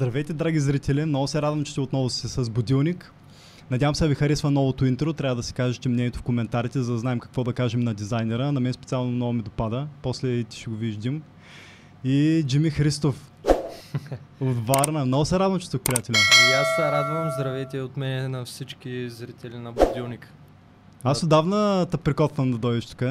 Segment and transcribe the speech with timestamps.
[0.00, 1.04] Здравейте, драги зрители!
[1.04, 3.12] Много се радвам, че сте отново си с будилник.
[3.70, 5.12] Надявам се да ви харесва новото интро.
[5.12, 8.52] Трябва да си кажете мнението в коментарите, за да знаем какво да кажем на дизайнера.
[8.52, 9.86] На мен специално много ми допада.
[10.02, 11.22] После ти ще го виждам.
[12.04, 13.32] И Джими Христов.
[14.40, 15.04] От Варна.
[15.04, 16.16] Много се радвам, че сте приятели.
[16.16, 17.30] И аз се радвам.
[17.38, 20.32] Здравейте от мен на всички зрители на Будилник.
[21.04, 23.02] Аз отдавна те прикотвам да дойдеш тук.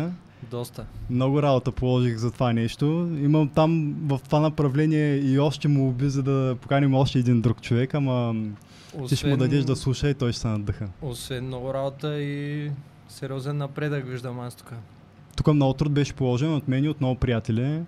[0.51, 0.85] Доста.
[1.09, 2.85] Много работа положих за това нещо.
[3.23, 7.93] Имам там в това направление и още молби, за да поканим още един друг човек,
[7.93, 8.35] ама
[9.07, 10.89] ти ще му дадеш да слуша и той ще се надъха.
[11.01, 12.71] Освен много работа и
[13.09, 14.73] сериозен напредък виждам аз тук.
[15.35, 17.81] Тук много труд беше положен от мен и от много приятели.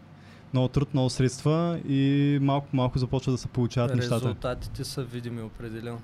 [0.53, 4.15] Много труд, много средства и малко малко започва да се получават нещата.
[4.15, 5.97] Резултатите са видими определено.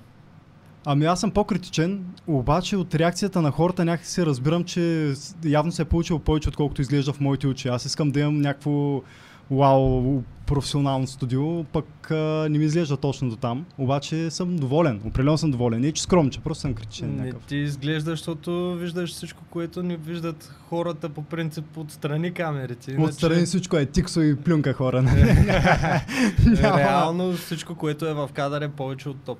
[0.90, 5.84] Ами аз съм по-критичен, обаче от реакцията на хората някакси разбирам, че явно се е
[5.84, 7.68] получил повече, отколкото изглежда в моите очи.
[7.68, 9.02] Аз искам да имам някакво
[9.50, 13.66] вау, професионално студио, пък а, не ми изглежда точно до там.
[13.78, 15.80] Обаче съм доволен, определено съм доволен.
[15.80, 17.16] Не, че скромче, просто съм критичен.
[17.16, 17.42] Не някакъв.
[17.46, 22.96] ти изглежда, защото виждаш всичко, което не виждат хората по принцип отстрани камерите.
[23.00, 25.02] Отстрани всичко е тиксо и плюнка хора.
[26.62, 26.78] Няма.
[26.78, 29.38] Реално всичко, което е в кадър е повече от топ.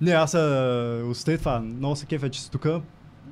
[0.00, 0.40] Не, аз а,
[1.06, 2.66] остай това, много се кефя, че си тук.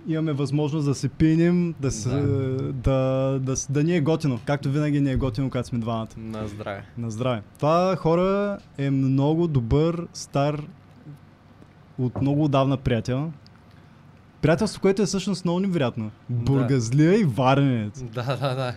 [0.08, 2.72] Имаме възможност да се пинем, да, се, Да.
[2.72, 3.00] да,
[3.38, 4.40] да, с- да ни е готино.
[4.44, 6.08] Както винаги ни е готино, когато сме двамата.
[6.16, 6.84] На здраве.
[6.98, 7.42] На здраве.
[7.56, 10.62] Това хора е много добър, стар,
[11.98, 13.32] от много отдавна приятел.
[14.42, 16.10] Приятелство, което е всъщност много невероятно.
[16.30, 18.02] Бургазлия и варенец.
[18.04, 18.74] Да, да, да.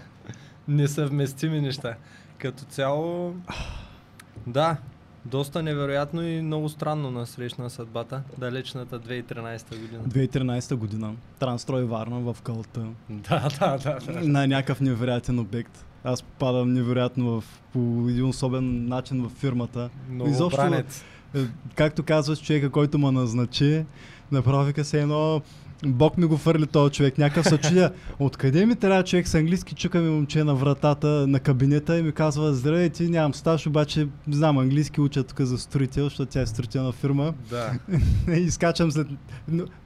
[0.67, 1.95] Несъвместими неща.
[2.37, 3.35] Като цяло,
[4.47, 4.77] да,
[5.31, 8.21] доста невероятно и много странно на срещна съдбата.
[8.37, 10.03] Далечната 2013 година.
[10.03, 11.13] 2013 година.
[11.39, 12.85] Транстрой Варна в кълта.
[13.09, 13.99] Да, да, да.
[14.13, 14.21] да.
[14.21, 15.85] на някакъв невероятен обект.
[16.03, 19.89] Аз попадам невероятно в, по един особен начин в фирмата.
[20.25, 21.03] Изобщо- Новобранец.
[21.35, 21.39] Е,
[21.75, 23.85] Както казваш, човека, който ме назначи,
[24.31, 25.41] направо вика се едно
[25.85, 27.17] Бог ми го фърли този човек.
[27.17, 27.91] Някакъв се чудя.
[28.19, 29.75] Откъде ми трябва човек с английски?
[29.75, 34.07] Чука ми момче на вратата на кабинета и ми казва, здравей, ти нямам стаж, обаче
[34.29, 37.33] знам английски, уча тук за строител, защото тя е строителна фирма.
[37.49, 37.73] Да.
[38.33, 39.07] и скачам след...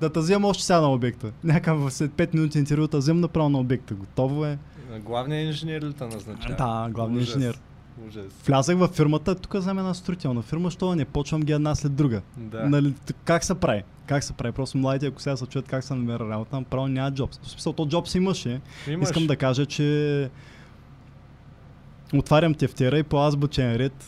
[0.01, 1.31] Да те взема още сега на обекта.
[1.43, 3.93] Някакъв след 5 минути интервю, да взема направо на обекта.
[3.93, 4.57] Готово е.
[5.05, 6.55] Главният инженер ли те назначава?
[6.55, 7.59] Да, главният инженер.
[8.07, 8.25] Ужас.
[8.45, 12.21] Влязах във фирмата, тук знам една строителна фирма, що не почвам ги една след друга.
[12.37, 12.69] Да.
[12.69, 12.93] Нали,
[13.23, 13.83] как се прави?
[14.05, 14.51] Как се прави?
[14.51, 17.39] Просто младите, ако сега се чуят как се намира работа, направо няма джобс.
[17.43, 18.61] В смисъл, то джобс имаше.
[18.87, 19.09] Имаш.
[19.09, 20.29] Искам да кажа, че
[22.13, 24.03] отварям тефтера и по азбучен ред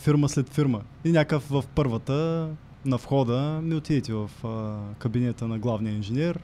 [0.00, 0.80] фирма след фирма.
[1.04, 2.48] И някакъв в първата
[2.84, 6.40] на входа ми отидете в а, кабинета на главния инженер.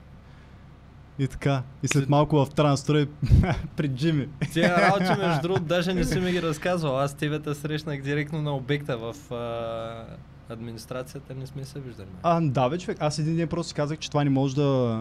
[1.19, 1.62] И така.
[1.82, 3.09] И след малко в транстрой
[3.77, 4.28] пред Джими.
[4.53, 6.99] Тия работи, между другото, даже не си ми ги разказвал.
[6.99, 12.09] Аз тебе те срещнах директно на обекта в а, администрацията, не сме се виждали.
[12.22, 12.99] А, да, бе, човек.
[13.00, 15.00] Аз един ден просто казах, че това не може да...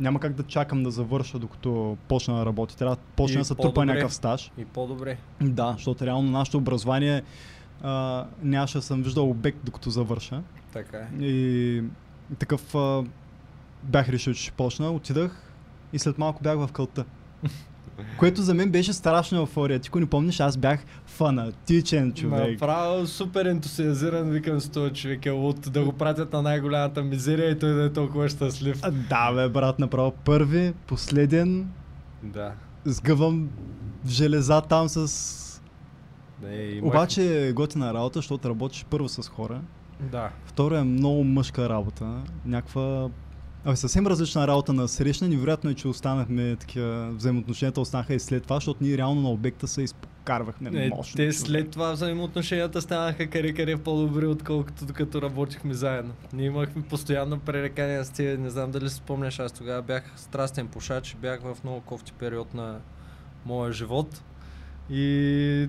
[0.00, 2.76] Няма как да чакам да завърша, докато почна да работи.
[2.76, 4.52] Трябва да почне И да се трупа някакъв стаж.
[4.58, 5.18] И по-добре.
[5.40, 7.22] Да, защото реално нашето образование
[7.82, 10.42] а, нямаше да съм виждал обект, докато завърша.
[10.72, 11.24] Така е.
[11.24, 11.82] И
[12.38, 13.04] такъв а,
[13.82, 14.90] бях решил, че ще почна.
[14.90, 15.46] Отидах
[15.92, 17.04] и след малко бях в кълта.
[18.18, 19.78] Което за мен беше страшна еуфория.
[19.78, 22.50] Ти не помниш, аз бях фанатичен човек.
[22.50, 27.50] Направо супер ентусиазиран, викам с този човек е луд, да го пратят на най-голямата мизерия
[27.50, 28.80] и той да е толкова щастлив.
[28.82, 31.68] А, да, бе, брат, направо първи, последен,
[32.22, 32.52] Да.
[32.84, 33.48] сгъвам
[34.08, 35.62] железа там с...
[36.42, 36.90] Не, имах...
[36.94, 39.60] Обаче е готина работа, защото работиш първо с хора.
[40.00, 40.30] Да.
[40.44, 42.22] Второ е много мъжка работа.
[42.44, 43.08] Някаква
[43.66, 45.28] Абе, съвсем различна работа на срещна.
[45.28, 49.68] Невероятно е, че останахме такива взаимоотношенията останаха и след това, защото ние реално на обекта
[49.68, 51.16] се изпокарвахме Е, мощно.
[51.16, 51.34] те човек.
[51.34, 56.12] след това взаимоотношенията станаха къде-къде по-добри, отколкото докато работихме заедно.
[56.32, 60.68] Ние имахме постоянно пререкания с тия, не знам дали си спомняш, аз тогава бях страстен
[60.68, 62.78] пушач, бях в много кофти период на
[63.46, 64.22] моя живот
[64.90, 65.68] и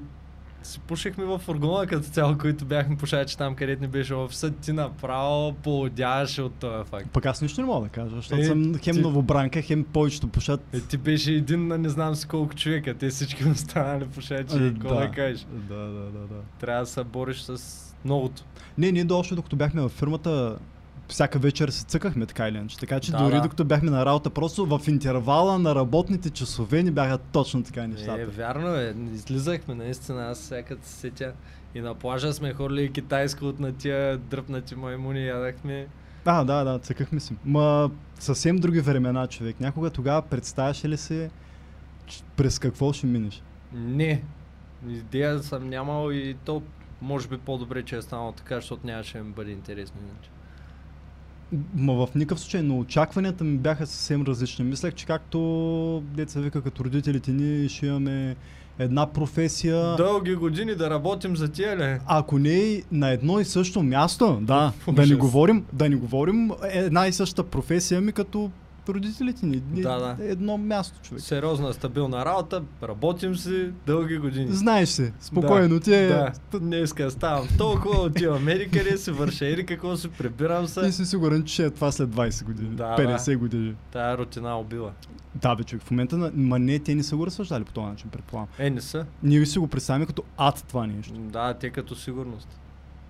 [0.64, 4.74] си пушихме в фургона като цяло, които бяхме пушачи там, където ни беше офисът, ти
[4.74, 7.08] направо поудяваше от този факт.
[7.14, 10.28] Пък аз нищо не мога да кажа, защото Е, съм хем ти- новобранка, хем повечето
[10.28, 10.62] пушат.
[10.74, 14.56] Е, ти беше един на не знам си колко човека, те всички му станали пушачи,
[14.58, 15.46] Е, какво да кажеш.
[15.52, 16.36] Да, да, да, да.
[16.60, 17.62] Трябва да се бориш с
[18.06, 18.44] многото.
[18.78, 20.58] Не, ние дошло, докато бяхме във фирмата,
[21.08, 22.78] всяка вечер се цъкахме така или иначе.
[22.78, 23.42] Така че Да, дори да.
[23.42, 28.22] докато бяхме на работа, просто в интервала на работните часове ни бяха точно така нещата.
[28.22, 28.96] Е, вярно е.
[29.14, 31.34] Излизахме наистина, аз се сетя.
[31.76, 35.88] И на плажа сме ходили и китайско от на тия дръпнати маймуни ядахме.
[36.26, 37.36] А, да, да, цъкахме си.
[37.46, 39.60] Ма съвсем други времена, човек.
[39.60, 41.30] Някога тогава представяше ли си
[42.08, 43.44] че през какво ще минеш?
[43.74, 44.24] Не.
[44.90, 46.64] Идея съм нямал и то
[47.02, 50.30] може би по-добре, че е станало така, защото нямаше да ми бъде интересно иначе.
[51.76, 54.66] Ма в никакъв случай, но очакванията ми бяха съвсем различни.
[54.66, 58.36] Мислех, че както деца вика като родителите ни, ще имаме
[58.80, 59.96] една професия.
[59.96, 62.00] Дълги години да работим за тия ли?
[62.06, 64.96] Ако не на едно и също място, да, Ужас.
[64.96, 68.52] да не говорим, да не говорим една и съща професия ми като
[68.90, 69.58] родителите ни.
[69.60, 70.26] Да, да.
[70.26, 71.24] Едно място, човек.
[71.24, 74.48] Сериозна, стабилна работа, работим си дълги години.
[74.52, 76.08] Знаеш се, спокойно ти е.
[76.08, 80.92] Да, днеска ставам толкова, отивам Америка къде си върша, или какво си прибирам И се.
[80.92, 83.76] си сигурен, че е това след 20 години, Да, 50 години.
[83.92, 84.92] Тая рутина убива.
[85.36, 86.32] Да, бе, човек, в момента, на...
[86.36, 88.48] ма не, те не са го разсъждали по този начин, предполагам.
[88.60, 89.06] Е, не са.
[89.24, 91.14] Ние си го представяме като ад това нещо.
[91.14, 92.60] Да, те като сигурност.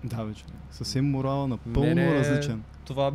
[0.04, 0.44] Да, човек.
[0.70, 2.62] Съвсем морала напълно Мене различен.
[2.84, 3.12] Това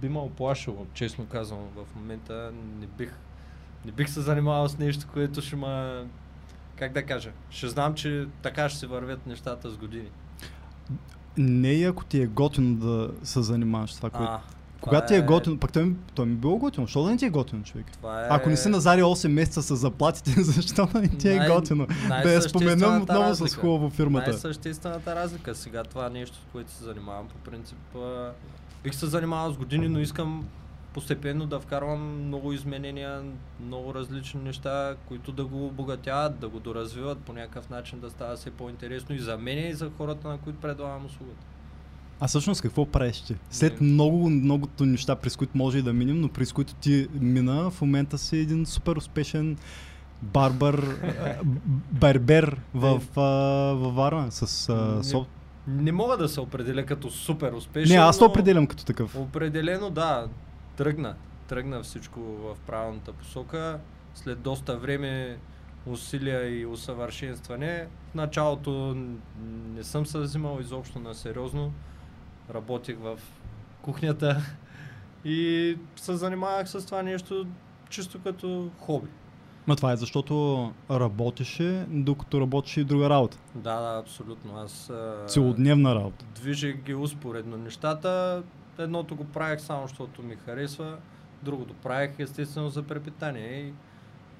[0.00, 1.60] би ме оплашило, честно казвам.
[1.76, 3.12] В момента не бих,
[3.84, 6.04] не бих се занимавал с нещо, което ще ма...
[6.76, 7.30] Как да кажа?
[7.50, 10.08] Ще знам, че така ще се вървят нещата с години.
[11.36, 14.32] Не и ако ти е готино да се занимаваш с това, което...
[14.32, 14.40] А,
[14.80, 17.16] Когато ти това е готино, пък той ми, той ми било готино, защо да не
[17.16, 17.86] ти е готино, човек?
[17.92, 18.28] Това е...
[18.30, 21.86] Ако не си назари 8 месеца с заплатите, защо да не ти е Най- готино?
[22.22, 23.60] Да я споменам отново с разлика.
[23.60, 24.30] хубаво фирмата.
[24.30, 25.54] Най-съществената разлика.
[25.54, 27.78] Сега това нещо, с което се занимавам, по принцип,
[28.86, 30.48] бих се занимавал с години, но искам
[30.94, 33.22] постепенно да вкарвам много изменения,
[33.66, 38.36] много различни неща, които да го обогатяват, да го доразвиват по някакъв начин, да става
[38.36, 41.46] все по-интересно и за мен и за хората, на които предлагам услугата.
[42.20, 43.34] А всъщност какво правиш ти?
[43.50, 47.70] След много, многото неща, през които може и да минем, но през които ти мина,
[47.70, 49.56] в момента си един супер успешен
[50.22, 50.74] барбар,
[51.20, 51.34] а,
[51.92, 53.22] барбер в, а,
[53.74, 55.02] във Варна с а,
[55.66, 57.96] Не, мога да се определя като супер успешен.
[57.96, 59.16] Не, аз се определям като такъв.
[59.16, 60.28] Определено да,
[60.76, 61.14] тръгна.
[61.48, 63.78] Тръгна всичко в правилната посока.
[64.14, 65.38] След доста време
[65.86, 67.88] усилия и усъвършенстване.
[68.10, 68.96] В началото
[69.74, 71.72] не съм се взимал изобщо на сериозно.
[72.54, 73.18] Работих в
[73.82, 74.42] кухнята
[75.24, 77.46] и се занимавах с това нещо
[77.88, 79.08] чисто като хоби.
[79.66, 83.38] Ма това е защото работеше, докато работеше и друга работа.
[83.54, 84.56] Да, да, абсолютно.
[84.56, 84.92] Аз
[85.26, 86.24] Целодневна работа.
[86.34, 88.42] движех ги успоредно нещата.
[88.78, 90.96] Едното го правех само, защото ми харесва,
[91.42, 93.60] другото правех естествено за препитание.
[93.60, 93.72] И,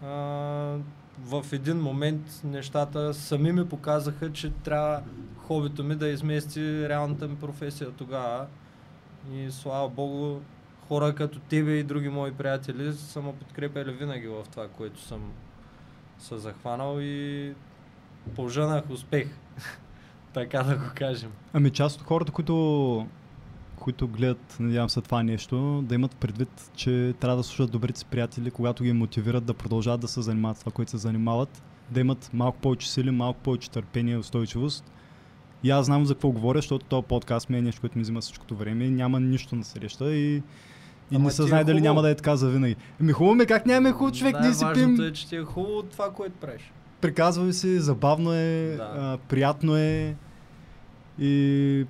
[0.07, 0.09] а,
[1.19, 5.03] в един момент нещата сами ми показаха, че трябва
[5.37, 8.47] хобито ми да измести реалната ми професия тогава.
[9.33, 10.41] И слава богу,
[10.89, 15.21] хора като тебе и други мои приятели са ме подкрепяли винаги в това, което съм
[16.19, 17.53] се захванал и
[18.35, 19.29] пожънах успех.
[20.33, 21.31] така да го кажем.
[21.53, 23.07] Ами част от хората, които,
[23.77, 28.05] които гледат, надявам се, това нещо, да имат предвид, че трябва да слушат добрите си
[28.05, 32.31] приятели, когато ги мотивират да продължават да се занимават това, което се занимават, да имат
[32.33, 34.93] малко повече сили, малко повече търпение и устойчивост.
[35.63, 38.21] И аз знам за какво говоря, защото този подкаст ми е нещо, което ми взима
[38.21, 40.43] всичкото време няма нищо на среща и,
[41.11, 41.85] и Ама не се е знае дали хубаво.
[41.85, 42.77] няма да е така завинаги.
[43.01, 45.83] Ами хубаво ми, как нямаме хубав човек, ние си пием, е, че ти е хубаво
[45.83, 46.73] това, което правиш.
[47.01, 48.91] приказваме си, забавно е, Да.
[48.95, 50.17] а, приятно е
[51.19, 51.87] и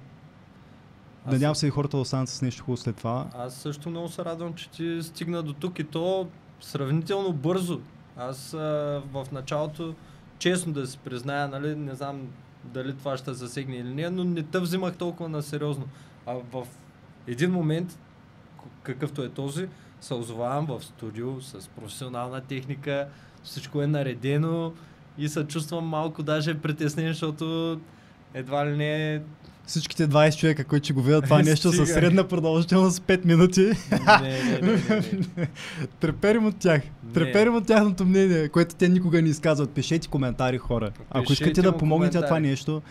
[1.26, 3.26] Аз- Надявам се и хората да останат с нещо хубаво след това.
[3.34, 6.28] Аз също много се радвам, че ти стигна до тук и то
[6.60, 7.80] сравнително бързо.
[8.16, 8.58] Аз а,
[9.12, 9.94] в началото,
[10.38, 12.20] честно да си призная, нали, не знам
[12.64, 15.85] дали това ще засегне или не, но не те взимах толкова на сериозно.
[16.26, 16.66] А в
[17.26, 17.99] един момент,
[18.87, 19.69] какъвто е този,
[20.00, 23.09] се озовавам в студио с професионална техника,
[23.43, 24.73] всичко е наредено
[25.19, 27.81] и се чувствам малко даже притеснен, защото
[28.35, 29.23] едва ли не
[29.66, 34.43] Всичките 20 човека, които ще го видят това нещо със средна продължителност 5 минути, не,
[34.43, 35.02] не, не,
[35.37, 35.49] не,
[36.00, 36.83] треперим от тях.
[37.14, 39.71] Треперим от тяхното мнение, което те никога не изказват.
[39.71, 40.90] Пишете коментари, хора.
[41.11, 42.83] Ако искате да помогнете това нещо,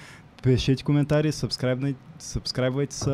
[0.46, 3.12] пишете коментари, сабскрайбнай- сабскрайбвайте се,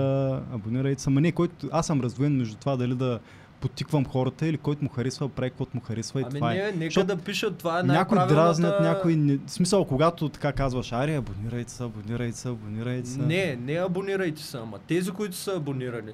[0.54, 1.10] абонирайте се.
[1.10, 3.20] Ма не, който, аз съм раздвоен между това дали да
[3.62, 6.56] потиквам хората или който му харесва, прави каквото му харесва и Ами това е.
[6.56, 8.34] не, нека Защото да пишат, това е най-правилната...
[8.36, 9.38] дразнят, някои не...
[9.38, 13.20] В смисъл, когато така казваш, аре, абонирайте се, абонирайте се, абонирайте се.
[13.20, 16.14] Не, не абонирайте се, ама тези, които са абонирали,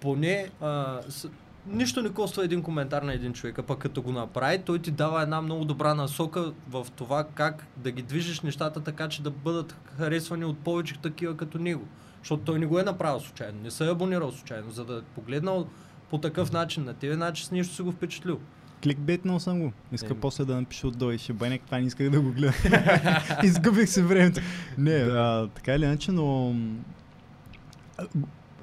[0.00, 1.28] поне а, с...
[1.68, 4.90] нищо не коства един коментар на един човек, а пък като го направи, той ти
[4.90, 9.30] дава една много добра насока в това как да ги движиш нещата така, че да
[9.30, 11.84] бъдат харесвани от повече такива като него.
[12.18, 15.00] Защото той не го е направил случайно, не се е абонирал случайно, за да е
[15.14, 15.66] погледнал
[16.10, 18.40] по такъв начин на тебе, значи с нещо си го впечатлил.
[18.82, 19.72] Кликбейтнал съм го.
[19.92, 20.20] Иска Еми.
[20.20, 22.54] после да напиша отдолу и ще банек, това не исках да го гледам.
[23.44, 24.40] Изгубих си времето.
[24.78, 26.54] Не, а, така или иначе, но...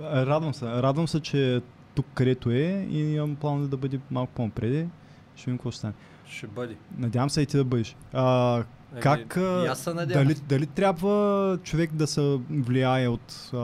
[0.02, 0.66] Радвам се.
[0.66, 1.62] Радвам се, че
[1.96, 4.88] тук където е и имам план да бъде малко по-напреди.
[5.36, 5.94] Ще видим какво ще стане.
[6.26, 6.78] Ще бъде.
[6.98, 7.96] Надявам се и ти да бъдеш.
[8.14, 8.56] А,
[8.92, 10.28] Еми, Как, а, и аз се надявам.
[10.28, 13.58] дали, дали трябва човек да се влияе от, а,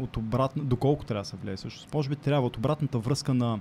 [0.00, 1.86] от обратно, доколко трябва да се влияе също?
[1.94, 3.60] Може би трябва от обратната връзка на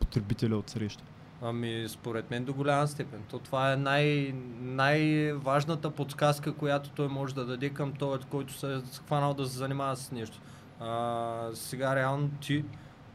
[0.00, 1.04] потребителя от среща.
[1.42, 3.20] Ами, според мен до голяма степен.
[3.30, 8.74] То това е най- най-важната подсказка, която той може да даде към този, който се
[8.74, 10.40] е хванал да се занимава с нещо.
[10.80, 12.64] А, сега реално ти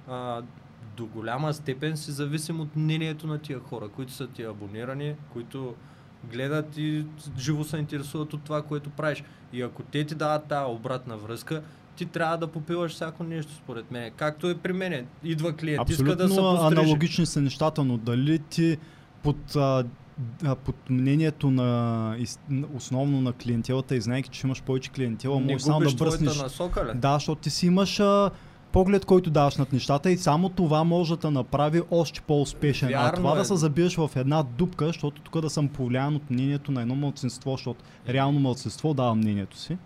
[0.07, 0.41] а,
[0.97, 5.75] до голяма степен си зависим от мнението на тия хора, които са ти абонирани, които
[6.23, 7.05] гледат и
[7.37, 9.23] живо се интересуват от това, което правиш.
[9.53, 11.61] И ако те ти дават тази обратна връзка,
[11.95, 14.11] ти трябва да попиваш всяко нещо, според мен.
[14.11, 15.07] Както е при мен.
[15.23, 16.81] Идва клиент, иска Абсолютно да се постриже.
[16.81, 18.77] аналогични са нещата, но дали ти
[19.23, 19.83] под, а,
[20.55, 22.39] под мнението на из-
[22.73, 26.41] основно на клиентелата и знаеки, че имаш повече клиентела, може само да бръснеш.
[26.41, 26.91] насока, ли?
[26.95, 28.31] Да, защото ти си имаш а,
[28.75, 32.89] поглед, който даваш над нещата и само това може да те направи още по-успешен.
[32.89, 33.35] а Вярно това е.
[33.35, 36.95] да се забиеш в една дупка, защото тук да съм повлиян от мнението на едно
[36.95, 39.77] мълцинство, защото реално мълцинство дава мнението си.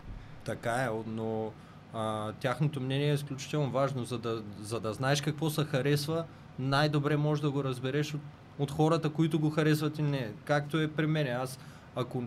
[0.46, 1.52] Така е, но
[1.94, 6.24] а, тяхното мнение е изключително важно, за да, за да знаеш какво се харесва,
[6.60, 8.22] най-добре можеш да го разбереш от,
[8.60, 10.32] от хората, които го харесват и не.
[10.46, 11.28] Както е при мен.
[11.42, 11.60] Аз,
[11.96, 12.24] ако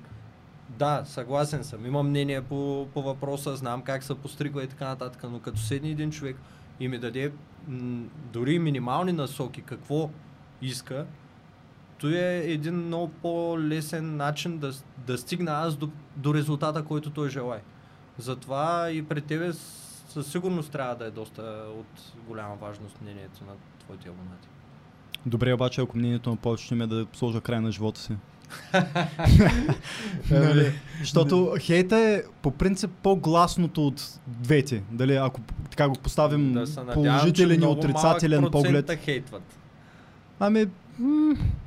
[0.78, 5.24] да, съгласен съм, имам мнение по, по въпроса, знам как се постригва и така нататък,
[5.30, 6.36] но като седне един човек
[6.80, 7.32] и ми даде
[7.68, 10.10] м, дори минимални насоки какво
[10.62, 11.06] иска,
[11.98, 14.72] то е един много по-лесен начин да,
[15.06, 17.62] да стигна аз до, до резултата, който той желая.
[18.18, 19.52] Затова и пред тебе
[20.08, 21.42] със сигурност трябва да е доста
[21.78, 24.48] от голяма важност мнението на твоите абонати.
[25.26, 28.16] Добре, обаче, ако мнението на повечето им е да сложа край на живота си.
[28.72, 30.72] Ами, Нали?
[31.00, 34.82] Защото хейта е по принцип по-гласното от двете.
[34.90, 35.40] Дали, ако
[35.70, 38.86] така го поставим Да надявам, положителен и отрицателен поглед.
[38.86, 39.42] да хейтват.
[40.40, 40.66] Ами,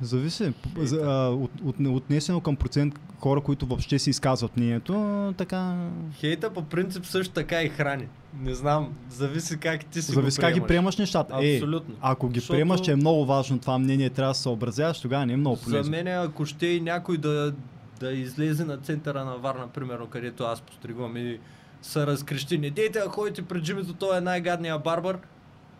[0.00, 0.52] зависи.
[0.74, 4.94] П- За, а, от, от, отнесено към процент хора, които въобще си изказват мнението,
[5.36, 5.88] така...
[6.14, 8.06] Хейта по принцип също така и храни.
[8.40, 10.96] Не знам, зависи как ти си Зависи го как ги приемаш.
[10.96, 11.38] нещата.
[11.42, 11.94] Е, Абсолютно.
[12.00, 15.26] ако ги Защото- приемаш, че е много важно това мнение, трябва да се съобразяваш, тогава
[15.26, 15.90] не е много За полезно.
[15.90, 17.52] мен, ако ще и някой да,
[18.00, 21.38] да излезе на центъра на Варна, примерно, където аз постригвам и
[21.82, 25.18] се разкрещи, не дейте да ходите пред джимито, той е най-гадния барбар,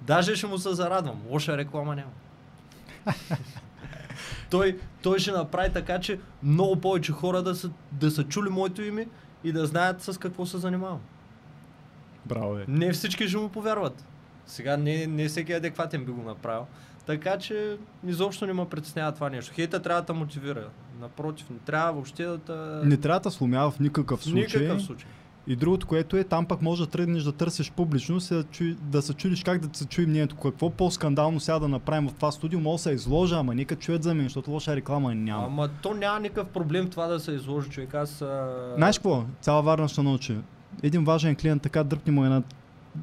[0.02, 1.16] даже ще му се зарадвам.
[1.30, 2.10] Лоша реклама няма.
[4.50, 8.82] той, той ще направи така, че много повече хора да са, да са чули моето
[8.82, 9.06] име
[9.44, 11.00] и да знаят с какво се занимавам.
[12.26, 12.64] Браво е.
[12.68, 14.04] Не всички ще му повярват.
[14.46, 16.66] Сега не, не всеки адекватен би го направил.
[17.06, 19.54] Така че изобщо не ме притеснява това нещо.
[19.54, 20.68] Хейта трябва да мотивира.
[21.00, 22.82] Напротив, не трябва въобще да.
[22.84, 24.60] Не трябва да сломява в никакъв случай.
[24.60, 25.08] никакъв случай.
[25.48, 28.76] И другото, което е, там пък може да тръгнеш да търсиш публично, се, да, чуй,
[28.80, 30.36] да се чудиш как да се чуи мнението.
[30.36, 34.02] Какво по-скандално сега да направим в това студио, може да се изложа, ама нека чуят
[34.02, 35.46] за мен, защото лоша реклама няма.
[35.46, 37.94] Ама то няма никакъв проблем това да се изложи човек.
[37.94, 38.22] Аз...
[38.22, 38.74] А...
[38.76, 39.24] Знаеш какво?
[39.40, 40.36] Цяла Варна ще научи.
[40.82, 42.42] Един важен клиент така дръпни му една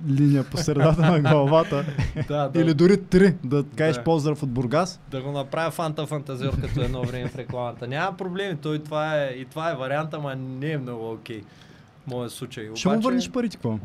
[0.09, 1.85] линия по средата на главата.
[2.27, 4.03] да, да, Или дори три, да кажеш Да.
[4.03, 4.99] поздрав от Бургас.
[5.11, 7.87] да го направя фанта фантазиор като едно време в рекламата.
[7.87, 8.57] Няма проблем.
[8.61, 11.41] Той това е, и това е варианта, ама не е много окей.
[11.41, 11.72] В
[12.07, 12.69] моят случай.
[12.75, 13.79] Ще му върнеш парите, какво?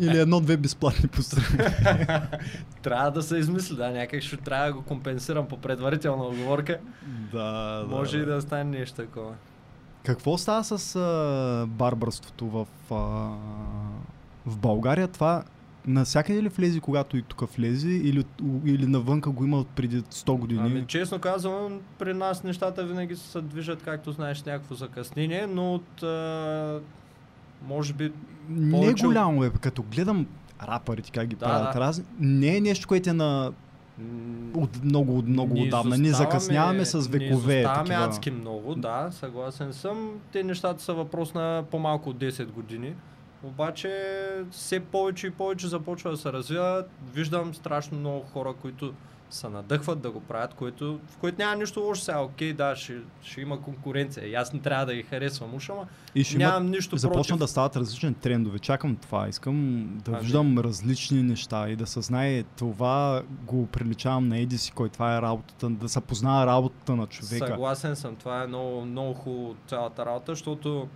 [0.00, 1.58] Или едно-две безплатни пострани.
[2.82, 6.78] трябва да се измисли, да, някак ще трябва да го компенсирам по предварителна оговорка.
[7.32, 9.34] да, Може и да стане нещо такова.
[10.04, 12.94] Какво става с а, барбарството в, а,
[14.46, 15.08] в България?
[15.08, 15.44] Това
[15.86, 18.24] навсякъде ли влезе, когато и тук влезе, или,
[18.64, 20.60] или навънка го има преди 100 години?
[20.62, 26.02] Ами, честно казвам, при нас нещата винаги се движат, както знаеш, някакво закъснение, но от,
[26.02, 26.80] а,
[27.68, 28.12] може би,
[28.48, 29.50] не е голямо, е.
[29.50, 30.26] Като гледам
[30.62, 31.80] рапърите как ги Да, правят да.
[31.80, 33.52] разни, не е нещо, което е на
[34.54, 35.96] от много, от много Ние отдавна.
[35.96, 37.18] Ние изоставаме- закъсняваме с векове.
[37.54, 38.04] Ние изоставаме такива.
[38.04, 40.10] адски много, да, съгласен съм.
[40.32, 42.94] Те нещата са въпрос на по-малко от 10 години.
[43.46, 43.90] Обаче
[44.50, 46.90] все повече и повече започва да се развиват.
[47.14, 48.94] Виждам страшно много хора, които
[49.30, 52.20] се надъхват да го правят, което, в което няма нищо лошо сега.
[52.20, 54.28] Окей, да, ще, ще има конкуренция.
[54.28, 57.36] И аз не трябва да ги харесвам уж, ама И ще нямам нищо Започна против.
[57.36, 58.58] да стават различни трендове.
[58.58, 59.28] Чакам това.
[59.28, 60.20] Искам да Ами.
[60.20, 65.16] виждам различни неща и да се знае това го приличавам на Еди си, кой това
[65.16, 67.46] е работата, да се познава работата на човека.
[67.46, 70.88] Съгласен съм, това е много, много хубаво цялата работа, защото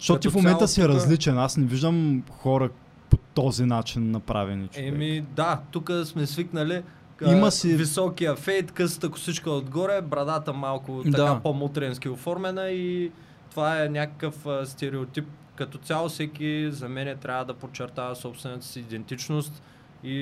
[0.00, 1.38] Защото ти в момента си тука- различен.
[1.38, 2.70] Аз не виждам хора
[3.10, 4.88] по този начин направени човек.
[4.88, 6.82] Еми, да, тук сме свикнали.
[7.26, 11.10] Има си- Високия фейт, късата косичка отгоре, брадата малко Да.
[11.10, 13.10] така по-мутренски оформена и
[13.50, 15.24] това е някакъв а, стереотип.
[15.56, 19.62] Като цяло всеки за мен трябва да подчертава собствената си идентичност
[20.04, 20.16] и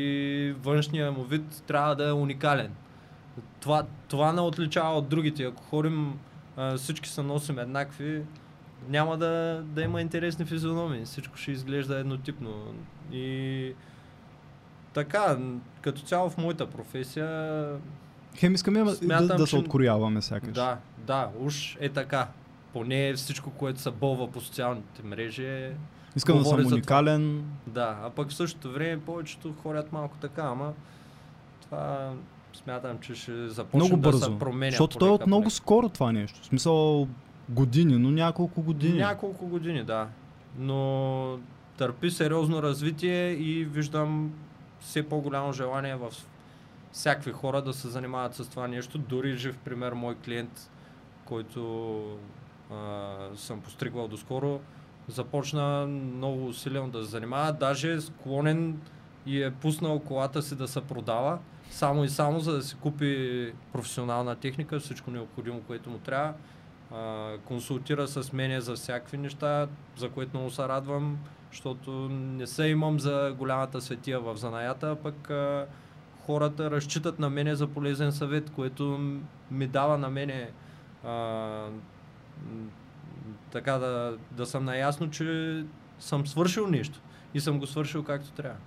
[0.62, 2.70] външния му вид трябва да е уникален.
[3.61, 5.42] Това, това не отличава от другите.
[5.42, 6.12] Ако ходим
[6.56, 8.23] а, всички се носим еднакви,
[8.88, 11.04] няма да, да има интересни физиономии.
[11.04, 12.50] Всичко ще изглежда еднотипно.
[13.12, 13.73] И
[14.94, 15.38] така,
[15.80, 17.68] като цяло в моята професия
[18.37, 20.52] Хем искаме да, Смятам, да се че- откоряваме сякаш.
[20.52, 22.28] Да, да, уж е така.
[22.73, 25.73] Поне всичко, което се бълва по социалните мрежи е...
[26.16, 27.44] Искам да съм уникален.
[27.66, 30.73] Да, а пък в същото време повечето ходят малко така, ама
[31.61, 32.12] това
[32.54, 34.25] смятам, че ще започне Много да бързо.
[34.32, 34.70] се променя.
[34.70, 36.40] защото то е от много скоро това нещо.
[36.42, 37.08] В смисъл
[37.49, 38.99] години, но няколко години.
[38.99, 40.09] Няколко години, да.
[40.59, 41.38] Но
[41.76, 44.33] търпи сериозно развитие и виждам
[44.81, 46.12] все по-голямо желание в
[46.93, 48.99] всякакви хора да се занимават с това нещо.
[48.99, 50.71] Дори жив пример, мой клиент,
[51.25, 52.02] който
[52.73, 54.61] а, съм постригвал доскоро,
[55.09, 58.81] започна много усилено да се занимава, даже склонен
[59.26, 61.38] и е пуснал колата си да се продава,
[61.71, 66.35] само и само за да си купи професионална техника, всичко необходимо, което му трябва.
[66.92, 69.66] А, консултира с мене за всякакви неща,
[69.97, 71.18] за което много се радвам,
[71.50, 75.66] защото не се имам за голямата светия в занаята, пък а,
[76.26, 79.18] хората разчитат на мене за полезен съвет, което
[79.50, 80.50] ми дава на мене
[81.04, 81.66] а,
[83.50, 85.64] така да, да съм наясно, че
[85.99, 87.00] съм свършил нещо
[87.35, 88.59] и съм го свършил както трябва.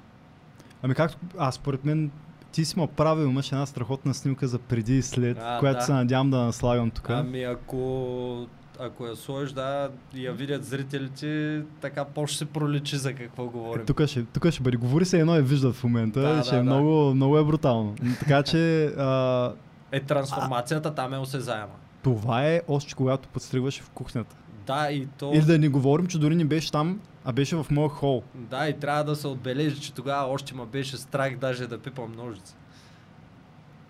[0.83, 2.11] Ами както, аз според мен
[2.51, 5.85] ти си ма правил, имаш една страхотна снимка за преди и след, А, която да.
[5.85, 7.09] се надявам да наслагам тук.
[7.09, 8.47] Ами ако,
[8.79, 13.81] ако я сложиш, да, и я видят зрителите, така по-ще се проличи за какво говорим.
[13.81, 14.77] Е, тук, ще, тук ще бъде.
[14.77, 16.19] Говори се едно я виждат в момента.
[16.21, 16.65] Да, ще да, е да.
[16.65, 17.95] много, много е брутално.
[18.01, 19.51] Но Така че а,
[19.91, 21.73] Е, трансформацията там е осезаема.
[22.03, 24.35] това е още когато подстригваш в кухнята.
[24.67, 25.31] Да, и то...
[25.33, 28.23] Или да не говорим, че дори не беше там, а беше в моя хол.
[28.35, 32.11] Да, и трябва да се отбележи, че тогава още ма беше страх даже да пипам
[32.11, 32.55] ножица.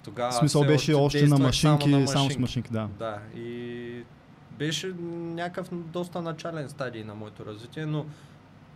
[0.04, 2.90] Тогава В смисъл беше още на машинки, само, на само с машинки, да.
[3.00, 4.04] Да, и
[4.52, 8.06] беше някакъв доста начален стадий на моето развитие, но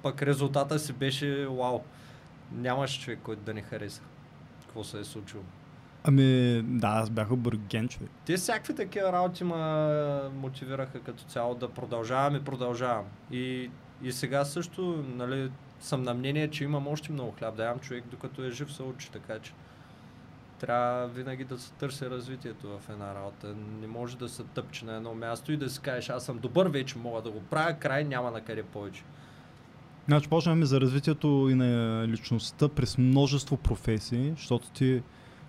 [0.03, 1.79] пък резултата си беше вау.
[2.51, 4.01] Нямаше човек, който да не хареса.
[4.61, 5.43] Какво се е случило.
[6.03, 8.09] Ами, да, аз бях обърген, човек.
[8.25, 9.55] Те всякакви такива работи ме
[10.35, 13.05] мотивираха като цяло да продължавам и продължавам.
[13.31, 13.69] И,
[14.03, 18.03] и сега също нали, съм на мнение, че имам още много хляб да ям човек,
[18.11, 19.53] докато е жив се учи, така че
[20.59, 23.47] трябва винаги да се търси развитието в една работа.
[23.81, 26.67] Не може да се тъпче на едно място и да си кажеш, аз съм добър,
[26.67, 29.03] вече мога да го правя, край няма на къде повече.
[30.07, 35.03] Значи почнахме за развитието и на личността през множество професии, защото ти,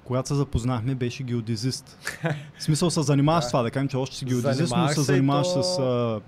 [0.05, 1.99] когато се запознахме, беше геодезист.
[2.59, 5.01] В смисъл се занимаваш с това, да кажем, че още си геодезист, но Занимавах се
[5.01, 6.21] занимаваш то- с а,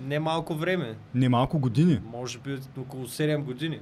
[0.00, 2.00] Не малко време, немалко години.
[2.06, 3.80] може би около 7 години.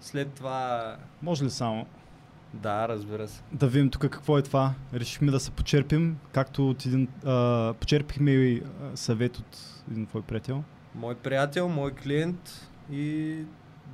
[0.00, 0.96] След това...
[1.22, 1.86] Може ли само
[2.54, 3.42] Да, разбира се.
[3.52, 4.74] да видим тук какво е това?
[4.94, 7.08] Решихме да се почерпим, както от един...
[7.24, 8.62] А, почерпихме и
[8.94, 9.58] съвет от
[9.90, 10.62] един твой приятел.
[10.94, 13.36] Мой приятел, мой клиент и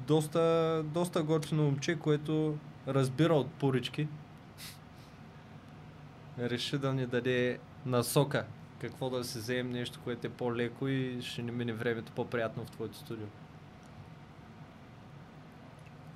[0.07, 2.57] доста, доста готино момче, което
[2.89, 4.09] разбира от порички.
[6.39, 8.45] Реши да ни даде насока
[8.81, 12.71] какво да си вземем нещо, което е по-леко и ще ни мине времето по-приятно в
[12.71, 13.27] твоето студио.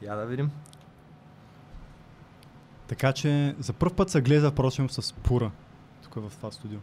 [0.02, 0.50] Я да видим.
[2.88, 5.50] Така че за първ път се гледа, впрочем, с пура.
[6.02, 6.78] Тук в това студио.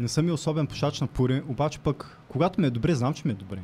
[0.00, 3.22] Не съм и особен пушач на пури, обаче пък, когато ми е добре, знам, че
[3.28, 3.62] ми е добре.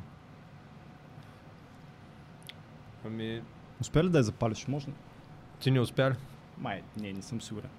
[3.06, 3.42] Ами,
[3.80, 4.66] Успя ли да я запалиш?
[4.66, 4.92] Може ли?
[5.60, 6.14] ти не успя ли?
[6.58, 7.70] Май, не, не съм сигурен.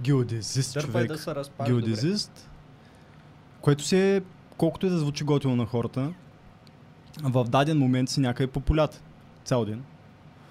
[0.00, 1.08] Геодезист, Дърпай човек.
[1.08, 1.82] да се разпали добре.
[1.82, 2.50] Геодезист,
[3.60, 4.22] което си е,
[4.56, 6.12] колкото и да звучи готино на хората,
[7.22, 9.00] в даден момент си някъде по полята.
[9.44, 9.84] Цял ден.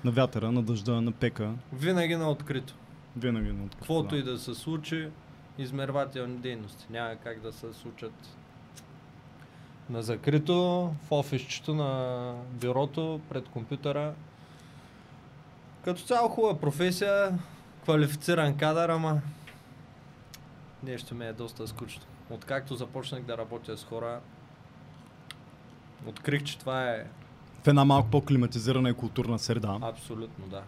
[0.03, 1.51] На вятъра, на дъжда, на пека.
[1.73, 2.75] Винаги на открито.
[3.17, 4.17] Винаги на открито, Каквото да.
[4.17, 5.10] и да се случи,
[5.58, 6.86] измервателни дейности.
[6.89, 8.13] Няма как да се случат
[9.89, 10.53] на закрито,
[11.03, 14.13] в офисчето на бюрото, пред компютъра.
[15.86, 17.39] Като цяло хубава професия,
[17.84, 19.22] квалифициран кадър, ама
[20.84, 22.04] нещо ми е доста скучно.
[22.30, 24.19] Откакто започнах да работя с хора,
[26.08, 27.06] открих, че това е
[27.63, 29.78] В една малко по-климатизирана и културна среда.
[29.82, 30.63] абсолютно да.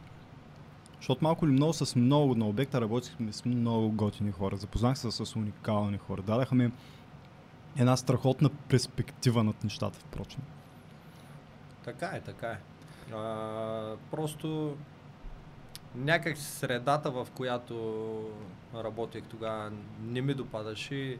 [0.97, 4.57] Защото малко или много с много на обекта работихме с много готини хора.
[4.57, 6.21] Запознах се с уникални хора.
[6.21, 6.71] Дадаха ми
[7.77, 10.41] една страхотна перспектива над нещата, впрочем.
[11.83, 12.59] Така е, така е.
[13.15, 14.77] А, просто
[15.95, 17.75] някак средата, в която
[18.75, 21.17] работех тогава, не ми допадаше.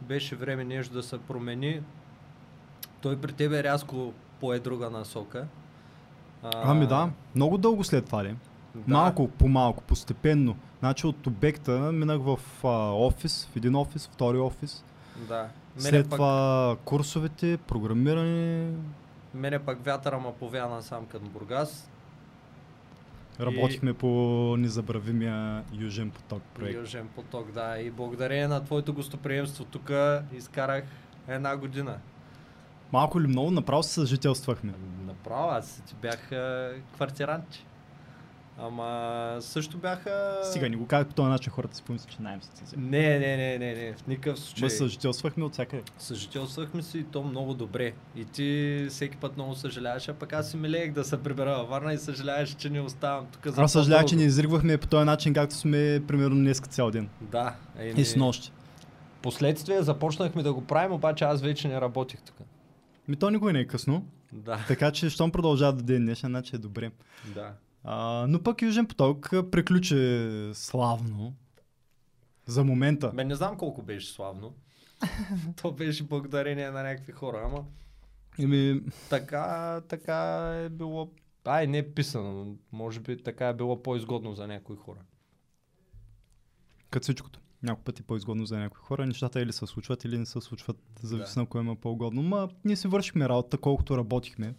[0.00, 1.82] Беше време нещо да се промени.
[3.00, 5.46] Той при тебе рязко пое друга насока.
[6.42, 8.36] А, Ами да, много дълго след това ли?
[8.74, 8.94] Да.
[8.94, 10.56] Малко по малко, постепенно.
[10.78, 14.84] Значи от обекта минах в а, офис, в един офис, втори офис.
[15.28, 15.48] Да.
[15.76, 18.72] Мене След пък, това курсовете, програмиране,
[19.34, 21.90] мене пък вятъра ма повя насам към Бургас.
[23.40, 24.08] Работихме по
[24.58, 26.78] незабравимия Южен поток проект.
[26.78, 27.78] Южен поток, да.
[27.78, 29.90] И благодарение на твоето гостоприемство тук
[30.32, 30.84] изкарах
[31.28, 31.98] една година.
[32.92, 34.72] Малко или много направо се съжителствахме.
[35.06, 36.32] Направо, аз ти бях
[36.98, 37.64] а.
[38.58, 40.40] Ама също бяха...
[40.42, 43.36] Сега ни го казах по този начин, хората си помислят, че найем се Не, не,
[43.36, 44.66] не, не, не, в никакъв случай.
[44.66, 45.82] Ма съжителствахме от всякъде.
[45.98, 47.92] Съжителствахме си и то много добре.
[48.16, 51.68] И ти всеки път много съжаляваш, а пък аз си милеех да се прибера във
[51.68, 55.04] Варна и съжаляваш, че не оставам тук за Аз съжалявах, че не изригвахме по този
[55.04, 57.08] начин, както сме примерно днес цял ден.
[57.20, 57.54] Да.
[57.78, 58.52] Еми, И с нощи.
[59.22, 62.36] Последствие започнахме да го правим, обаче аз вече не работих тук.
[63.08, 64.06] Ми то никой не е късно.
[64.32, 66.90] Да, Така че, щом продължава до ден днешен, значи е добре.
[67.34, 67.52] да.
[67.84, 71.34] А, но пък Южен поток приключи славно.
[72.46, 73.12] За момента.
[73.14, 74.54] Мен не знам колко беше славно.
[75.62, 77.64] То беше благодарение на някакви хора, ама
[78.38, 80.16] Еми, така, така
[80.64, 81.10] е било.
[81.44, 82.56] Ай, не е писано.
[82.72, 84.98] Може би така е било по-изгодно за някои хора.
[86.90, 87.40] като всичкото.
[87.62, 89.06] Няколко пъти по-изгодно за някои хора.
[89.06, 90.76] Нещата или се случват, или не се случват.
[91.02, 91.40] Зависи Да.
[91.40, 92.22] на кое има по-угодно.
[92.22, 94.54] Ма ние си вършихме работа, колкото работихме.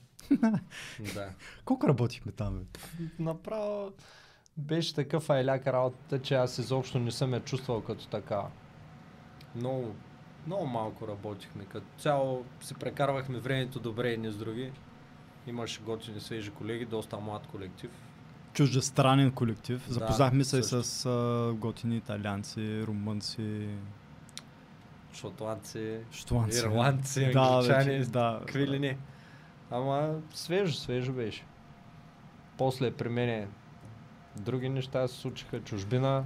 [1.13, 1.29] Да.
[1.65, 2.65] Колко работихме там, бе?
[3.19, 3.91] Направо
[4.57, 8.43] беше такъв айляк работата, че аз изобщо не съм я чувствал като така.
[9.55, 9.95] Много,
[10.47, 11.65] много малко работихме.
[11.65, 14.71] Като цяло си прекарвахме времето добре и нездрави.
[15.47, 17.91] Имаше готини свежи колеги, доста млад колектив.
[18.53, 19.85] Чуждестранен колектив.
[19.87, 20.83] Да, Запознахме се също.
[20.83, 23.67] с а, готини италианци, румънци,
[25.13, 25.99] Шотландци,
[26.53, 28.39] ирландци, Да, англичани, да.
[28.45, 28.97] какви ли не.
[29.73, 31.45] Ама свежо, свежо беше.
[32.57, 33.47] После при мене
[34.35, 36.23] други неща се случиха, чужбина,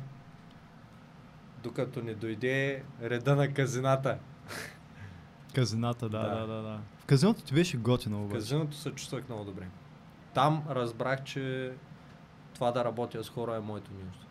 [1.63, 4.17] докато не дойде реда на казината.
[5.55, 6.35] Казината, да, Да.
[6.35, 6.79] да, да, да.
[6.99, 8.35] В казиното ти беше готино В обаче.
[8.35, 9.67] казиното се чувствах много добре.
[10.33, 11.73] Там разбрах, че
[12.53, 14.26] това да работя с хора е моето място.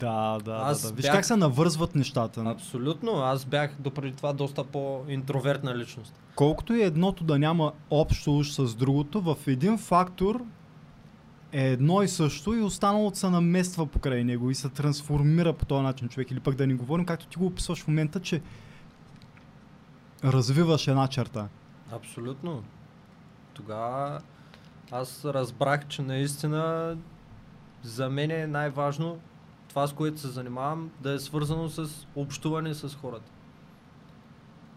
[0.00, 0.94] Да, да, Аз да, да.
[0.94, 2.42] Виж бях- как се навързват нещата.
[2.46, 3.12] Абсолютно.
[3.12, 6.14] Аз бях допреди това доста по-интровертна личност.
[6.34, 10.44] Колкото и едното да няма общо уж с другото, в един фактор
[11.52, 15.82] е едно и също и останалото се намества покрай него и се трансформира по този
[15.82, 16.30] начин човек.
[16.30, 18.42] Или пък да ни говорим, както ти го описваш в момента, че
[20.24, 21.48] развиваш една черта.
[21.92, 22.62] Абсолютно.
[23.54, 24.20] Тогава
[24.90, 26.96] аз разбрах, че наистина
[27.82, 29.18] за мен е най-важно
[29.70, 33.32] това, с което се занимавам, да е свързано с общуване с хората.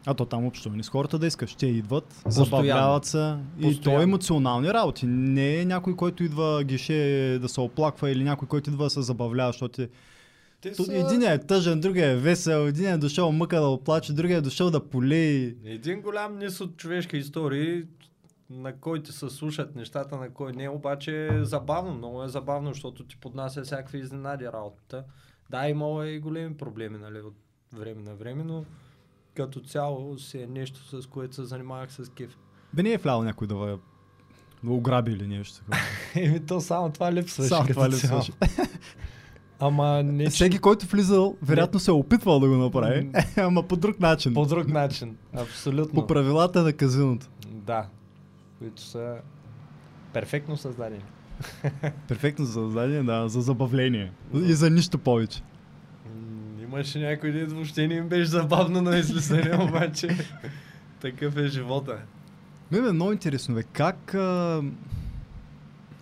[0.05, 1.55] А то там общуване с хората да искаш.
[1.55, 2.45] Те идват, Постоянно.
[2.45, 3.35] забавляват се.
[3.59, 5.05] И то е емоционални работи.
[5.05, 6.93] Не е някой, който идва гише
[7.41, 9.89] да се оплаква или някой, който идва да се забавлява, защото е
[10.61, 14.37] Те Тут един е тъжен, другия е весел, един е дошъл мъка да оплаче, другия
[14.37, 15.55] е дошъл да полей.
[15.65, 17.83] Един голям низ от човешки истории,
[18.53, 23.03] на който се слушат нещата, на кой не, обаче е забавно, много е забавно, защото
[23.05, 25.03] ти поднася всякакви изненади работата.
[25.49, 27.35] Да, имало е и големи проблеми, нали, от
[27.73, 28.65] време на време, но
[29.35, 32.37] като цяло си е нещо, с което се занимавах с кеф.
[32.73, 33.79] Бе не е влял някой да, ва-
[34.67, 35.77] ограби или нещо такова.
[36.15, 37.49] Еми то само това липсваше.
[37.49, 38.21] Само това ли цяло.
[38.21, 38.33] свърши.
[39.59, 43.99] Ама не Всеки, който влизал, вероятно се е опитвал да го направи, ама по друг
[43.99, 44.33] начин.
[44.33, 45.17] по друг начин.
[45.33, 46.01] Абсолютно.
[46.01, 47.29] По правилата на казиното.
[47.47, 47.87] Да.
[48.63, 49.15] Които са
[50.13, 51.03] перфектно създадени.
[52.07, 54.11] Перфектно за създание, да, за забавление.
[54.33, 55.41] И за нищо повече.
[56.61, 60.17] Имаше някой ден въобще не им беше забавно на излизане, обаче
[61.01, 61.97] такъв е живота.
[62.71, 64.13] Ме е много интересно, бе, как...
[64.13, 64.61] А...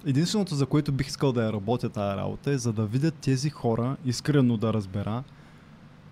[0.06, 3.50] Единственото, за което бих искал да я работя тази работа е за да видят тези
[3.50, 5.24] хора, искрено да разбера,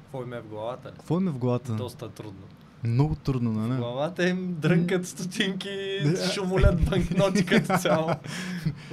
[0.04, 0.92] Какво им е в главата?
[0.92, 1.74] какво им е в главата.
[1.74, 2.42] Доста трудно.
[2.84, 3.78] Много трудно, В нали?
[3.78, 5.70] главата им дрънкат стотинки,
[6.06, 6.30] Да.
[6.30, 8.10] шумолят банкноти като цяло.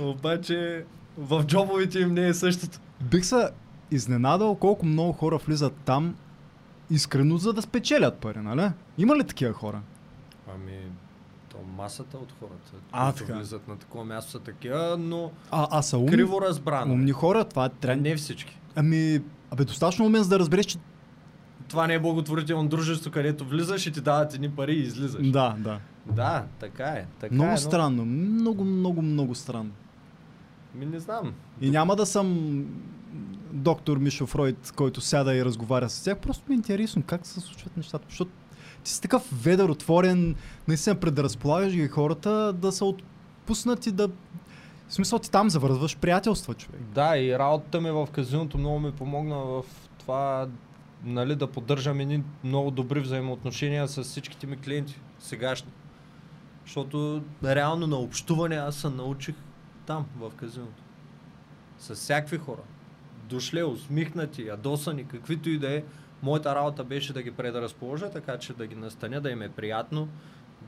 [0.01, 0.85] Обаче
[1.19, 2.79] в джобовете им не е същото.
[3.03, 3.49] Бих се
[3.91, 6.15] изненадал колко много хора влизат там
[6.91, 8.71] искрено за да спечелят пари, нали?
[8.99, 9.81] Има ли такива хора?
[10.55, 10.79] Ами,
[11.51, 13.39] то масата от хората, А, които така.
[13.39, 16.93] влизат на такова място са такива, но А, а са умни, криво разбрано.
[16.95, 18.03] умни хора, това е тренд.
[18.03, 18.59] Не всички.
[18.75, 19.21] Ами,
[19.51, 20.79] абе, достатъчно умен за да разбереш, че...
[21.69, 25.31] Това не е благотворително дружество, където влизаш и ти дават едни пари и излизаш.
[25.31, 25.81] Да, да.
[26.07, 27.07] Да, така е.
[27.21, 29.71] Така много е, но- странно, много, много, много странно.
[30.75, 31.33] Ми не знам.
[31.61, 32.65] И няма да съм
[33.53, 36.19] доктор Мишо Фройд, който сяда и разговаря с тях.
[36.19, 38.05] Просто ми е интересно как се случват нещата.
[38.09, 38.31] Защото
[38.85, 40.35] ти си такъв ведър, отворен,
[40.69, 44.09] наистина предразполагаш ги хората да са отпуснати да
[44.89, 46.81] В смисъл ти там завързваш приятелства, човек.
[46.95, 49.63] Да, и работата ми в казиното много ми помогна в
[49.99, 50.49] това
[51.07, 55.71] нали, да поддържам едни много добри взаимоотношения с всичките ми клиенти, сегашни.
[56.65, 59.35] Защото реално на общуване аз се научих
[59.87, 60.83] там, в казиното.
[61.79, 62.63] С всякакви хора.
[63.29, 65.83] Дошле, усмихнати, ядосани, каквито и да е.
[66.23, 70.09] Моята работа беше да ги предразположа, така че да ги настаня, да им е приятно,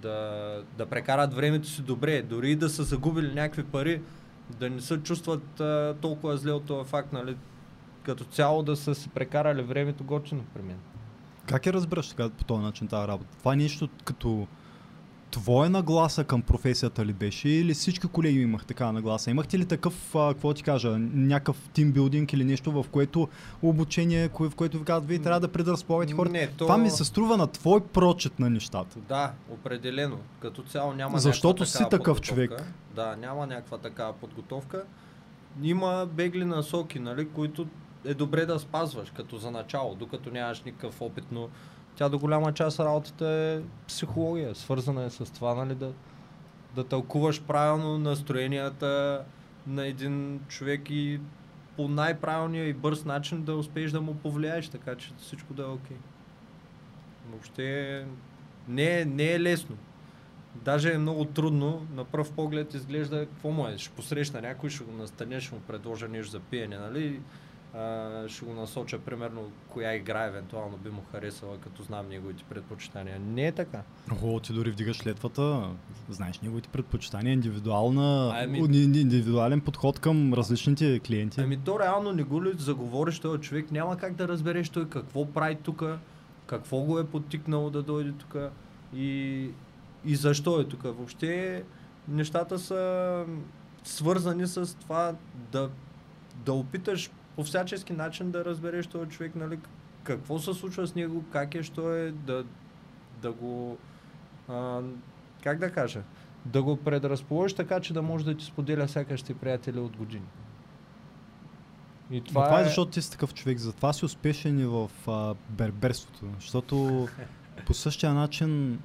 [0.02, 4.02] да, да прекарат времето си добре, дори и да са загубили някакви пари,
[4.50, 7.36] да не се чувстват а, толкова зле от този факт, нали?
[8.08, 10.76] Като цяло да са си прекарали времето готино при мен.
[11.46, 13.36] Как я разбираш така по този начин тази работа?
[13.38, 14.46] Това е нещо като
[15.30, 19.30] твоя нагласа към професията ли беше или всички колеги имах така нагласа?
[19.30, 23.28] Имахте ли такъв, а, какво ти кажа, някакъв тимбилдинг или нещо, в което
[23.62, 26.32] обучение, в което ви казват, вие трябва да предразполагате хората?
[26.32, 26.56] Не, то...
[26.64, 28.98] Това ми се струва на твой прочет на нещата.
[29.08, 30.18] Да, определено.
[30.40, 32.50] Като цяло няма Защото си такъв човек.
[32.94, 34.84] Да, няма някаква такава подготовка.
[35.62, 37.66] Има бегли насоки, нали, които
[38.04, 41.48] е добре да спазваш като за начало, докато нямаш никакъв опит, но
[41.96, 45.92] тя до голяма част работата е психология, свързана е с това, нали, да,
[46.74, 49.24] да тълкуваш правилно настроенията
[49.66, 51.20] на един човек и
[51.76, 55.66] по най-правилния и бърз начин да успееш да му повлияеш, така че всичко да е
[55.66, 55.96] окей.
[57.30, 58.04] Въобще
[58.68, 59.76] не е, не е лесно.
[60.54, 61.86] Даже е много трудно.
[61.94, 63.78] На пръв поглед изглежда какво му е.
[63.78, 67.20] Ще посрещна някой, ще го настаня, ще му предложа нещо за пиене, нали?
[67.74, 73.20] А, ще го насоча, примерно, коя игра евентуално би му харесала, като знам неговите предпочитания.
[73.20, 73.82] Не е така.
[74.22, 75.70] О, ти дори вдигаш летвата,
[76.10, 78.76] знаеш неговите предпочитания, индивидуална, Ами- ами...
[78.76, 81.40] индивидуален подход към различните клиенти.
[81.40, 85.26] Ами то реално не го ли заговориш този човек, няма как да разбереш той какво
[85.26, 85.82] прави тук,
[86.46, 88.36] какво го е подтикнало да дойде тук
[88.94, 89.50] и,
[90.04, 90.82] и защо е тук.
[90.82, 91.64] Въобще
[92.08, 93.24] нещата са
[93.84, 95.14] свързани с това
[95.52, 95.70] да,
[96.44, 99.58] да опиташ по всячески начин да разбереш този човек, нали,
[100.02, 102.44] какво се случва с него, как е, що е, да,
[103.22, 103.78] да го,
[104.48, 104.80] а,
[105.42, 106.02] как да кажа,
[106.44, 110.26] да го предразположиш така, че да може да ти споделя сякаш ти приятели от години.
[112.10, 115.34] И Това, това е защото ти си такъв човек, затова си успешен и в а,
[115.50, 117.08] берберството, защото
[117.66, 118.80] по същия начин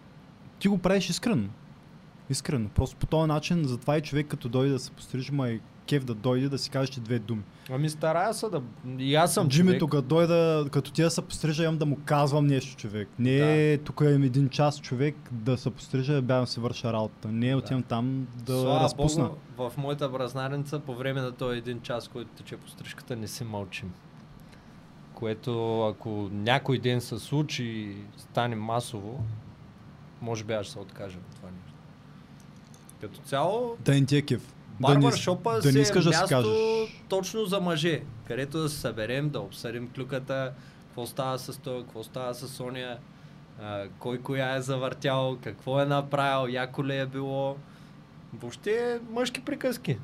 [0.59, 1.47] ти го правиш искрено.
[2.29, 2.69] Искрено.
[2.69, 6.03] Просто по този начин, затова и човек като дойде да се пострижи, ма е кеф
[6.03, 7.41] да дойде да си каже ти две думи.
[7.71, 8.61] Ами старая се да...
[8.97, 10.05] И аз съм Джими човек.
[10.05, 13.09] дойда, като ти да се пострижа, имам да му казвам нещо, човек.
[13.19, 17.27] Не е тук имам един час човек да се пострижа, бягам си върша работа.
[17.27, 19.29] Не е отивам там да Слава разпусна.
[19.57, 23.27] Богу, в моята бразнарница по време на този един час, който тече по стрижката, не
[23.27, 23.93] си мълчим.
[25.13, 29.23] Което ако някой ден се случи и стане масово,
[30.21, 31.77] може би аз ще се откажа от това нещо.
[33.01, 34.53] Като цяло, Да не ти е кеф.
[34.79, 37.01] Да не, барбаршопа да не е искаш да си място кажеш.
[37.09, 40.53] точно за мъже, където да се съберем, да обсъдим клюката,
[40.87, 42.97] какво става с той, какво става с Соня,
[43.61, 47.57] а, кой коя е завъртял, какво е направил, яко ли е било.
[48.33, 49.97] Въобще мъжки приказки.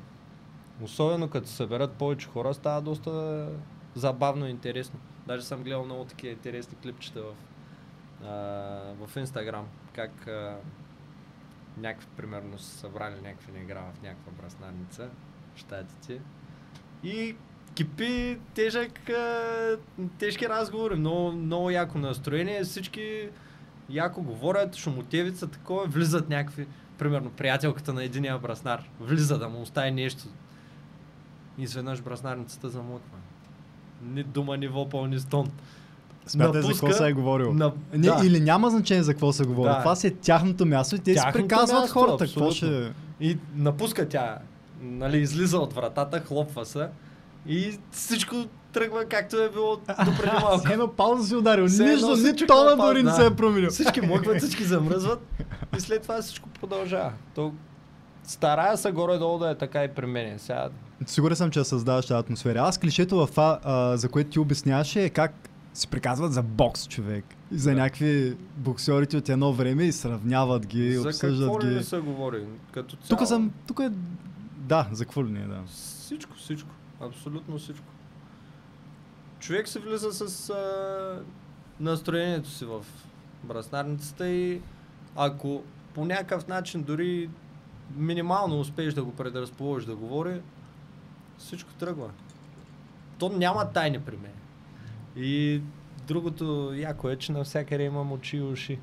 [0.82, 3.46] Особено като се съберат повече хора, става доста
[3.94, 5.00] забавно и интересно.
[5.26, 7.34] Даже съм гледал много такива интересни клипчета в,
[8.24, 10.56] а, в Инстаграм, как а,
[11.78, 15.08] някакви, примерно, са събрали някакви игра в някаква браснарница
[15.54, 16.20] в щатите
[17.04, 17.36] и
[17.74, 19.10] кипи тежък,
[20.18, 23.28] тежки разговори, много, много яко настроение, всички
[23.90, 26.66] яко говорят, шумотевица, такова, влизат някакви,
[26.98, 30.24] примерно приятелката на единия браснар, влиза да му остави нещо.
[31.58, 33.18] Изведнъж браснарницата замлъква.
[34.02, 35.50] Ни дума, ни вопъл, ни стон.
[36.30, 37.52] Смятай за какво се е говорил.
[37.54, 37.72] На...
[37.92, 38.20] Не, да.
[38.24, 39.68] Или няма значение за какво се говори.
[39.68, 39.78] Да.
[39.78, 42.24] Това си е тяхното място и те си приказват място, хората.
[42.24, 42.92] Какво ще...
[43.20, 44.38] И напуска тя,
[44.82, 46.88] нали, излиза от вратата, хлопва се
[47.46, 48.36] и всичко
[48.72, 50.58] тръгва както е било до преди малко.
[50.58, 51.64] Все едно пауза си ударил.
[51.64, 53.70] Нищо, ни тона дори не се е променил.
[53.70, 55.20] Всички мъкват, всички замръзват
[55.76, 57.12] и след това всичко продължава.
[57.34, 57.52] То
[58.24, 60.38] старая се горе-долу да е така и при мен.
[60.38, 60.68] Сега
[61.06, 62.60] Сигурен съм, че създаваш тази атмосфера.
[62.60, 66.88] Аз клишето в това, а, за което ти обясняваше, е как си приказват за бокс
[66.88, 67.24] човек.
[67.52, 67.76] И за Да.
[67.76, 71.74] някакви боксерите от едно време и сравняват ги, за обсъждат какво ли ги.
[71.74, 72.44] не се говори?
[72.72, 73.90] Като цяло, Тук съм, тук е...
[74.56, 75.62] Да, за какво ли не, да.
[75.66, 76.70] Всичко, всичко.
[77.00, 77.86] Абсолютно всичко.
[79.38, 81.22] Човек се влиза с а,
[81.80, 82.84] настроението си в
[83.44, 84.60] браснарницата и
[85.16, 85.62] ако
[85.94, 87.30] по някакъв начин дори
[87.96, 90.40] минимално успееш да го предразположиш да говори,
[91.38, 92.10] всичко тръгва.
[93.18, 94.32] То няма тайни при мен.
[95.16, 95.60] И
[96.06, 98.78] другото яко е, че навсякъде имам очи и уши.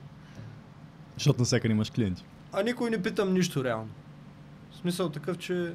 [1.13, 2.23] Защото навсякъде имаш клиенти.
[2.53, 3.89] А никой не питам нищо реално.
[4.71, 5.73] В смисъл такъв, че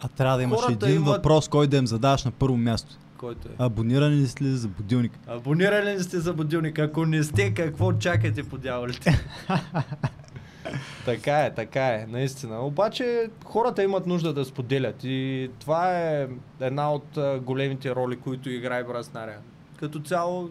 [0.00, 2.96] А трябва да имаш един имат- въпрос, който да им задаваш на първо място.
[3.16, 3.52] Който е.
[3.58, 5.18] Абонирани ли сте за будилник?
[5.26, 6.78] Абонирали ли сте за будилник?
[6.78, 9.26] Ако не сте, какво чакате по дяволите?
[11.04, 12.60] така е, така е, наистина.
[12.60, 16.28] Обаче хората имат нужда да споделят и това е
[16.60, 19.36] една от големите роли, които играе Браснаря.
[19.84, 20.50] Като цяло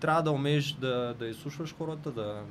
[0.00, 2.42] трябва да умееш да, да изслушваш хората, да,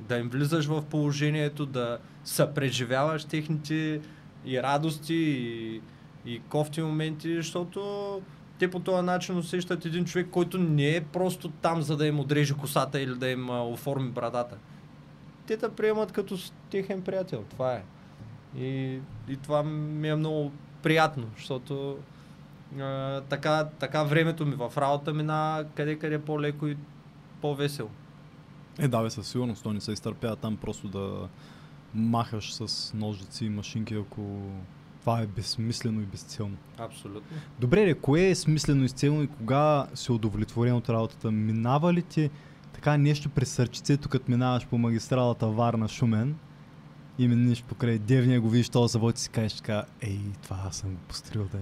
[0.00, 4.00] да им влизаш в положението, да съпреживяваш техните
[4.46, 5.80] и радости, и,
[6.26, 8.20] и кофти моменти, защото
[8.58, 12.20] те по този начин усещат един човек, който не е просто там, за да им
[12.20, 14.56] отреже косата или да им оформи брадата.
[15.46, 16.38] Те те приемат като
[16.70, 17.44] техен приятел.
[17.50, 17.82] Това е.
[18.58, 21.98] И, и това ми е много приятно, защото
[22.78, 26.76] а, така, така времето ми в работа мина къде къде по-леко и
[27.40, 27.90] по-весело.
[28.78, 29.62] Е, да, бе, със сигурност.
[29.62, 31.28] То не се изтърпява там просто да
[31.94, 34.40] махаш с ножици и машинки, ако
[35.00, 36.56] това е безсмислено и безцелно.
[36.78, 37.36] Абсолютно.
[37.60, 41.30] Добре, де, кое е смислено и изцелно и кога си удовлетворен от работата?
[41.30, 42.30] Минава ли ти
[42.72, 46.32] така нещо през сърчицето, като минаваш по магистралата Варна-Шумен
[47.18, 50.76] и минеш покрай Девния, го видиш този завод и си кажеш така, ей, това аз
[50.76, 51.60] съм го построил да е.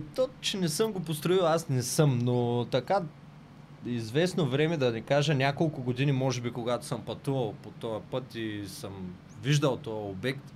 [0.00, 3.02] То, че не съм го построил, аз не съм, но така
[3.86, 8.34] известно време, да не кажа няколко години, може би, когато съм пътувал по този път
[8.34, 8.92] и съм
[9.42, 10.52] виждал този обект,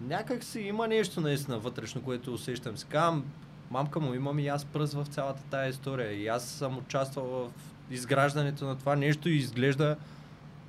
[0.00, 2.76] някак си има нещо наистина вътрешно, което усещам.
[2.76, 3.24] Си казвам,
[3.70, 7.50] мамка му, имам и аз пръст в цялата тая история и аз съм участвал в
[7.90, 9.96] изграждането на това нещо и изглежда,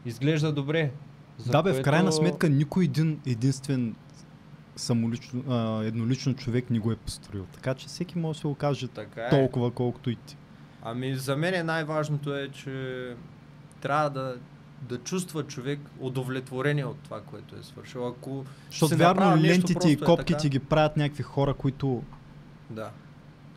[0.05, 0.91] изглежда добре.
[1.37, 3.95] За Да, бе, в което- крайна сметка никой един единствен
[4.75, 7.45] самолично, а, еднолично човек не го е построил.
[7.53, 9.29] Така че всеки може да се го каже Така е.
[9.29, 10.37] толкова, колкото и ти.
[10.83, 13.15] Ами за мен най-важното е, че
[13.81, 14.35] трябва да,
[14.81, 18.07] да чувства човек удовлетворение от това, което е свършил.
[18.07, 20.49] Ако Защото вярно лентите и е копките така.
[20.49, 22.03] ги правят някакви хора, които
[22.69, 22.89] Да.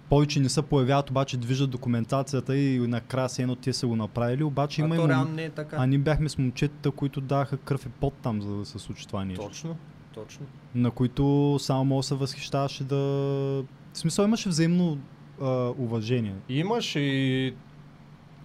[0.08, 4.44] повече не се появяват, обаче движат документацията и накрая се едно те са го направили,
[4.44, 5.34] обаче а има и мом...
[5.34, 5.76] не е така.
[5.78, 9.06] А ние бяхме с момчетата, които даха кръв и пот там, за да се случи
[9.08, 9.48] това нещо.
[9.48, 9.76] Точно,
[10.16, 10.46] точно.
[10.74, 12.96] На които само може да се възхищаваше да...
[12.96, 14.98] В смисъл имаше взаимно
[15.40, 16.34] а, уважение.
[16.48, 17.54] Имаш и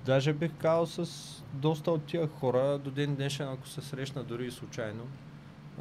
[0.06, 4.48] даже бих казал с доста от тия хора до ден днешен, ако се срещна дори
[4.48, 5.04] и случайно,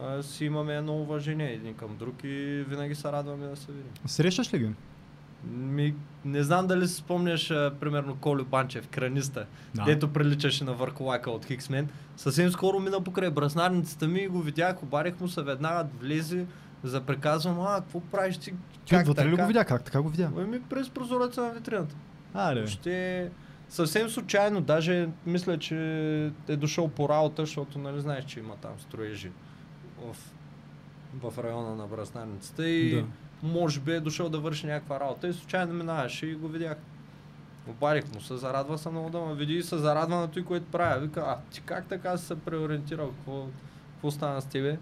[0.03, 3.93] а, си имаме едно уважение един към друг и винаги се радваме да се видим.
[4.07, 4.71] Срещаш ли ги?
[5.45, 9.85] Ми, не знам дали си спомняш, а, примерно, Колю Банчев, краниста, Да.
[9.85, 11.89] дето приличаше на върхолака от Хиксмен.
[12.17, 16.47] Съвсем скоро мина покрай браснарницата ми и го видях, обарих му се веднага, влезе,
[16.85, 18.55] запреказвам, а, какво правиш ти?
[18.85, 19.65] Ти вътре ли го видя?
[19.65, 20.31] Как така го видя?
[20.39, 21.95] Ами през прозореца на витрината.
[22.35, 22.67] Аре.
[22.67, 23.31] Ще
[23.69, 25.77] съвсем случайно, даже мисля, че
[26.49, 29.31] е дошъл по работа, защото нали знаеш, че има там строежи
[30.03, 30.17] в,
[31.31, 33.05] в района на Браснарницата и Да.
[33.43, 36.77] Може би е дошъл да върши някаква работа и случайно минаваше и го видях.
[37.69, 40.67] Обарих му се, зарадва се много да ме види и се зарадва на той, което
[40.67, 41.01] правя.
[41.01, 43.09] Вика, а ти как така си се преориентирал?
[43.09, 43.47] Какво,
[43.93, 44.79] какво стана с тебе?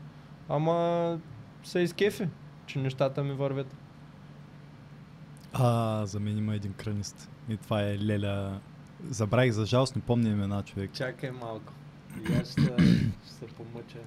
[0.48, 1.18] Ама
[1.64, 2.28] се изкефи,
[2.66, 3.76] че нещата ми вървят.
[5.52, 7.30] А, за мен има един кранист.
[7.48, 8.60] И това е Леля.
[9.10, 10.90] Забравих за жалост, не помня имена човек.
[10.92, 11.72] Чакай малко.
[12.30, 12.62] И аз ще,
[13.24, 13.98] ще се помъча.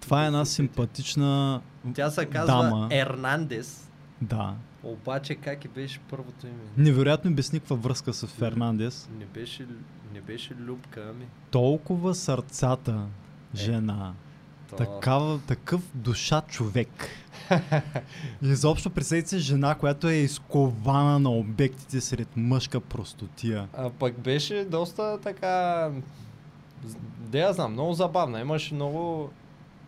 [0.00, 1.60] Това е една симпатична
[1.94, 2.88] Тя се казва дама.
[2.90, 3.90] Ернандес,
[4.20, 4.54] Да.
[4.82, 6.56] обаче как и беше първото име?
[6.76, 9.08] Невероятно без никаква връзка с Фернандес.
[9.18, 9.66] Не беше,
[10.14, 11.26] не беше Любка, ами.
[11.50, 13.06] Толкова сърцата
[13.54, 13.58] Е.
[13.58, 14.12] жена.
[14.70, 14.76] То...
[14.76, 16.88] Такава, такъв душа човек.
[18.42, 23.68] Изобщо представете си жена, която е изкована на обектите сред мъжка простотия.
[23.76, 25.90] А пък беше доста така...
[27.18, 28.40] Де я знам, много забавна.
[28.40, 29.30] Имаше много...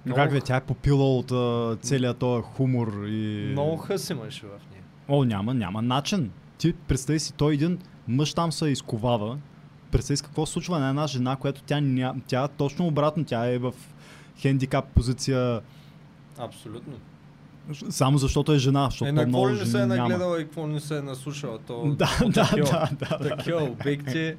[0.07, 3.49] Но как бе, тя е попила от а, целият този хумор и...
[3.51, 4.83] Много хъс имаше в нея.
[5.09, 6.31] О, няма, няма начин.
[6.59, 9.38] Ти представи си, той един мъж там се изковава.
[9.90, 12.14] Представи си какво случва на една жена, която тя, ня...
[12.27, 13.73] тя точно обратно, тя е в
[14.38, 15.61] хендикап позиция
[16.38, 16.92] Абсолютно.
[17.90, 20.44] само защото е жена, защото Е, на какво много ли не се е нагледала и
[20.44, 21.59] какво не се е наслушала?
[21.59, 23.37] То, Да, по да, такива- да, да, да.
[23.37, 24.35] Такива обекти.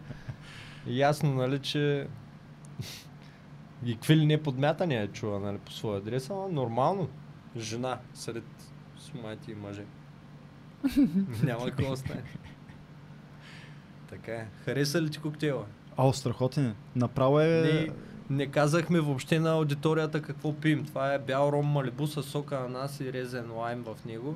[0.88, 2.07] Ясно, нали, че
[3.86, 7.09] и какви ли не подмятания е чула, нали, по своя адрес, ама нормално.
[7.57, 8.43] Жена сред
[8.97, 9.83] смайти и мъже.
[11.43, 12.23] Няма какво да стане.
[14.09, 14.47] Така е.
[14.65, 15.65] Хареса ли ти коктейла?
[15.97, 16.65] О, страхотен.
[16.65, 16.75] е.
[16.95, 17.45] Направо е...
[17.45, 17.89] Не,
[18.29, 20.86] не казахме въобще на аудиторията какво пием.
[20.86, 24.36] Това е бял ром малибу с сока на нас и резен лайм в него.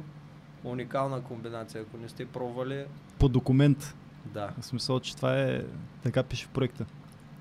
[0.64, 1.82] Уникална комбинация.
[1.82, 2.86] Ако не сте пробвали,
[3.20, 3.96] По документ.
[4.26, 4.50] да.
[4.60, 5.62] В смисъл, че това е...
[6.04, 6.86] Така пише в проекта.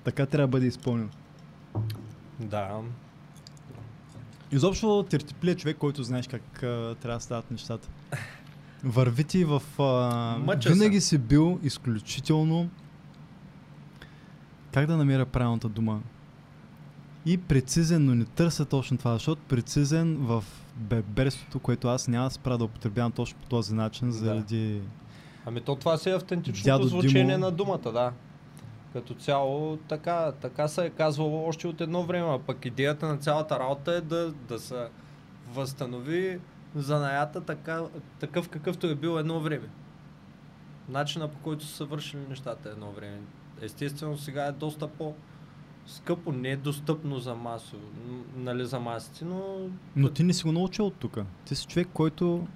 [0.03, 1.09] Така трябва да бъде изпълнено.
[2.39, 2.81] Да.
[4.51, 7.89] Изобщо Тертипле е човек, който знаеш как а, трябва да стават нещата.
[8.83, 9.61] Върви ти в...
[9.79, 12.69] А, Мъча винаги си бил изключително...
[14.73, 16.01] Как да намеря правилната дума?
[17.25, 20.43] И прецизен, но не търся точно това, защото прецизен в
[20.75, 24.13] беберството, което аз няма да спра да употребявам точно по този начин, Да.
[24.13, 24.81] заради...
[25.45, 27.45] Ами то това си е автентичното Дядо звучение Димо.
[27.45, 28.11] на думата, да.
[28.93, 33.17] Като цяло така, така се е казвало още от едно време, а пък идеята на
[33.17, 34.87] цялата работа е да, да се
[35.53, 36.39] възстанови
[36.75, 37.81] занаята така,
[38.19, 39.69] такъв какъвто е бил едно време.
[40.89, 43.21] Начина по който са вършили нещата едно време.
[43.61, 45.15] Естествено сега е доста по
[45.85, 47.77] скъпо, не е достъпно за масо,
[48.35, 49.69] нали за масите, но...
[49.95, 51.17] Но ти не си го научил от тук.
[51.45, 52.47] Ти си човек, който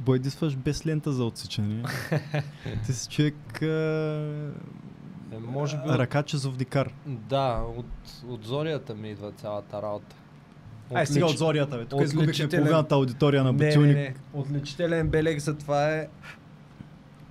[0.00, 1.84] бойдисваш без лента за отсичане.
[2.86, 3.62] ти си човек...
[3.62, 4.52] А...
[5.32, 5.88] Е, може би...
[5.88, 6.92] Ръкаче зовдикар.
[7.06, 7.86] Да, от,
[8.28, 10.16] от зорията ми идва цялата работа.
[10.94, 11.84] Ай, сега от зорията, бе.
[11.84, 13.96] Тук изгубихме отличителен- половината аудитория на Не, не, Бутилник.
[13.96, 14.14] не.
[14.34, 16.08] Отличителен белег за това е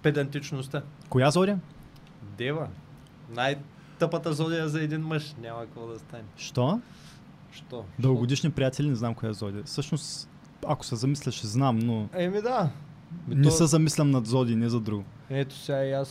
[0.03, 0.81] педантичността.
[1.09, 1.59] Коя зоря?
[2.37, 2.67] Дева.
[3.29, 5.35] Най-тъпата зодия за един мъж.
[5.35, 6.23] Няма какво да стане.
[6.37, 6.81] Що?
[7.51, 7.85] Що?
[7.99, 9.63] Дългогодишни приятели не знам коя е зодия.
[9.63, 10.29] Всъщност,
[10.67, 12.69] ако се замисля, ще знам, но Еми да.
[13.27, 15.03] Не то- се замислям над зоди, не за друго.
[15.29, 16.09] Ето сега и аз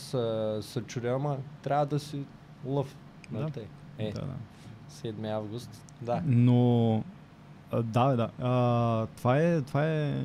[0.61, 2.23] се чудя, ама трябва да си
[2.65, 2.95] лъв.
[3.31, 3.49] Да.
[3.99, 4.33] Е, Да, да.
[4.91, 5.85] 7 август.
[6.01, 6.21] Да.
[6.25, 7.03] Но,
[7.71, 8.29] а, да, да.
[8.39, 10.23] А, това е, това е,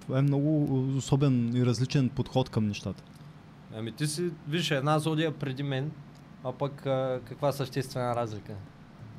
[0.00, 3.02] това е много особен и различен подход към нещата.
[3.76, 5.90] Ами ти си, виж, една зодия преди мен,
[6.44, 8.54] а пък а, каква съществена разлика?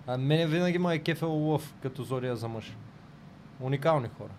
[0.08, 2.76] А мене винаги ма е кефел лъв като зодия за мъж.
[3.60, 4.32] Уникални хора.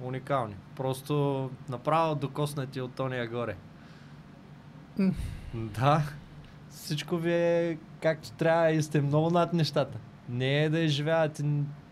[0.00, 0.54] Уникални.
[0.76, 3.56] Просто направо докоснати от тония горе.
[4.98, 5.12] М.
[5.54, 6.02] Да.
[6.70, 9.98] Всичко ви е както трябва и сте много над нещата.
[10.28, 11.44] Не е да изживявате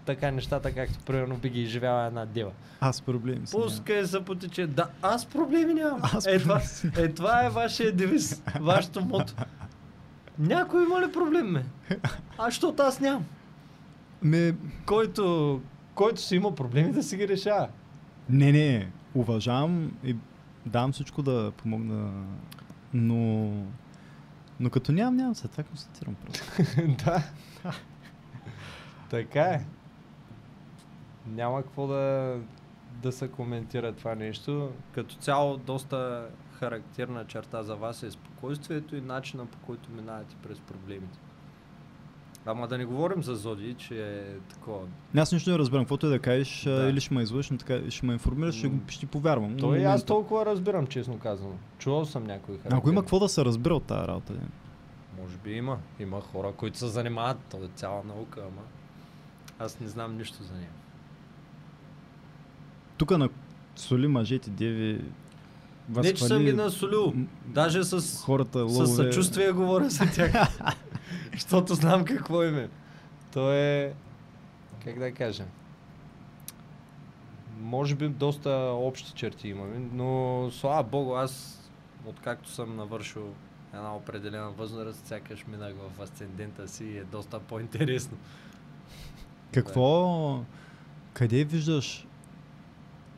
[0.05, 2.51] така нещата, както примерно би ги изживяла една дева.
[2.81, 3.61] Аз проблеми съм.
[3.63, 4.67] Пускай се потече.
[4.67, 6.01] Да, аз проблеми нямам.
[6.03, 6.61] Аз е, това,
[6.97, 9.35] е, това е вашия девиз, вашето мото.
[10.39, 11.65] Някой има ли проблем, ме?
[12.39, 13.25] А, защото аз нямам.
[14.23, 14.55] Ме,
[14.87, 15.61] Който,
[15.95, 17.69] който си има проблеми, да си ги решава.
[18.31, 20.17] Не, не, уважавам и
[20.67, 22.25] давам всичко да помогна,
[22.95, 23.51] но,
[24.61, 26.45] но като нямам, нямам се, това констатирам просто.
[27.05, 27.23] да.
[29.11, 29.67] така е.
[31.27, 32.37] Няма какво да,
[33.03, 34.73] да се коментира това нещо.
[34.93, 40.61] Като цяло, доста характерна черта за вас е спокойствието и начина по който минавате през
[40.61, 41.19] проблемите.
[42.47, 44.81] Ама да не говорим за Зоди, че е такова.
[45.17, 46.89] Аз нищо не разбирам, каквото и да кажеш, Да.
[46.91, 49.57] или ще ме излъжеш, така, ще ме информираш, ще, ще ти повярвам.
[49.57, 51.53] Но и аз толкова разбирам, честно казано.
[51.79, 52.79] Чувал съм някои характери.
[52.79, 54.39] Ако има какво да се разбира от тази работа, не?
[55.23, 55.79] Може би има.
[56.01, 57.39] Има хора, които се занимават.
[57.51, 58.63] То е цяла наука, ама
[59.59, 60.71] аз не знам нищо за нея.
[62.97, 63.29] тук на
[63.77, 65.05] соли мъжете, деви,
[65.89, 67.15] Не, че съм ги насолил.
[67.47, 68.87] Даже с, хората, с лъвове.
[68.87, 70.33] съчувствие говоря за тях.
[71.33, 72.69] Защото знам какво им е.
[73.33, 73.95] То е...
[74.85, 75.45] Как да кажа?
[77.61, 81.63] Може би доста общи черти имаме, но слава богу, аз
[82.07, 83.35] откакто съм навършил
[83.73, 88.17] една определена възраст, сякаш минах в асцендента си и е доста по-интересно.
[89.55, 90.45] Какво,
[91.13, 92.07] къде виждаш,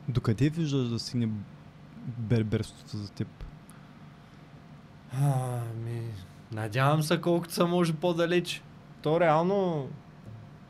[0.07, 1.29] докъде виждаш да стигне
[2.17, 3.27] берберството за теб?
[5.13, 6.01] Ами,
[6.51, 8.63] надявам се колкото се може по-далеч.
[9.01, 9.89] То реално...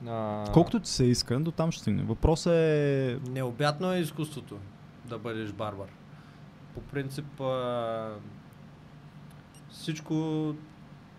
[0.08, 0.46] А...
[0.54, 2.04] Колкото ти се иска, до там ще стигне.
[2.04, 3.20] Въпросът е...
[3.30, 4.58] Необятно е изкуството
[5.06, 5.90] да бъдеш барбар.
[6.74, 8.10] По принцип а...
[9.70, 10.56] всичко,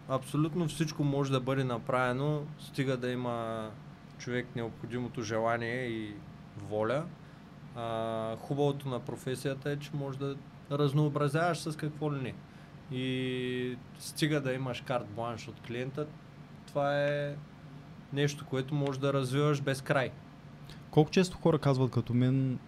[0.08, 3.68] абсолютно всичко може да бъде направено, стига да има
[4.18, 6.14] човек необходимото желание и
[6.68, 7.04] воля.
[7.76, 10.36] А, хубавото на професията е, че може да
[10.70, 12.34] разнообразяваш с какво ли не.
[12.92, 16.06] И стига да имаш карт бланш от клиента,
[16.66, 17.34] това е
[18.12, 20.10] нещо, което може да развиваш без край.
[20.90, 22.58] Колко често хора казват като мен,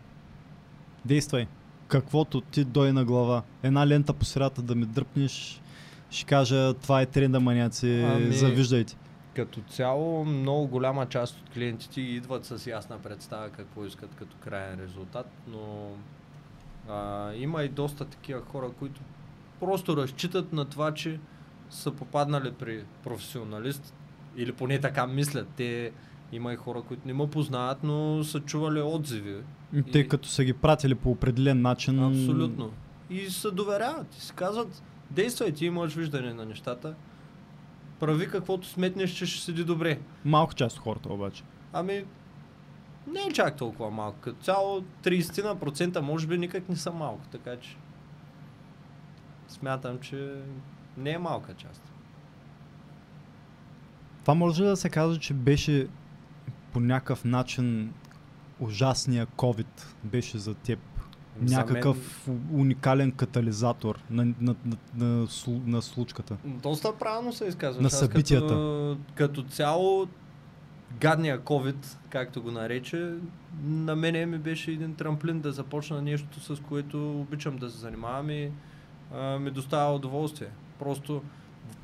[1.04, 1.46] действай,
[1.88, 3.42] каквото ти дой на глава.
[3.62, 5.62] Една лента по средата да ми дръпнеш,
[6.10, 8.96] ще кажа, това е тренда маняци, Ами- завиждайте.
[9.36, 14.80] Като цяло, много голяма част от клиентите идват с ясна представа какво искат като крайен
[14.80, 15.90] резултат, но
[16.88, 19.00] а, има и доста такива хора, които
[19.62, 21.20] просто разчитат на това, че
[21.70, 23.94] са попаднали при професионалист
[24.36, 25.48] или поне така мислят.
[25.56, 25.92] Те
[26.32, 29.36] има и хора, които не ме познават, но са чували отзиви.
[29.92, 32.04] Те И- като са ги пратили по определен начин.
[32.04, 32.70] Абсолютно.
[33.10, 34.14] И се доверяват.
[34.14, 36.94] И си казват, действай, ти имаш виждане на нещата.
[38.00, 39.98] прави каквото сметнеш, че ще седи добре.
[40.24, 41.42] Малка част от хората обаче.
[41.72, 42.04] Ами,
[43.06, 44.18] не е чак толкова малко.
[44.20, 47.76] Като цяло 30% може би никак не са малко, така че
[49.53, 50.34] смятам, че
[50.96, 51.92] не е малка част.
[54.20, 55.88] Това може да се каже, че беше
[56.72, 57.92] по някакъв начин
[58.61, 60.78] ужасния COVID беше за теб?
[61.42, 65.26] За Някакъв уникален катализатор на, на, на, на,
[65.66, 66.36] на случката.
[66.44, 67.82] Доста правилно се изказваш.
[67.82, 68.46] На Аз събитията.
[68.46, 70.09] Като, като цяло,
[71.00, 73.14] гадния COVID, както го нарече,
[73.62, 78.30] на мене ми беше един трамплин да започна нещо, с което обичам да се занимавам
[78.30, 78.50] и
[79.40, 80.48] ми доставя удоволствие.
[80.78, 81.22] Просто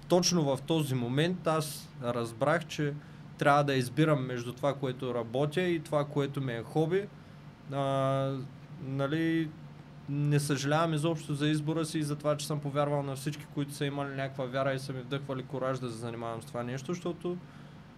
[0.09, 2.95] точно в този момент аз разбрах, че
[3.39, 7.09] трябва да избирам между това, което работя и това, което ми е хоби.
[7.72, 8.33] А,
[8.83, 9.51] нали,
[10.09, 13.74] не съжалявам изобщо за избора си и за това, че съм повярвал на всички, които
[13.74, 16.95] са имали някаква вяра и са ми вдъхвали кораж да се занимавам с това нещо,
[16.95, 17.37] защото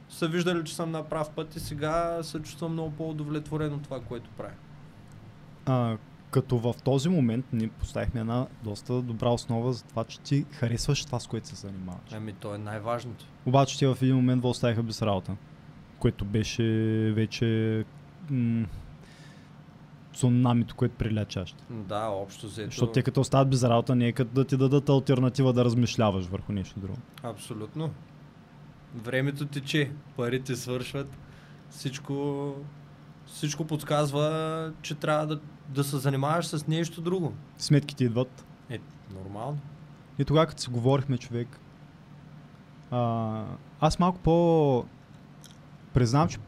[0.08, 4.00] са виждали, че съм на прав път и сега се чувствам много по-удовлетворен от това,
[4.00, 4.52] което правя.
[5.66, 5.96] А,
[6.30, 11.04] като в този момент ние поставихме една доста добра основа за това, че ти харесваш
[11.04, 12.12] това, с което се занимаваш.
[12.12, 13.24] Ами то е най-важното.
[13.46, 15.36] Обаче ти в един момент оставиха без работа,
[15.98, 16.64] което беше
[17.14, 17.84] вече
[18.30, 18.66] м-
[20.14, 21.64] цунамито, което приля чаще.
[21.70, 22.70] Да, общо взето.
[22.70, 26.26] Защото те като остават без работа, не е като да ти дадат альтернатива да размишляваш
[26.26, 26.98] върху нещо друго.
[27.22, 27.90] Абсолютно.
[28.94, 31.18] Времето тече, парите свършват,
[31.70, 32.54] всичко,
[33.26, 35.40] всичко подсказва, че трябва да,
[35.70, 37.32] да се занимаваш с нещо друго.
[37.58, 38.44] Сметките идват.
[38.70, 38.78] Е,
[39.14, 39.58] нормално.
[40.18, 41.60] И тогава, като си говорихме, човек,
[42.90, 43.44] а,
[43.80, 44.84] аз малко по...
[45.94, 46.38] Признавам, че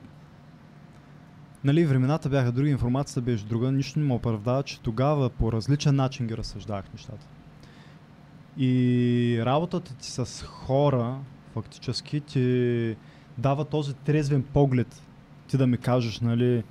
[1.65, 5.97] нали, времената бяха други, информацията беше друга, нищо не ме оправдава, че тогава по различен
[5.97, 7.27] начин ги разсъждавах нещата.
[8.59, 11.19] И работата ти с хора,
[11.55, 12.97] фактически, ти
[13.39, 15.03] дава този трезвен поглед,
[15.49, 16.65] ти да ми кажеш, нали,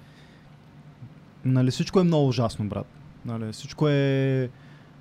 [1.45, 2.87] нали всичко е много ужасно, брат.
[3.25, 4.49] Нали, всичко е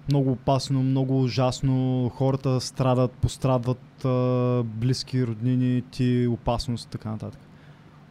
[0.08, 7.40] много опасно, много ужасно, хората страдат, пострадват а, близки, роднини, ти опасност и така нататък.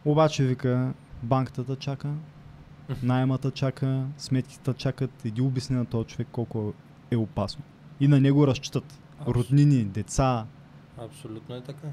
[0.04, 2.14] Обаче вика, банката чака,
[3.02, 6.72] найемата чака, сметките чакат, иди обясни на този човек колко
[7.10, 7.64] е опасно.
[8.00, 8.84] И на него разчитат
[9.20, 10.46] Абс- роднини, деца.
[10.98, 11.88] Абсолютно е така.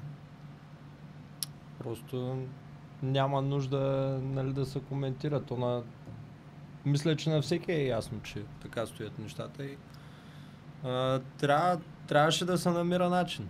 [1.79, 2.37] Просто
[3.03, 3.79] няма нужда
[4.23, 5.43] нали, да се коментира.
[5.43, 5.83] То на...
[6.87, 9.77] Мисля, че на всеки е ясно, че така стоят нещата и
[10.83, 13.47] а, трябва, трябваше да се намира начин.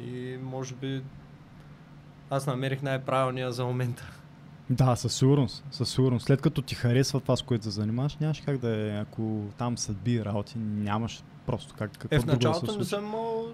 [0.00, 1.02] И може би
[2.30, 4.12] аз намерих най-правилния за момента.
[4.70, 6.26] Да, със сигурност, със сигурност.
[6.26, 9.78] След като ти харесва това, с което се занимаваш, нямаш как да е, ако там
[9.78, 13.46] съдби работи, нямаш просто как какво Е, в друго да началото не съм имал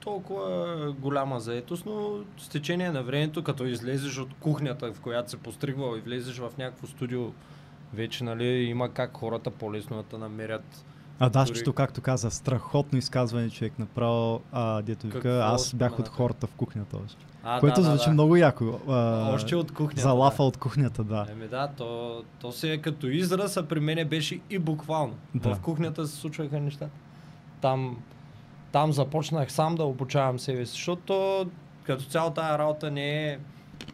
[0.00, 5.36] толкова голяма заетост, но с течение на времето, като излезеш от кухнята, в която се
[5.36, 7.32] постригвал и влезеш в някакво студио,
[7.94, 10.84] вече нали, има как хората по-лесно да намерят.
[11.18, 15.98] А Дори- Дашчето, както каза, страхотно изказване човек направо, а, дето вика, Какво аз бях
[15.98, 17.24] от хората в кухнята още.
[17.44, 18.12] А, което да, да, звучи да.
[18.12, 18.80] много яко.
[18.88, 20.02] А, Още от кухнята.
[20.02, 20.46] За лафа да.
[20.46, 21.26] от кухнята, да.
[21.30, 25.14] Еми да, то, то си е като израз, а при мене беше и буквално.
[25.34, 25.54] Да.
[25.54, 26.88] В кухнята се случваха неща.
[27.60, 27.96] Там,
[28.72, 31.46] там започнах сам да обучавам себе си, защото
[31.84, 33.38] като цяло тая работа не е,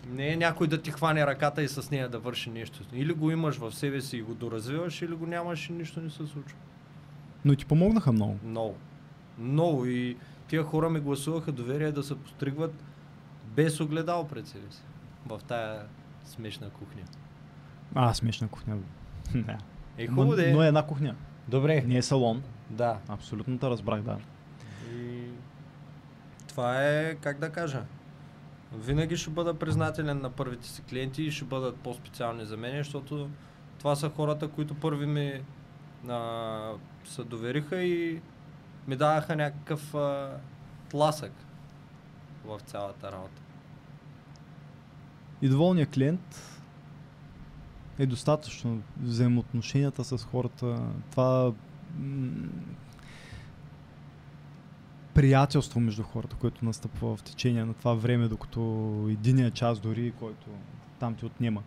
[0.08, 2.80] не е някой да ти хване ръката и с нея да върши нещо.
[2.92, 6.10] Или го имаш в себе си и го доразвиваш, или го нямаш и нищо не
[6.10, 6.58] се случва.
[7.44, 8.38] Но ти помогнаха много.
[8.44, 8.76] Много.
[9.38, 9.86] Много.
[9.86, 10.16] И
[10.48, 12.84] тия хора ми гласуваха доверие да се постригват
[13.56, 14.82] без огледал пред себе си.
[15.26, 15.82] В тая
[16.24, 17.02] смешна кухня.
[17.94, 18.76] А, смешна кухня.
[19.34, 19.58] Не.
[19.98, 20.52] Е, хубаво да е.
[20.52, 21.14] но е една кухня.
[21.48, 21.84] Добре.
[21.86, 22.42] Не е салон.
[22.70, 22.98] Да.
[23.08, 24.18] Абсолютно те разбрах, да.
[24.92, 25.22] И
[26.48, 27.82] това е, как да кажа,
[28.72, 33.30] винаги ще бъда признателен на първите си клиенти и ще бъдат по-специални за мен, защото
[33.78, 35.42] това са хората, които първи ми
[36.08, 36.72] а,
[37.04, 38.20] се довериха и
[38.88, 40.38] ми даваха някакъв а,
[40.90, 41.32] тласък
[42.44, 43.42] в цялата работа.
[45.42, 46.58] И доволният клиент
[47.98, 48.82] е достатъчно.
[49.00, 51.52] Взаимоотношенията с хората, това
[55.18, 58.60] приятелство между хората, което настъпва в течение на това време, докато
[59.10, 60.46] единия час дори, който
[61.00, 61.62] там ти отнема.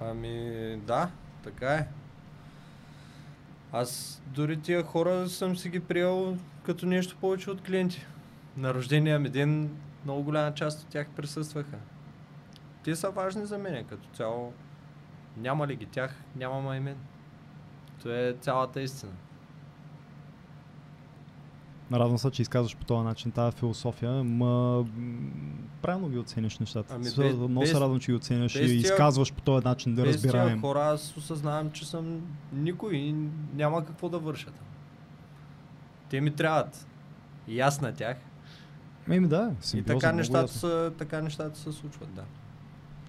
[0.00, 1.10] Ами да,
[1.42, 1.88] така е.
[3.72, 8.06] Аз дори тия хора съм си ги приел като нещо повече от клиенти.
[8.56, 11.78] На рождения ми ден много голяма част от тях присъстваха.
[12.84, 14.52] Те са важни за мен като цяло.
[15.36, 16.96] Няма ли ги тях, няма и мен.
[18.02, 19.12] То е цялата истина.
[21.92, 24.84] Радвам се, че изказваш по този начин тази философия, ма
[25.82, 26.94] правилно ги оценяш нещата.
[26.94, 29.94] Ами без- Много без- се радвам, че ги оценяш без и изказваш по този начин
[29.94, 30.60] да Без разбираем.
[30.60, 32.20] хора аз осъзнавам, че съм
[32.52, 33.14] никой и
[33.54, 34.66] няма какво да върша там.
[36.10, 36.86] Те ми трябват.
[37.48, 38.16] И аз на тях.
[39.10, 42.22] Еми да, И така нещата, са, така нещата се случват, да.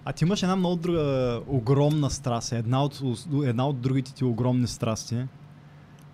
[0.04, 3.02] А ти имаш една много друга огромна страст, една от,
[3.44, 5.26] една от другите ти огромни страсти,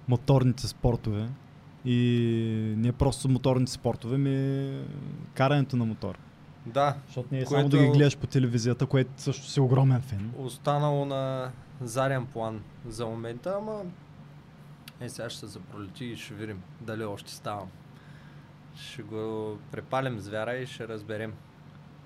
[0.08, 1.28] моторните спортове.
[1.84, 1.98] И
[2.76, 4.84] не просто моторните спортове, ми
[5.34, 6.18] карането на мотор.
[6.66, 10.00] Да, Защото не е само да ги е- гледаш по телевизията, което също си огромен
[10.00, 10.32] фен.
[10.38, 11.50] останало на
[11.80, 13.82] заден план за момента, ама
[15.00, 17.68] е сега ще се запролети и ще видим дали още ставам.
[18.76, 21.32] Ще го препалим звяра и ще разберем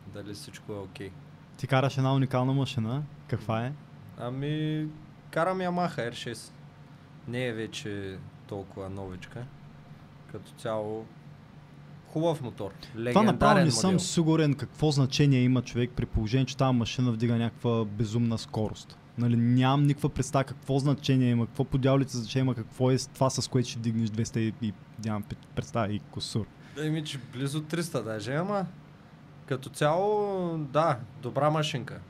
[0.07, 1.11] дали всичко е окей.
[1.57, 3.03] Ти караш една уникална машина.
[3.29, 3.73] Каква е?
[4.19, 4.87] Ами,
[5.31, 6.51] карам Yamaha R6.
[7.29, 9.45] Не е вече толкова новичка.
[10.35, 11.05] Като цяло,
[12.07, 12.71] хубав мотор.
[12.71, 13.99] Това Легендарен направо не съм модел.
[13.99, 18.99] сигурен какво значение има човек при положение, че тази машина вдига някаква безумна скорост.
[19.19, 23.31] Нали, нямам никаква представа какво значение има, какво по дяволите значение има, какво е това
[23.31, 24.73] с което ще дигнеш 200 и, и
[25.05, 25.25] нямам
[25.55, 26.47] представа и косур.
[26.83, 28.67] Еми, че близо 300 даже, ама
[29.47, 32.01] като цяло, да, добра машинка.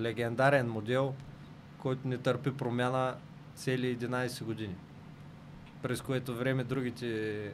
[0.00, 1.14] Легендарен модел,
[1.78, 3.14] който не търпи промяна
[3.54, 4.74] цели 11 години.
[5.86, 7.50] През което време другите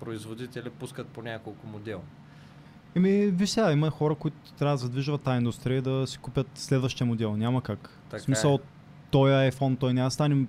[0.00, 2.00] производители пускат по няколко модела.
[2.94, 7.06] Еми, виж сега, има хора, които трябва да задвижват тази индустрия да си купят следващия
[7.06, 7.36] модел.
[7.36, 7.90] Няма как.
[8.10, 8.58] Така в смисъл, е.
[9.10, 10.46] той iPhone, той няма да стане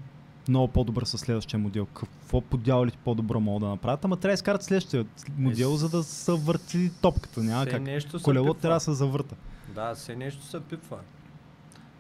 [0.47, 1.86] много по-добър с следващия модел.
[1.86, 4.05] Какво по дяволите по-добро могат да направят?
[4.05, 5.05] Ама трябва да изкарат следващия
[5.38, 7.39] модел, Е, за да се върти топката.
[7.39, 7.82] Няма как.
[7.82, 9.36] нещо се Колело трябва да се завърта.
[9.76, 10.99] Да, все нещо се пипва.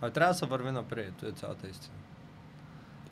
[0.01, 1.98] А трябва да се върви напред, е цялата истина.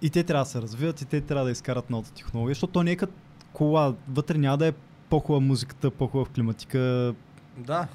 [0.02, 2.84] И те трябва да се развиват, и те трябва да изкарат новата технология, защото то
[2.84, 3.14] не е като
[3.54, 3.96] кола.
[4.10, 4.74] Вътре няма да е
[5.10, 7.14] по-хубава музиката, по-хубава климатика.
[7.58, 7.88] Да.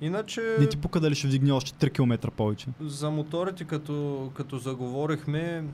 [0.00, 0.56] Иначе...
[0.60, 2.68] Не ти пука дали ще вдигне още 3 км повече.
[2.80, 5.64] За моторите, като, като заговорихме,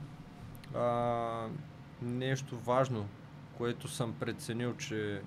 [0.74, 1.46] а,
[2.02, 3.06] нещо важно,
[3.58, 5.20] което съм преценил, че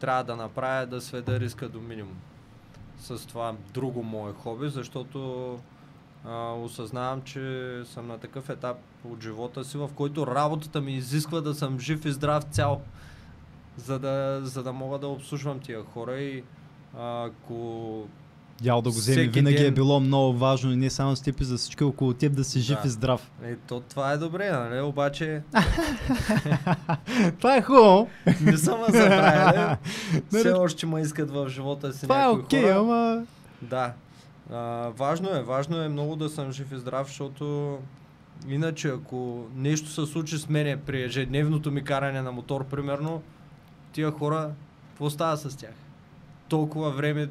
[0.00, 2.16] трябва да направя е да сведа риска до минимум.
[2.98, 5.58] С това друго мое хоби, защото
[6.24, 7.40] а, осъзнавам, че
[7.84, 12.04] съм на такъв етап от живота си, в който работата ми изисква да съм жив
[12.04, 12.80] и здрав цял,
[13.76, 16.42] за да, за да мога да обслужвам тия хора и
[16.94, 18.02] ако
[18.60, 19.22] Дял да го вземе.
[19.24, 22.14] Винаги е ден- било много важно и не само с теб, и за всички около
[22.14, 22.88] теб да си жив Да.
[22.88, 23.30] и здрав.
[23.44, 24.80] Е, то това е добре, нали?
[24.80, 25.42] Обаче
[27.38, 28.08] Това е хубаво.
[28.40, 29.76] не съм ме забравили.
[30.28, 30.52] Все Нали?
[30.52, 32.74] още ме искат в живота си Това е окей, хора.
[32.74, 33.22] ама...
[33.62, 33.92] Да.
[34.50, 37.78] А, важно е, важно е много да съм жив и здрав, защото
[38.48, 43.22] иначе ако нещо се случи с мене при ежедневното ми каране на мотор, примерно,
[43.92, 44.50] тия хора,
[44.88, 45.74] какво става с тях?
[46.48, 47.28] Толкова време,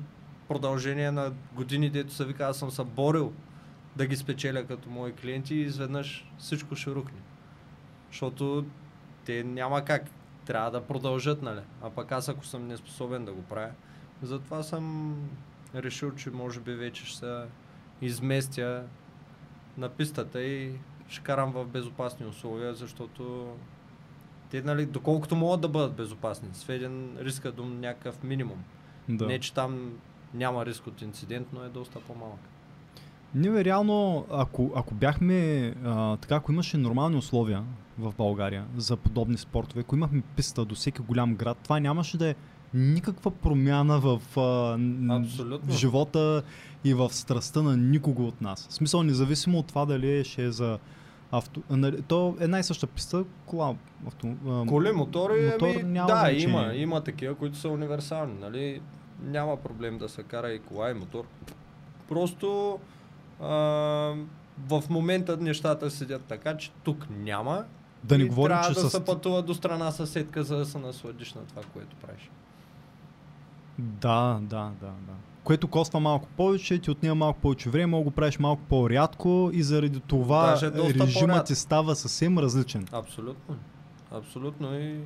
[0.48, 3.34] продължение на години, дето се вика, аз съм се борил
[3.96, 7.20] да ги спечеля като мои клиенти и изведнъж всичко ще рухне.
[8.12, 8.66] Защото
[9.26, 10.04] те няма как.
[10.46, 11.60] Трябва да продължат, нали?
[11.82, 13.72] А пък аз ако съм неспособен да го правя,
[14.24, 15.16] затова съм
[15.76, 17.44] решил, че може би вече ще се
[18.02, 18.84] изместя
[19.78, 20.72] на пистата и
[21.08, 23.54] ще карам в безопасни условия, защото
[24.50, 28.64] те, нали, доколкото могат да бъдат безопасни, сведен риска до някакъв минимум.
[29.10, 29.26] Да.
[29.26, 29.94] Не, че там
[30.34, 32.40] няма риск от инцидент, но е доста по-малък.
[33.36, 37.64] Ние реално, ако, ако бяхме, а, така, ако имаше нормални условия
[38.00, 42.30] в България за подобни спортове, ако имахме писта до всеки голям град, това нямаше да
[42.30, 42.36] е
[42.76, 44.78] никаква промяна в, а,
[45.16, 45.74] Абсолютно.
[45.74, 46.44] живота
[46.84, 48.68] и в страстта на никого от нас.
[48.70, 50.80] В смисъл, независимо от това дали ще е за
[51.32, 51.62] авто...
[51.70, 53.76] нали, То е една и съща писта, кола,
[54.08, 54.36] авто...
[54.48, 56.44] а, Коли, мотори, мотор ами, няма да, значение.
[56.44, 58.82] има, има такива, които са универсални, нали?
[59.24, 61.26] Няма проблем да се кара и кола, и мотор.
[62.10, 62.80] Просто
[63.42, 63.48] а,
[64.68, 67.66] в момента нещата седят така, че тук няма.
[68.04, 68.92] Да не говорим, трябва че да с...
[68.92, 72.30] се пътува до страна съседка, за да се насладиш на това, което правиш.
[73.80, 75.14] Да, да, да, да.
[75.44, 79.50] Което коства малко повече, ти отнема малко повече време, мога да го правиш малко по-рядко
[79.54, 81.46] и заради това Даже по-рядко.
[81.46, 82.88] ти става съвсем различен.
[82.92, 83.56] Абсолютно.
[84.12, 85.00] Абсолютно и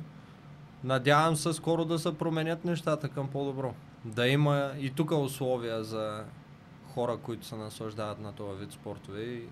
[0.84, 3.74] надявам се скоро да се променят нещата към по-добро.
[4.04, 6.24] Да има и тук условия за
[6.94, 9.42] хора, които се наслаждават на този вид спортове и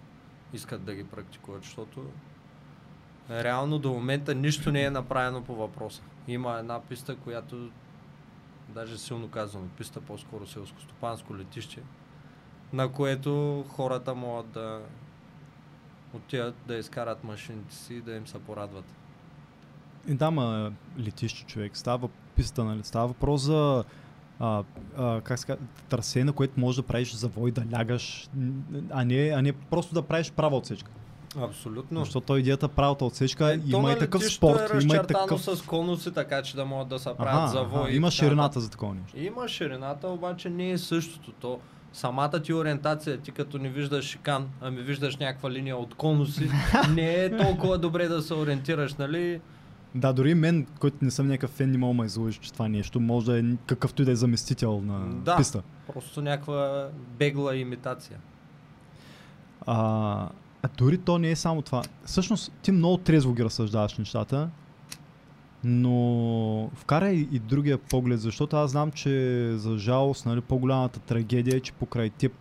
[0.52, 2.00] искат да ги практикуват, защото
[3.30, 6.02] реално до момента нищо не е направено по въпроса.
[6.28, 7.70] Има една писта, която
[8.68, 11.82] даже силно казвам, писта по-скоро селско-стопанско летище,
[12.72, 14.80] на което хората могат да
[16.14, 18.84] отидат да изкарат машините си и да им се порадват.
[20.08, 21.76] И да, ма летище човек.
[21.76, 22.84] Става писта, нали?
[22.84, 23.84] Става въпрос за
[24.38, 24.64] а,
[24.96, 25.56] а, как ска,
[25.88, 28.28] трасе, на което можеш да правиш завой, да лягаш,
[28.90, 30.90] а не, а не просто да правиш права отсечка.
[31.42, 32.00] Абсолютно.
[32.00, 35.06] Защото той идеята правата отсечка Е, то има и такъв летището спорт, е има и
[35.08, 35.42] такъв...
[35.42, 37.96] с конуси, така че да могат да се правят завои.
[37.96, 39.18] има ширината за такова нещо.
[39.18, 41.32] Има ширината, обаче не е същото.
[41.32, 41.58] То,
[41.92, 46.50] самата ти ориентация, ти като не виждаш шикан, ами виждаш някаква линия от конуси,
[46.94, 49.40] не е толкова добре да се ориентираш, нали?
[49.94, 52.68] Да, дори мен, който не съм някакъв фен, не мога да ме изложи, че това
[52.68, 55.36] нещо може да е какъвто и да е заместител на Да.
[55.36, 55.62] писта.
[55.92, 58.18] Просто някаква бегла имитация.
[59.66, 60.28] А,
[60.62, 61.82] а дори то не е само това.
[62.04, 64.50] Всъщност, ти много трезво ги разсъждаваш нещата,
[65.64, 71.60] но вкарай и другия поглед, защото аз знам, че за жалост, нали, по-голямата трагедия е,
[71.60, 72.32] че покрай теб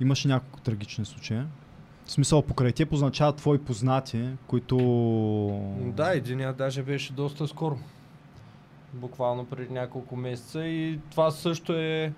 [0.00, 1.40] имаше няколко трагични случаи.
[2.04, 4.76] В смисъл, покрай теб означава твои познати, които...
[5.96, 7.78] Да, единия даже беше доста скоро.
[8.94, 12.12] Буквално преди няколко месеца и това също е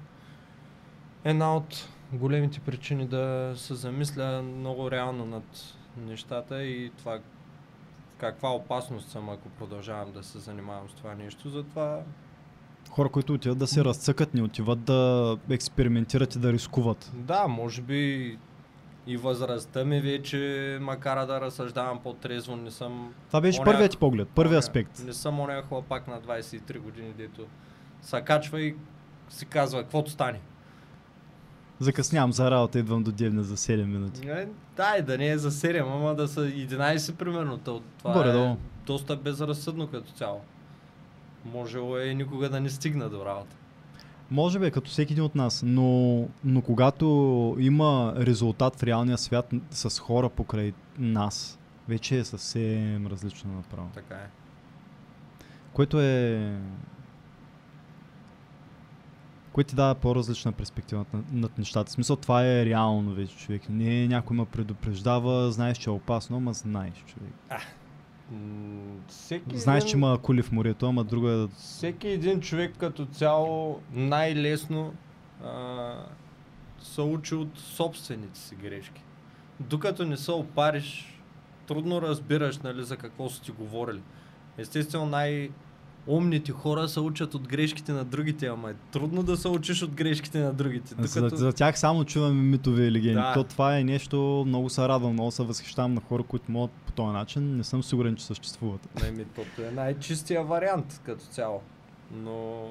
[1.25, 5.45] една от големите причини да се замисля много реално над
[5.97, 7.19] нещата и това
[8.19, 11.49] каква опасност съм, ако продължавам да се занимавам с това нещо.
[11.49, 12.01] Затова
[12.91, 17.13] Хора, които отиват да се разцъкат, не отиват да експериментират и да рискуват.
[17.15, 18.39] да, може би
[19.07, 23.99] и възрастта ми вече, макар да разсъждавам по-трезво, не съм Това беше Оня- първият ти
[23.99, 25.03] поглед, първият аспект.
[25.05, 27.47] Не съм оня хлапак на 23 години, дето
[28.03, 28.77] се качва и
[29.29, 30.41] си казва, каквото стане.
[31.81, 34.29] Закъснявам за работа, идвам до Девня за 7 минути.
[34.29, 37.59] Е, да, да не е за 7, ама да са 11 примерно.
[37.59, 38.47] То, това Горе-долу.
[38.47, 38.57] е
[38.87, 40.41] доста безразсъдно като цяло.
[41.45, 43.57] Можело е никога да не стигна до работа.
[44.31, 47.07] Може би, като всеки един от нас, но, но когато
[47.59, 51.59] има резултат в реалния свят с хора покрай нас,
[51.89, 53.89] вече е съвсем различно направо.
[53.95, 54.29] Така е.
[55.73, 56.59] Което е...
[59.55, 61.91] Което ти дава по-различна перспектива над, над нещата.
[61.91, 63.63] В смисъл, това е реално вече, човек.
[63.69, 67.33] Не някой ме предупреждава, знаеш, че е опасно, ама знаеш, човек.
[68.31, 71.49] М, всеки Знаеш, един, че има кули в морето, ама друго е да...
[71.49, 74.95] Всеки един човек като цяло най-лесно
[75.45, 75.93] а,
[76.83, 79.03] се учи от собствените си грешки.
[79.61, 81.21] Докато не се опариш,
[81.67, 84.03] трудно разбираш нали, за какво са ти говорили.
[84.59, 85.51] Естествено най-
[86.07, 89.91] Умните хора се учат от грешките на другите, ама е трудно да се учиш от
[89.91, 90.95] грешките на другите.
[90.99, 91.37] За, Докато...
[91.37, 93.15] за тях само чуваме митове и легенди.
[93.15, 93.33] Да.
[93.35, 96.93] То това е нещо, много се радвам, много се възхищавам на хора, които могат по
[96.93, 97.57] този начин.
[97.57, 98.89] Не съм сигурен, че съществуват.
[99.03, 101.61] Не, ми, тото е най-чистия вариант като цяло.
[102.13, 102.67] Но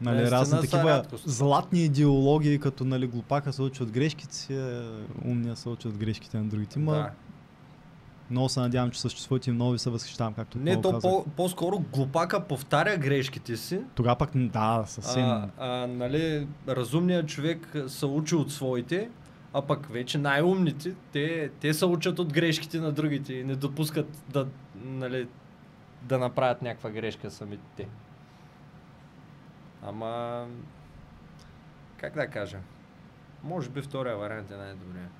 [0.00, 1.28] Нали, разни такива рядкост.
[1.28, 4.78] златни идеологии, като нали, глупака се учи от грешките си,
[5.24, 6.78] умния се учи от грешките на другите.
[6.78, 7.10] Ма, да.
[8.30, 11.78] Много се надявам, че съществуват и много ви се възхищавам, както Не, то по, по-скоро
[11.78, 13.80] глупака повтаря грешките си.
[13.94, 15.24] Тогава пък, да, съвсем.
[15.24, 19.10] А, а, нали, разумният човек се учи от своите,
[19.52, 24.22] а пък вече най-умните, те, те се учат от грешките на другите и не допускат
[24.28, 24.46] да,
[24.84, 25.28] нали,
[26.02, 27.88] да направят някаква грешка самите те.
[29.82, 30.46] Ама,
[31.96, 32.58] как да кажа,
[33.44, 35.10] може би втория вариант е най-добрият.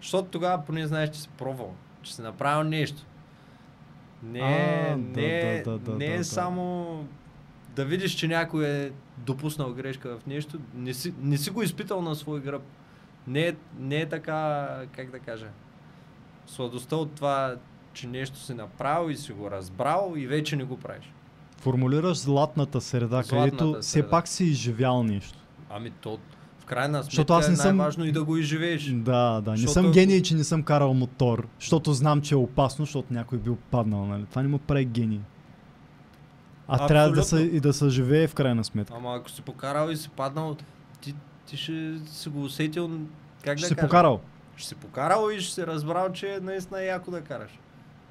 [0.00, 3.02] Защото тогава поне знаеш, че си пробвал, че си направил нещо.
[4.22, 6.24] Не, е- А, да, не, е- да, да, да, не е да.
[6.24, 7.04] само
[7.68, 12.02] да видиш, че някой е допуснал грешка в нещо, не си, не си го изпитал
[12.02, 12.62] на свой гръб.
[13.26, 15.46] Не е, не е така, как да кажа,
[16.46, 17.56] сладостта от това,
[17.92, 21.12] че нещо си направил и си го разбрал и вече не го правиш.
[21.58, 24.10] Формулираш златната среда, Златната където все среда.
[24.10, 25.38] пак си изживял нещо.
[25.70, 26.18] Ами то,
[26.64, 28.84] в крайна Защото сметка аз е не съм- най-важно и да го изживееш.
[28.84, 29.50] Да, да.
[29.50, 33.14] Не Защото- съм гений, че не съм карал мотор, защото знам, че е опасно, защото
[33.14, 34.06] някой бил паднал.
[34.06, 34.24] Нали?
[34.24, 35.20] Това не му прави гений.
[36.68, 37.56] А трябва да се, Абсолютно.
[37.56, 38.94] и да се живее в крайна сметка.
[38.96, 40.56] Ама ако си покарал и си паднал,
[41.00, 41.14] ти,
[41.46, 42.90] ти ще си го усетил,
[43.44, 43.86] как Ще да си кажа?
[43.86, 44.20] покарал.
[44.56, 47.58] Ще си покарал и ще си разбрал, че наистина е яко да караш.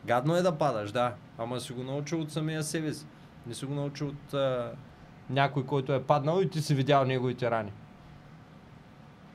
[0.05, 1.13] Гадно е да падаш, да.
[1.37, 3.05] Ама си го научил от самия себе си.
[3.47, 4.71] Не си го научил от а,
[5.29, 7.71] някой, който е паднал и ти си видял неговите рани.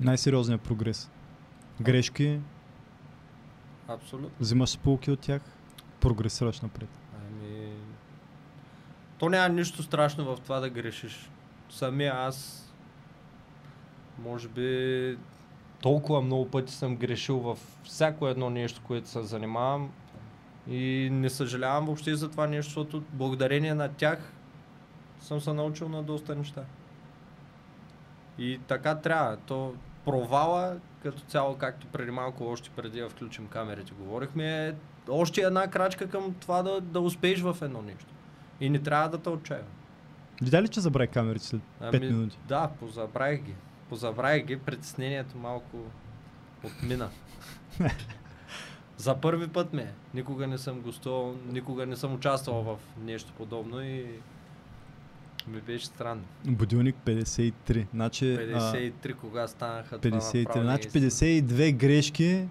[0.01, 1.11] Най-сериозният прогрес.
[1.81, 2.41] Грешки,
[3.89, 4.31] Абсолютно.
[4.41, 5.43] взимаш полки от тях,
[6.01, 6.89] прогресираш напред.
[7.17, 7.73] Ами...
[9.19, 11.31] То няма нищо страшно в това да грешиш.
[11.71, 12.69] Самия аз,
[14.19, 15.19] може би,
[15.83, 19.91] толкова много пъти съм грешил в всяко едно нещо, което се занимавам
[20.69, 24.33] и не съжалявам въобще за това нещо, защото благодарение на тях
[25.21, 26.65] съм се научил на доста неща.
[28.39, 29.37] И така трябва.
[29.37, 29.75] То
[30.09, 34.75] провала като цяло, както преди малко, още преди да включим камерите, говорихме, е
[35.09, 38.15] още една крачка към това да, да успееш в едно нещо.
[38.61, 39.67] И не трябва да те отчаява.
[40.43, 42.39] Видя ли, че забрави камерите след 5 Ами, минути?
[42.49, 43.55] Да, позабравих ги.
[43.89, 45.77] Позабравих ги, притеснението малко
[46.65, 47.09] отмина.
[48.97, 49.83] За първи път ме.
[49.83, 49.93] е.
[50.15, 54.07] Никога не съм гостувал, никога не съм участвал в нещо подобно и
[55.49, 56.23] ми беше странно.
[56.45, 57.87] Будилник 53.
[57.95, 60.39] Значи, а, 53 кога станаха това 53.
[60.39, 62.49] направо Значи не е 52 грешки.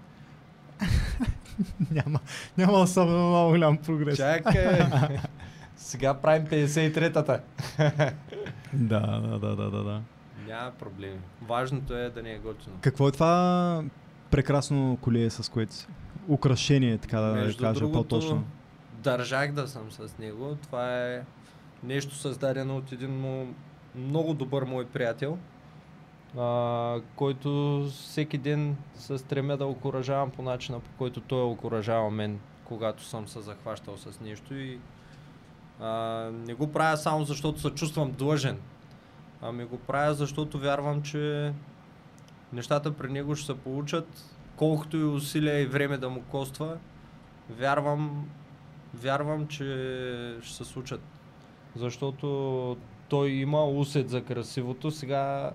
[1.90, 2.20] няма,
[2.58, 4.16] няма особено много голям прогрес.
[4.16, 4.80] Чакай.
[5.76, 7.40] Сега правим 53-тата.
[8.72, 10.02] Да, да, да, да, да, да.
[10.48, 11.18] Няма проблеми.
[11.42, 12.76] Важното е да не е готино.
[12.80, 13.82] Какво е това
[14.30, 15.86] прекрасно колие, с което си?
[16.28, 18.44] Украшение, така да Между кажа другото, по-точно.
[19.02, 20.56] Държах да съм с него.
[20.62, 21.22] Това е
[21.82, 23.54] нещо създадено от един му
[23.94, 25.38] много добър мой приятел,
[26.38, 32.38] а, който всеки ден се стремя да окоръжавам по начина, по който той окоръжава мен,
[32.64, 34.78] когато съм се захващал с нещо и
[35.80, 35.90] а,
[36.32, 38.58] не го правя само защото се чувствам длъжен,
[39.42, 41.52] ами го правя защото вярвам, че
[42.52, 46.78] нещата при него ще се получат, колкото и усилия и време да му коства,
[47.50, 48.28] вярвам,
[48.94, 51.17] вярвам, че ще се случат.
[51.76, 52.76] Защото
[53.08, 55.50] той има усет за красивото, сега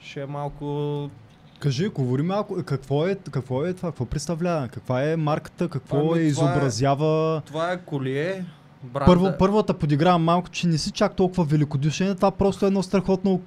[0.00, 1.10] ще е малко...
[1.58, 6.20] Кажи, говори малко, какво е, какво е това, какво представлява, каква е марката, какво Ами,
[6.20, 7.42] е е- изобразява.
[7.46, 8.44] Това е колие,
[8.84, 9.06] бранда...
[9.06, 13.40] Първо, първата подигравам малко, че не си чак толкова великодушен, това просто е едно страхотно...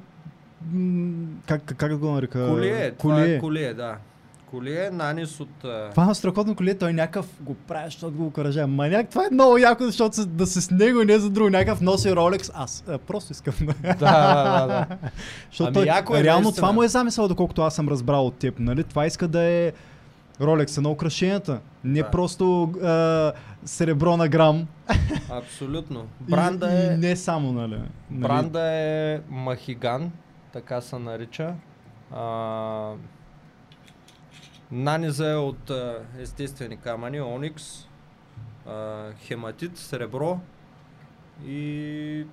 [1.46, 2.48] Как, как, да го нарека?
[2.48, 3.98] Колие, това е колие, да.
[4.56, 5.50] Колие, нанис от...
[5.92, 8.68] Това е страхотно колие, той някакъв го прави, защото го окоръжава.
[8.68, 11.50] Маняк, това е много яко, защото да се с него не за друго.
[11.50, 13.54] Някакъв носи Ролекс, аз а, просто искам.
[13.84, 14.98] да, да, да.
[15.52, 18.60] защото Ами, яко е, реално това му е замисъл, доколкото аз съм разбрал от теб.
[18.60, 18.84] Нали?
[18.84, 19.74] Това иска да е
[20.42, 21.60] Ролекса на украшенията.
[21.84, 22.12] Не Да.
[22.12, 23.34] просто а,
[23.66, 24.68] сребро на грам.
[25.30, 26.00] Абсолютно.
[26.28, 26.98] И- Бранда и, е...
[26.98, 27.78] не само, нали?
[28.12, 28.22] нали?
[28.22, 30.12] Бранда е Махиган,
[30.54, 31.54] така се нарича.
[32.12, 32.92] А,
[34.72, 37.88] наниза е от а, естествени камъни, оникс,
[38.68, 40.40] а, хематит, сребро
[41.48, 42.26] и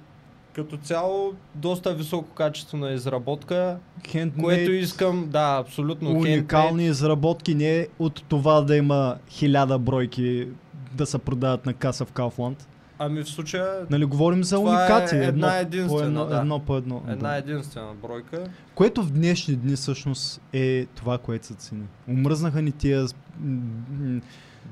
[0.55, 6.91] като цяло доста високо качество на изработка, Handmade, което искам, да, абсолютно уникални handmade.
[6.91, 10.49] изработки, не от това да има хиляда бройки
[10.93, 12.57] да се продават на каса в Kaufland.
[13.05, 15.19] Ами в случая Нали, говорим за е уникации.
[15.19, 16.37] една едно, по едно, да.
[16.37, 17.03] едно по едно.
[17.09, 17.37] една да.
[17.37, 18.45] единствена бройка.
[18.75, 21.85] Което в днешни дни всъщност е това, което се цени.
[22.09, 23.07] Умръзнаха ни тия,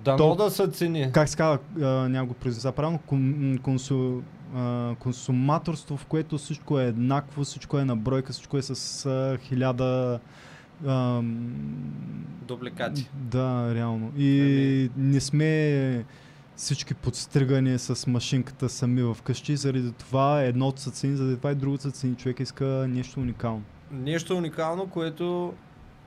[0.05, 1.12] Дано То- да са цени.
[1.12, 4.20] как се казва, а, няма го произнеса правилно, кон, консу,
[4.57, 9.39] а, консуматорство, в което всичко е еднакво, всичко е на бройка, всичко е с а,
[9.39, 10.20] хиляда
[10.87, 11.51] ам,
[12.49, 13.11] Дубликати.
[13.14, 14.12] Да, реално.
[14.18, 16.05] И не сме
[16.61, 21.54] всички подстригани с машинката сами в къщи, заради това едното са цени, заради това и
[21.54, 22.16] другото са цени.
[22.16, 23.62] Човек иска нещо уникално.
[23.90, 25.54] Нещо уникално, което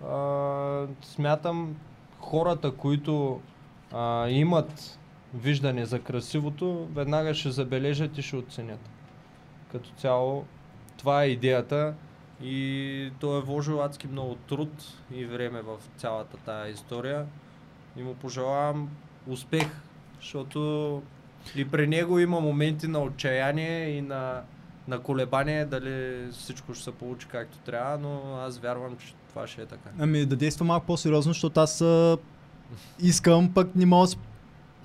[0.08, 1.76] а, смятам
[2.20, 3.42] хората, които
[3.94, 5.00] а, имат
[5.34, 8.90] виждане за красивото, веднага ще забележат и ще оценят.
[9.72, 10.46] Като цяло,
[10.98, 11.94] това е идеята
[12.44, 14.72] и той е вложил адски много труд
[15.12, 17.26] и време в цялата тая история
[17.98, 18.90] и му пожелавам
[19.28, 19.68] успех,
[20.24, 21.02] защото
[21.56, 24.42] и при него има моменти на отчаяние и на,
[24.88, 29.62] на колебание дали всичко ще се получи както трябва, но аз вярвам, че това ще
[29.62, 29.90] е така.
[30.00, 32.18] Ами да действа малко по-сериозно, защото аз а,
[33.00, 34.16] искам, пък не мога да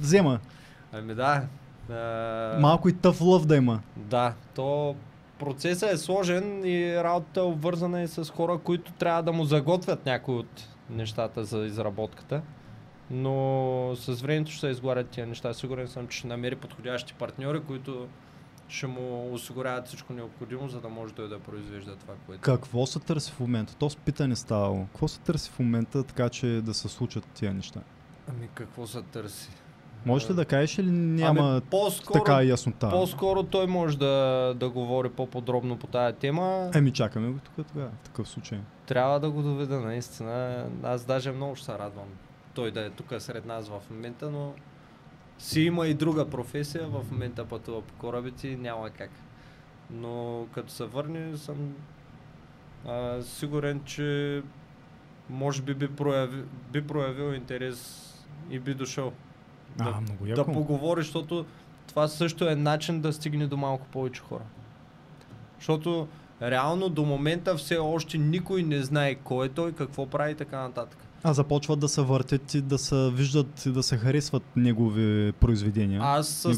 [0.01, 0.39] взема.
[0.93, 1.43] Ами да.
[1.91, 3.81] А, Малко и тъв лъв да има.
[3.97, 4.97] Да, то
[5.39, 10.07] процесът е сложен и работата е обвързана и с хора, които трябва да му заготвят
[10.07, 12.43] някои от нещата за изработката.
[13.11, 15.55] Но с времето ще се изгладят тия неща.
[15.55, 18.09] Сигурен съм, че ще намери подходящи партньори, които
[18.69, 22.43] ще му осигуряват всичко необходимо, за да може той да произвежда това, което.
[22.43, 23.75] Какво се търси в момента?
[23.77, 24.87] То с питане ставало.
[24.87, 27.81] Какво се търси в момента, така че да се случат тия неща?
[28.29, 29.51] Ами какво се търси?
[30.07, 32.91] Можеш ли да кажеш или няма ами, по-скоро, така яснота?
[32.91, 36.71] по-скоро той може да, да говори по-подробно по тая тема.
[36.75, 38.59] Еми чакаме го тук тогава, в такъв случай.
[38.87, 40.67] Трябва да го доведа наистина.
[40.83, 42.09] Аз даже много ще се радвам
[42.59, 44.55] той да е тук сред нас в момента, но
[45.39, 49.11] си има и друга професия, в момента пътува по корабите няма как.
[49.91, 51.75] Но като се върне съм
[52.87, 54.43] а, сигурен, че
[55.31, 58.11] може би би проявил, би проявил интерес
[58.51, 59.13] и би дошъл
[59.79, 60.53] А, да, много да яко.
[60.53, 61.47] поговори, защото
[61.87, 64.45] това също е начин да стигне до малко повече хора.
[65.59, 66.09] Защото
[66.43, 70.59] Реално до момента все още никой не знае кой е той, какво прави и така
[70.59, 70.99] нататък.
[71.25, 76.01] А започват да се въртят и да се виждат и да се харесват негови произведения.
[76.05, 76.49] Аз се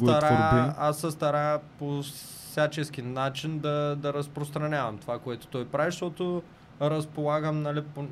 [0.78, 2.02] аз се старая по
[2.50, 6.42] всячески начин да, да разпространявам това, което той прави, защото
[6.82, 8.08] разполагам, нали, по, м-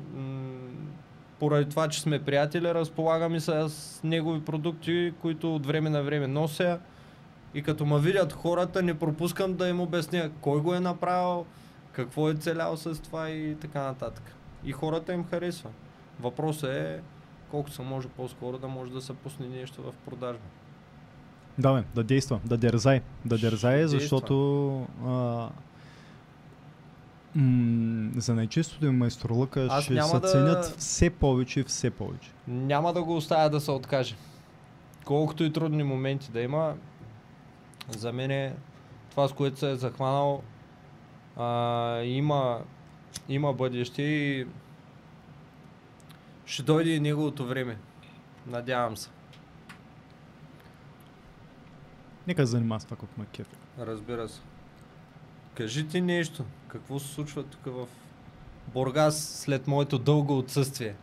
[1.39, 3.73] поради това, че сме приятели, разполагам и с
[4.03, 6.79] негови продукти, които от време на време нося.
[7.53, 11.45] И като ме видят хората, не пропускам да им обясня кой го е направил,
[11.91, 14.23] какво е целял с това и така нататък.
[14.65, 15.69] И хората им харесва.
[16.19, 16.99] Въпросът е
[17.51, 20.43] колко се може по-скоро да може да се пусне нещо в продажба.
[21.57, 23.01] Да, бе, да действа, да дерзай.
[23.25, 23.87] Да действа.
[23.89, 25.49] защото а,
[27.35, 32.31] м- за най-честото им майсторлъка Аз ще се да- ценят все повече и все повече.
[32.47, 34.15] Няма да го оставя да се откаже.
[35.05, 36.75] Колкото и трудни моменти да има,
[37.89, 38.55] за мен е
[39.09, 40.41] това, с което се е захванал,
[41.37, 41.47] а,
[41.99, 42.59] има,
[43.29, 44.47] има бъдеще и
[46.49, 47.77] ще дойде и неговото време.
[48.47, 49.09] Надявам се.
[52.27, 53.49] Нека се занимава с това, което ме кефи.
[53.79, 54.39] Разбира се.
[55.55, 56.43] Кажи ти нещо.
[56.67, 57.85] Какво се случва тук в
[58.73, 60.95] Бургас след моето дълго отсъствие?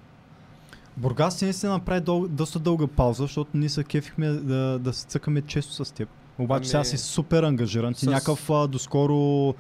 [0.97, 5.43] Бургас наистина направи дъл, доста дълга пауза, защото ние се кефихме да, да се цъкаме
[5.43, 6.09] често с теб.
[6.39, 7.95] Обаче Ами, сега си супер ангажиран.
[7.95, 9.55] Ти с- някакъв а, доскоро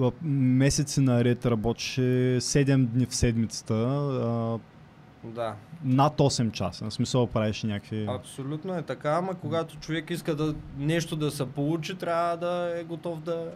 [0.00, 2.00] а, месеци наред работеше
[2.40, 4.58] 7 дни в седмицата, а,
[5.24, 5.54] Да.
[5.84, 6.84] над 8 часа.
[6.84, 8.06] На смисъл правиш някакви...
[8.08, 12.84] Абсолютно е така, ама когато човек иска да нещо да се получи, трябва да е
[12.84, 13.50] готов да,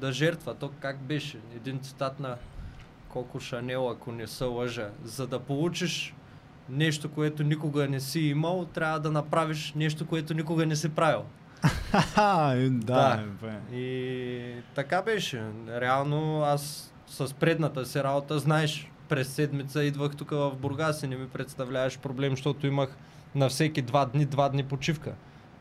[0.00, 0.54] да жертва.
[0.54, 1.38] То как беше?
[1.56, 2.36] Един цитат на
[3.08, 4.90] Коко Шанел, ако не се лъжа.
[5.04, 6.14] За да получиш
[6.68, 11.24] нещо, което никога не си имал, трябва да направиш нещо, което никога не си правил.
[12.18, 13.22] Е, да, Да.
[13.22, 13.76] е, бе.
[13.76, 15.42] И така беше.
[15.68, 21.16] Реално аз с предната си работа, знаеш, през седмица идвах тук в Бургас и не
[21.16, 22.96] ми представляваш проблем, защото имах
[23.34, 25.14] на всеки два дни, два дни почивка.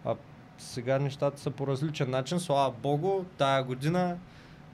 [0.06, 0.16] А
[0.58, 2.40] сега нещата са по различен начин.
[2.40, 4.18] Слава Богу, тая година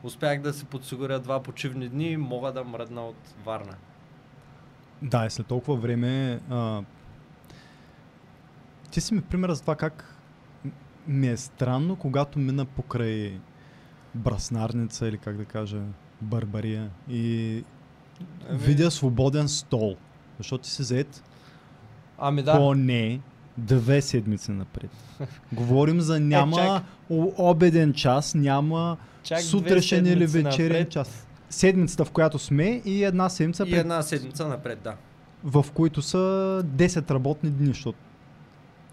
[0.04, 3.16] успях да си подсигуря два почивни дни и мога да мръдна от
[3.46, 3.76] Варна.
[5.02, 6.40] Да, и след толкова време.
[6.50, 6.82] А,
[8.92, 10.16] ти си ми пример за това как
[11.08, 13.40] ми е странно, когато мина покрай
[14.16, 15.82] браснарница или как да кажа,
[16.22, 17.64] барбария и
[18.50, 19.96] Ами- видя свободен стол.
[20.38, 21.24] Защото ти си заед
[22.18, 23.20] Ами да, поне
[23.58, 24.90] две седмици напред.
[25.54, 26.84] Говорим за няма чак.
[27.10, 31.28] о- обеден час, няма чак сутрешен или вечерен напред час.
[31.50, 34.96] Седмицата, в която сме и една седмица, И пред, една седмица напред, да.
[35.44, 36.18] в които са
[36.66, 37.98] 10 работни дни, защото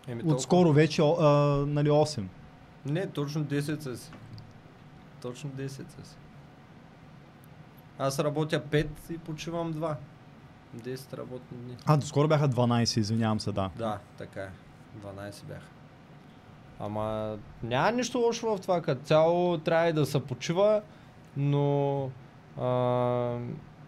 [0.08, 0.22] Еми.
[0.24, 1.24] Отскоро вече а,
[1.66, 2.22] нали, 8.
[2.86, 4.10] Не, точно 10 са си.
[5.22, 6.16] Точно 10 са си.
[7.98, 9.96] Аз работя 5 и почивам 2.
[10.76, 11.76] 10 работни дни.
[11.86, 13.70] А, доскоро бяха 12, извинявам се, да.
[13.76, 14.50] Да, така е.
[14.98, 15.66] 12 бяха.
[16.80, 20.82] Ама няма нищо лошо в това, като цяло трябва и да се почива,
[21.36, 22.02] но
[22.60, 23.38] а,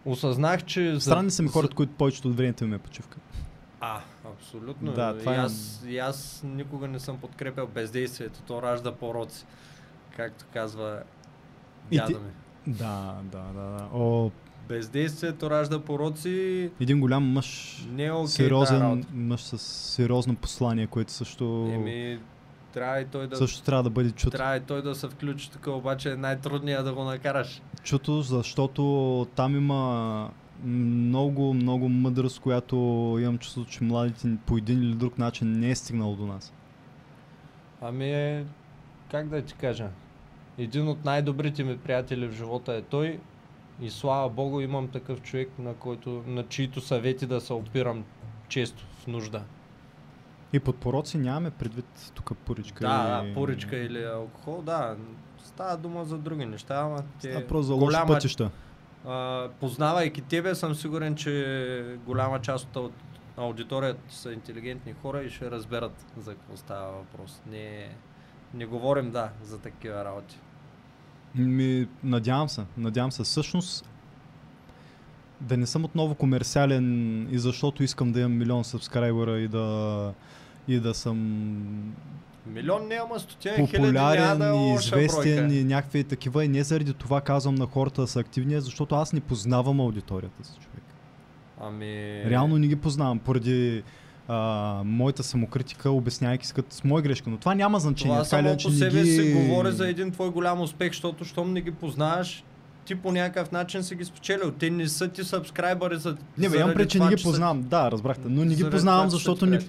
[0.05, 1.01] осъзнах, че...
[1.01, 3.19] Странни са ми хората, които повечето от времето им е почивка.
[3.81, 4.93] А, абсолютно.
[4.93, 8.43] Да, това и, е- аз, и аз никога не съм подкрепял бездействието.
[8.43, 9.47] То ражда пороци.
[10.17, 11.03] Както казва
[11.91, 12.31] И дядо ти- ми.
[12.67, 13.63] Да, да, да.
[13.63, 13.89] да.
[13.95, 14.31] О,
[14.69, 16.71] Бездействието ражда пороци.
[16.81, 19.09] един голям мъж, Не е тая сериозен работа.
[19.15, 22.19] мъж с сериозно послание, което също, Еми,
[22.73, 23.37] трябва и той да...
[23.37, 24.37] също трябва да бъде чуто.
[24.37, 27.63] Трябва и той да се включи тук, обаче е най-трудният да го накараш.
[27.83, 28.83] Чуто, защото
[29.35, 30.31] там има
[30.65, 32.77] много, много мъдрост, която
[33.21, 36.53] имам чувството, че младите по един или друг начин не е стигнало до нас.
[37.81, 38.45] Ами е,
[39.11, 39.89] как да ти кажа,
[40.59, 43.21] един от най-добрите ми приятели в живота е той
[43.81, 48.05] и слава богу имам такъв човек, на, който, на чието съвети да се опирам
[48.49, 49.43] често в нужда.
[50.53, 52.81] И под пороци нямаме предвид тук поричка.
[52.81, 53.29] Да, и...
[53.29, 54.97] да, поричка или алкохол, да.
[55.45, 57.31] Става дума за други неща, ама те...
[57.31, 58.51] Става просто за лоши пътища.
[59.07, 62.93] А, познавайки тебе, съм сигурен, че голяма част от
[63.37, 67.43] аудиторията са интелигентни хора и ще разберат за какво става въпрос.
[67.47, 67.89] Не,
[68.55, 70.39] не говорим, да, за такива работи.
[71.37, 73.23] Ми, надявам се, надявам се.
[73.23, 73.89] Всъщност,
[75.41, 80.13] да не съм отново комерциален и защото искам да имам милион сабскрайбера и да,
[80.69, 81.17] и да съм
[82.47, 85.55] Милион няма, хиляди няма популярен да е и известен бройка.
[85.55, 86.45] и някакви такива.
[86.45, 90.45] И не заради това казвам на хората да са активни, защото аз не познавам аудиторията
[90.45, 90.83] си, човек.
[91.61, 92.23] Ами...
[92.25, 93.83] Реално не ги познавам поради
[94.29, 97.31] а, моята самокритика, обяснявайки си като с моя грешка.
[97.31, 98.15] Но това няма значение.
[98.15, 99.11] Това само по себе ги...
[99.11, 102.45] си говори за един твой голям успех, защото щом не ги познаваш,
[102.85, 104.51] ти по някакъв начин си ги спечелил.
[104.51, 107.63] Те не са ти сабскрайбъри за Не, бе, имам пред, че не ги са- познавам.
[107.63, 108.29] Да, разбрахте.
[108.29, 109.61] Но не ги познавам, са защото не,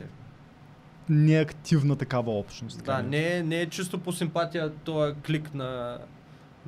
[1.09, 2.77] не е активна такава общност.
[2.77, 3.09] така Да, да.
[3.09, 5.97] не е, не е чисто по симпатия този клик на,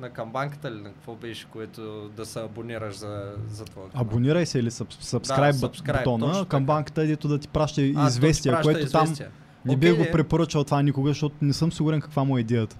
[0.00, 3.82] на камбанката или на какво беше, което да се абонираш за, за това.
[3.82, 4.02] канал.
[4.02, 5.20] Абонирай се или subscribe,
[5.52, 6.66] Да, subscribe, бутона точно към така.
[6.66, 9.30] банката, дето да ти праща А, известия, праща което там известия.
[9.64, 12.76] не Окей, бих го препоръчал това никога, защото не съм сигурен каква му е идеята.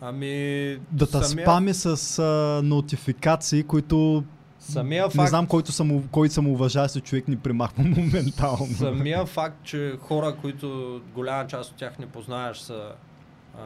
[0.00, 0.78] Ами...
[0.90, 2.22] Да те самия- спами с а,
[2.64, 4.24] нотификации, които
[4.58, 8.66] Самия не факт, знам който съм, кой съм уважаващ човек ни примахва моментално.
[8.68, 12.92] Самия факт, че хора, които голяма част от тях не познаваш, са,
[13.58, 13.62] а,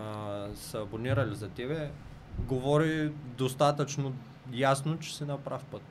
[0.54, 1.90] са абонирали за тебе,
[2.38, 4.12] говори достатъчно
[4.52, 5.82] ясно, че си на прав път.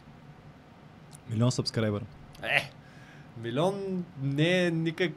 [1.30, 2.04] Милион сабскрайбър.
[2.44, 2.72] Е,
[3.44, 5.12] милион не е никак,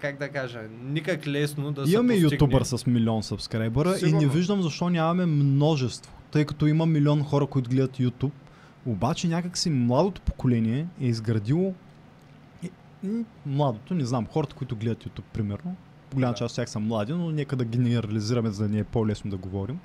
[0.00, 4.62] как да кажа, никак лесно да се Имаме ютубър с милион сабскрайбъра и не виждам
[4.62, 6.12] защо нямаме множество.
[6.30, 8.30] Тъй като има милион хора, които гледат YouTube,
[8.86, 11.74] обаче някакси младото поколение е изградило
[13.46, 15.76] младото, не знам, хората, които гледат YouTube, примерно.
[16.14, 16.38] Голяма Да.
[16.38, 19.36] част от тях са млади, но нека да генерализираме, за да ни е по-лесно да
[19.36, 19.80] говорим.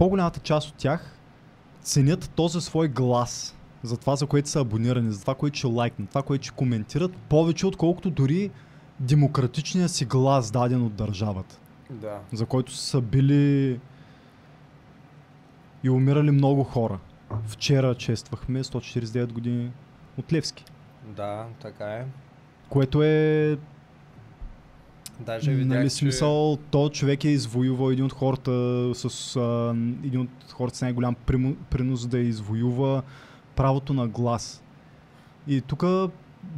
[0.00, 1.16] По-голямата част от тях
[1.82, 6.08] ценят този свой глас за това, за което са абонирани, за това, което ще лайкнат,
[6.08, 8.50] това, което ще коментират, повече отколкото дори
[9.00, 11.58] демократичния си глас даден от държавата,
[11.90, 12.18] Да.
[12.32, 13.80] за който са били
[15.82, 16.98] и умирали много хора.
[17.46, 19.70] Вчера чествахме 149 години
[20.18, 20.64] от Левски,
[21.16, 22.06] Да, така е.
[22.68, 23.58] което е
[25.26, 25.94] Даже видях, нали, че...
[25.94, 28.50] смисъл, то човек е извоювал един от хората
[28.94, 31.14] с а, един от хората с най-голям
[31.70, 33.02] принос да извоюва
[33.56, 34.62] правото на глас.
[35.46, 35.84] И тук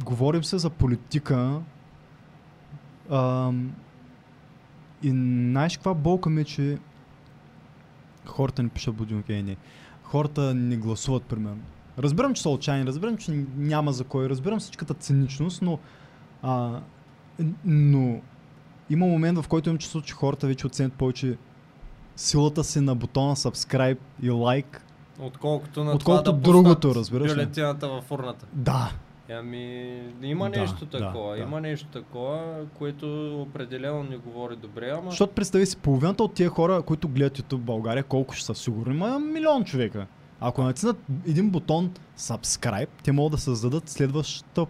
[0.05, 1.61] говорим се за политика.
[3.11, 3.71] Ам,
[5.03, 6.77] и знаеш каква болка ми е, че
[8.25, 9.57] хората не пишат будилник, не.
[10.03, 11.61] Хората не гласуват, примерно.
[11.99, 15.79] Разбирам, че са отчаяни, разбирам, че няма за кой, разбирам всичката циничност, но,
[16.41, 16.79] а,
[17.65, 18.21] но
[18.89, 21.37] има момент, в който имам чувство, че хората вече оценят повече
[22.15, 24.79] силата си на бутона subscribe и like.
[25.19, 27.33] Отколкото на Отколкото това да другото, разбираш?
[27.33, 28.45] Бюлетината в урната.
[28.53, 28.91] Да.
[29.29, 31.41] Ами, има Да, нещо да, такова, да.
[31.41, 35.09] има нещо такова, което определено не говори добре, ама...
[35.09, 38.55] Защото представи си, половината от тия хора, които гледат YouTube в България, колко ще са
[38.55, 40.07] сигурни, има милион човека.
[40.39, 44.65] Ако натиснат един бутон subscribe, те могат да създадат следващата,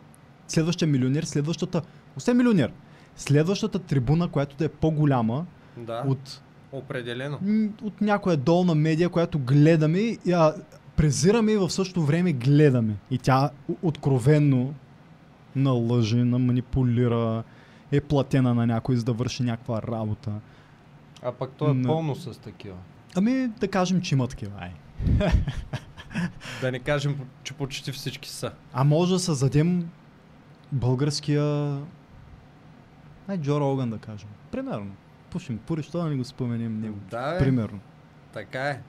[0.47, 1.81] следващия милионер, следващата,
[2.17, 2.71] още милионер,
[3.15, 5.45] следващата трибуна, която да е по-голяма
[5.77, 6.41] Да, от
[6.71, 7.39] определено.
[7.83, 10.53] от някоя долна медия, която гледаме и а,
[10.95, 12.95] презираме и в същото време гледаме.
[13.11, 13.49] И тя
[13.81, 14.73] откровенно
[15.55, 17.43] налъжи, наманипулира,
[17.91, 20.31] е платена на някой, за да върши някаква работа.
[21.23, 22.75] А пък то е Но- пълно с такива.
[23.15, 24.51] Ами да кажем, че има такива.
[24.59, 24.71] Ай.
[26.61, 28.51] Да не кажем, че почти всички са.
[28.73, 29.89] А може да създадем
[30.71, 31.77] българския...
[33.27, 34.29] Ай, Джо Роган да кажем.
[34.51, 34.91] Примерно.
[35.29, 36.97] Пушим пури, що да не го споменем него.
[37.09, 37.79] Да, е, Примерно.
[38.33, 38.81] така е.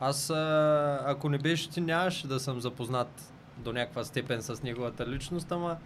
[0.00, 5.06] Аз, а, ако не беше ти, нямаше да съм запознат до някаква степен с неговата
[5.06, 5.76] личност, ама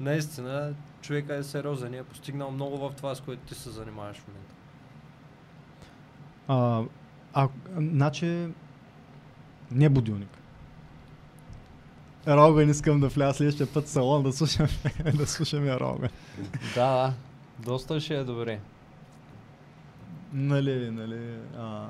[0.00, 4.16] наистина човека е сериозен и е постигнал много в това, с което ти се занимаваш
[4.16, 4.54] в момента.
[6.48, 6.84] А,
[7.34, 8.48] а, значи,
[9.70, 10.38] не будилник.
[12.28, 14.68] Роган искам да вляза следващия път в салон да слушаме,
[15.14, 16.10] да слушаме Роган.
[16.74, 17.12] Да, да.
[17.58, 18.60] Доста ще е добре.
[20.32, 21.20] Нали, нали,
[21.58, 21.86] а,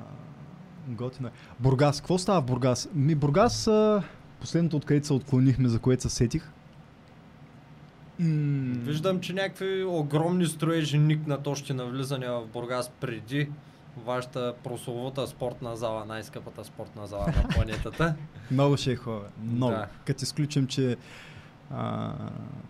[0.87, 1.29] готина.
[1.29, 1.31] е.
[1.59, 2.89] Бургас, какво става в Бургас?
[2.93, 4.03] Ми Бургас, а,
[4.41, 6.51] последното откъдето се отклонихме, за което се сетих.
[8.19, 13.49] М, Виждам, че някакви огромни строежи никнат още на влизане в Бургас преди
[14.05, 18.15] вашата прословута спортна зала, най-скъпата спортна зала на планетата.
[18.51, 19.25] Много ще е хубаво.
[19.43, 19.71] Много.
[19.71, 19.87] Да.
[20.05, 20.97] Като изключим, че
[21.71, 22.13] а,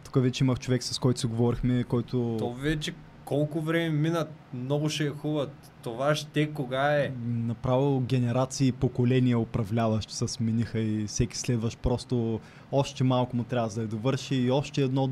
[0.05, 2.35] тук вече имах човек, с който си говорихме, който...
[2.39, 2.93] То вече
[3.25, 5.51] колко време минат, много ще е хубаво.
[5.83, 7.11] Това ще кога е.
[7.25, 12.39] Направо генерации и поколения управляващи се смениха и всеки следващ просто
[12.71, 15.09] още малко му трябва да довърши и още едно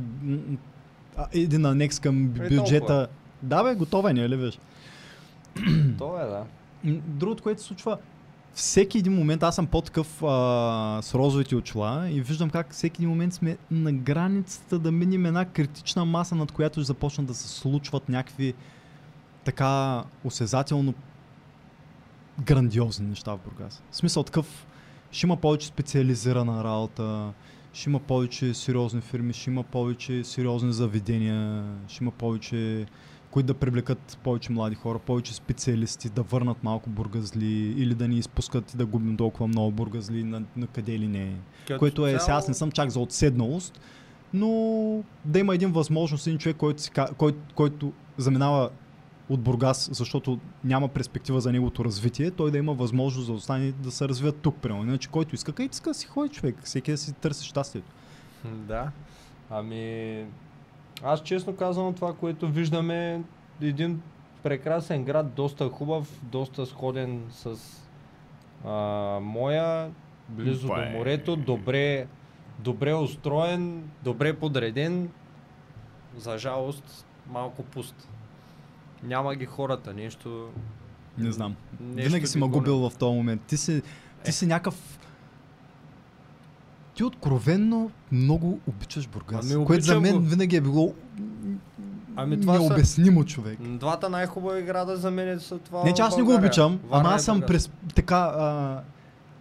[1.33, 2.87] един анекс към Е, бюджета.
[2.87, 3.07] толкова.
[3.43, 4.59] Да бе, готова не е ли виж?
[5.97, 6.43] То е, да.
[6.93, 7.97] Другото, което се случва,
[8.55, 13.09] всеки един момент, аз съм по-такъв а, с розовите очила и виждам как всеки един
[13.09, 17.47] момент сме на границата да минем една критична маса, над която ще започнат да се
[17.47, 18.53] случват някакви
[19.43, 20.93] така осезателно
[22.41, 23.83] грандиозни неща в Бургас.
[23.91, 24.67] В смисъл такъв,
[25.11, 27.33] ще има повече специализирана работа,
[27.73, 32.85] ще има повече сериозни фирми, ще има повече сериозни заведения, ще има повече
[33.35, 38.17] които да привлекат повече млади хора, повече специалисти, да върнат малко бургазли или да ни
[38.17, 41.35] изпускат и да губим толкова много бургазли на, на къде ли не.
[41.67, 43.81] Като Което е, цяло- сега аз не съм чак за отседналост,
[44.33, 44.47] но
[45.25, 48.69] да има един възможност, един човек, който, си, който, който заминава
[49.29, 53.91] от Бургас, защото няма перспектива за неговото развитие, той да има възможност да остане да
[53.91, 54.83] се развият тук, примерно.
[54.83, 57.91] Иначе който иска, където иска си ходи човек, всеки да си търси щастието.
[58.45, 58.91] Да.
[59.49, 60.25] Ами,
[61.03, 63.23] аз честно казвам това, което виждаме,
[63.61, 64.01] е един
[64.43, 67.57] прекрасен град, доста хубав, доста сходен с
[68.65, 69.91] а, моя,
[70.29, 70.73] близо Бе.
[70.73, 72.07] до морето, добре,
[72.59, 75.09] добре устроен, добре подреден.
[76.17, 78.09] За жалост, малко пуст.
[79.03, 80.49] Няма ги хората, нещо...
[81.17, 81.55] Не знам.
[81.79, 83.41] нещо Винаги си ме губил в този момент.
[83.41, 83.81] Ти си,
[84.23, 84.31] ти Е.
[84.31, 84.99] си някакъв...
[86.95, 89.51] Ти откровенно много обичаш Бургас.
[89.51, 90.19] Ами, което за мен го.
[90.19, 90.93] винаги е било
[92.15, 93.59] Ами това са- необяснимо, човек.
[93.59, 96.99] М, Двата най-хубави града за мен са това Не, че аз не го обичам, Варна
[96.99, 98.15] ама и аз съм през така...
[98.15, 98.81] А,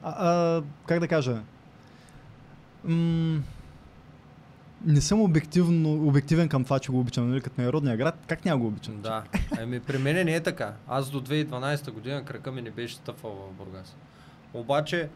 [0.03, 1.41] а, а, как да кажа?
[2.85, 3.41] М-
[4.85, 8.19] не съм обективно, обективен към това, че го обичам, нали, като ми е родния град,
[8.27, 9.01] как няма го обичам?
[9.01, 9.23] Да,
[9.59, 10.73] ами при мен не е така.
[10.89, 13.97] Аз до 2012 година кръка ми не беше стъпвал в Бургас.
[14.55, 15.09] Обаче,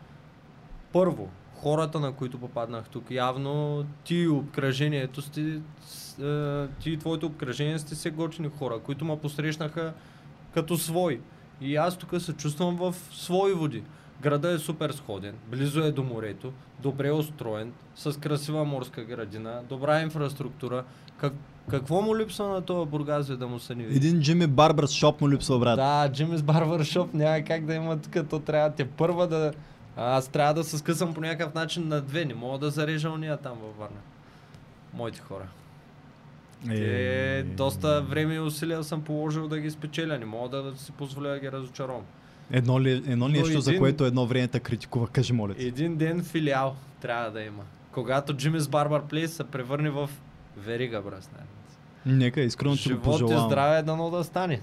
[0.93, 1.28] първо,
[1.62, 7.78] хората, на които попаднах тук, явно ти и обкръжението сте, е, ти и твоето обкръжение
[7.78, 9.93] сте се готини хора, които ме посрещнаха
[10.55, 11.20] като свой.
[11.60, 13.82] И аз тук се чувствам в свои води.
[14.20, 16.52] Града е супер сходен, близо е до морето,
[16.82, 20.85] добре устроен, с красива морска градина, добра инфраструктура.
[21.16, 21.32] Как,
[21.70, 24.09] какво му липсва на това Бургас, за да му ни види?
[24.09, 25.76] Един Джимми Барбър шоп му липсва, брат.
[25.76, 29.52] Да, Джимис Барбършоп няма как да има тук, то трябва те първа да...
[29.99, 33.37] Аз трябва да се скъсам по някакъв начин на две, не мога да зарежа уния
[33.37, 34.01] там във Варна.
[34.95, 35.47] Моите хора.
[36.66, 41.29] Те доста време и усилия съм положил да ги спечеля, не мога да си позволя
[41.29, 42.03] да ги разочаровам.
[42.51, 45.55] Едно, ли, едно нещо, за един- което едно време те критикува, кажи моля.
[45.59, 47.62] Един ден филиал трябва да има.
[47.93, 50.11] Когато Джимис Барбар Плейс се превърне в
[50.57, 51.31] верига, брат.
[52.07, 53.49] Нека искрено ти го Живот и пожелавам.
[53.49, 54.61] здраве дано да стане.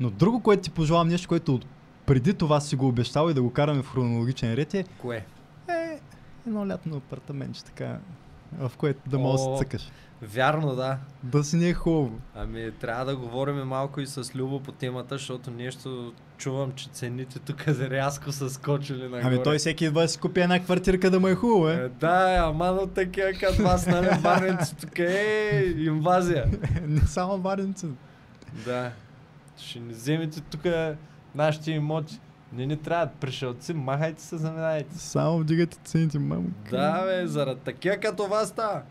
[0.00, 1.66] Но друго, което ти пожелавам, нещо, което от
[2.06, 5.24] преди това си го обещал и да го караме в хронологичен ред е, Кое?
[5.68, 6.00] е
[6.46, 7.98] едно лятно апартаментче, така,
[8.58, 9.90] в което да можеш да се цъкаш.
[10.22, 10.98] Вярно, да.
[11.22, 12.18] Да си не е хубаво.
[12.34, 17.38] Ами трябва да говорим малко и с Любо по темата, защото нещо чувам, че цените
[17.38, 19.22] тук рязко са скочили нагоре.
[19.24, 21.88] Ами той всеки идва да си купи една квартирка да му е хубаво, Е, е.
[21.88, 26.44] Да, ама но такива като вас, нали, баренци тук е инвазия.
[26.86, 27.86] не само варенци.
[28.64, 28.92] Да.
[29.58, 30.60] Ще ни вземете тук
[31.34, 32.20] нашите имоти.
[32.52, 34.94] Не ни трябват пришелци, махайте се, заминайте.
[34.98, 36.48] Само вдигате цените, мамо.
[36.70, 38.82] Да, бе, заради такива като вас става.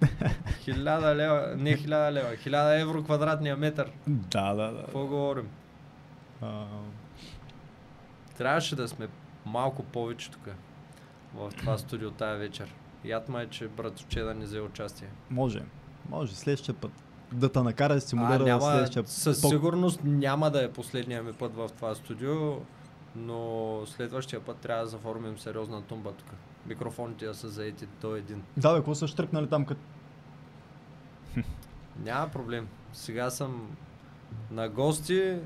[0.60, 3.90] Хиляда лева, не хиляда лева, хиляда евро квадратния метър.
[4.06, 4.80] Да, да, да.
[4.84, 5.48] Какво говорим?
[6.42, 6.64] А,
[8.38, 9.08] Трябваше да сме
[9.46, 10.48] малко повече тук
[11.34, 12.74] в това студио тая вечер.
[13.04, 15.08] Яд ма е, че братовче да не взе участие.
[15.30, 15.62] може,
[16.08, 16.90] може, следващия път.
[17.32, 21.32] Да те накара да А, стимулира няма, следващия със сигурност няма да е последния ми
[21.32, 22.56] път в това студио,
[23.16, 26.26] но следващия път трябва да заформим сериозна тумба тук.
[26.66, 28.42] Микрофоните да са заети до един.
[28.56, 29.80] Да, бе, какво са штръкнали там като...
[32.04, 32.68] Няма проблем.
[32.92, 33.76] Сега съм
[34.50, 35.36] на гости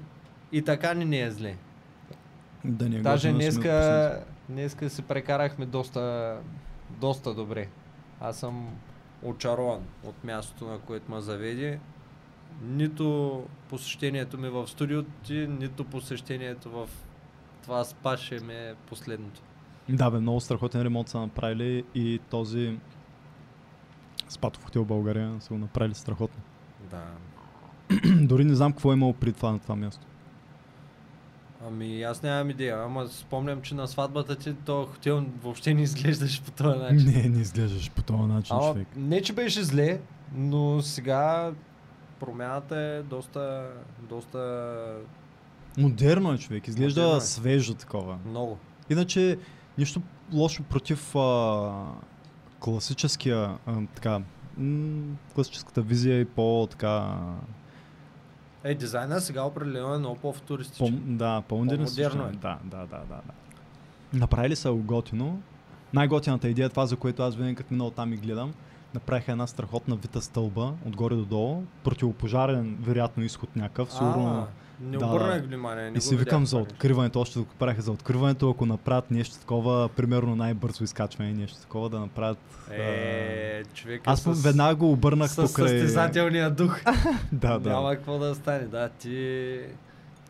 [0.53, 1.57] и така ни не е зле.
[2.65, 6.37] Да не е Даже да днеска, днеска се прекарахме доста,
[6.91, 7.69] доста добре.
[8.21, 8.69] Аз съм
[9.25, 11.81] очарован от мястото, на което ме заведе.
[12.63, 16.89] Нито посещението ми в студиото ти, нито посещението в
[17.63, 19.43] това спа ще ми е последното.
[19.89, 22.79] Да, бе, много страхотен ремонт са направили и този
[24.29, 26.43] спато в хотел България са го направили страхотно.
[26.91, 27.05] Да.
[28.27, 30.07] Дори не знам какво е имало при това на това място.
[31.67, 36.43] Ами аз нямам идея, ама спомням, че на сватбата ти то хотел въобще не изглеждаше
[36.43, 36.97] по този начин.
[37.07, 38.89] Не, не изглеждаш по този начин, Ама, човек.
[38.97, 40.01] не, че беше зле,
[40.35, 41.53] но сега
[42.21, 43.71] промяната е доста,
[44.01, 44.65] доста
[45.79, 46.69] Модерно е, човек.
[46.69, 47.21] Изглежда Модерно е.
[47.21, 48.19] свежо такова.
[48.27, 48.59] много.
[48.91, 49.39] Иначе,
[49.79, 51.73] нищо лошо против а,
[52.61, 54.21] класическия, а, така,
[54.57, 55.03] м-
[55.35, 57.17] класическата визия и по-така,
[58.65, 61.03] Е, дизайна сега определено е много по, по-футуристичен.
[61.07, 61.87] да, по-модерно.
[61.87, 62.19] По-модерно също.
[62.19, 62.41] е.
[62.41, 63.33] Да, да, да, да, да.
[64.19, 65.43] Направили са го готино.
[65.95, 68.55] Най-готината идея, това за което аз винаги като минал там и гледам,
[68.95, 74.47] направиха една страхотна вита стълба, отгоре до долу, противопожарен, вероятно изход някакъв, сигурно
[74.81, 75.91] Не Да, обърнах внимание.
[75.91, 79.89] Не И си викам за откриването, още го правиха за откриването, ако направят нещо такова,
[79.89, 82.39] примерно най-бързо изкачване, нещо такова да направят.
[82.71, 85.69] а, Е, човек Аз с, веднага го обърнах с покрай...
[85.69, 86.81] състезателния дух.
[87.33, 87.71] Да, да.
[87.71, 88.67] Няма какво да стане.
[88.67, 89.61] Да, ти,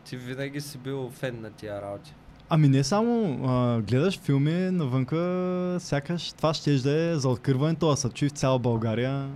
[0.05, 2.13] ти винаги си бил фен на тия работи.
[2.49, 7.95] Ами не само а, гледаш филми навънка, сякаш това ще да е за откриването, а
[7.95, 9.29] са чуи в цяла България.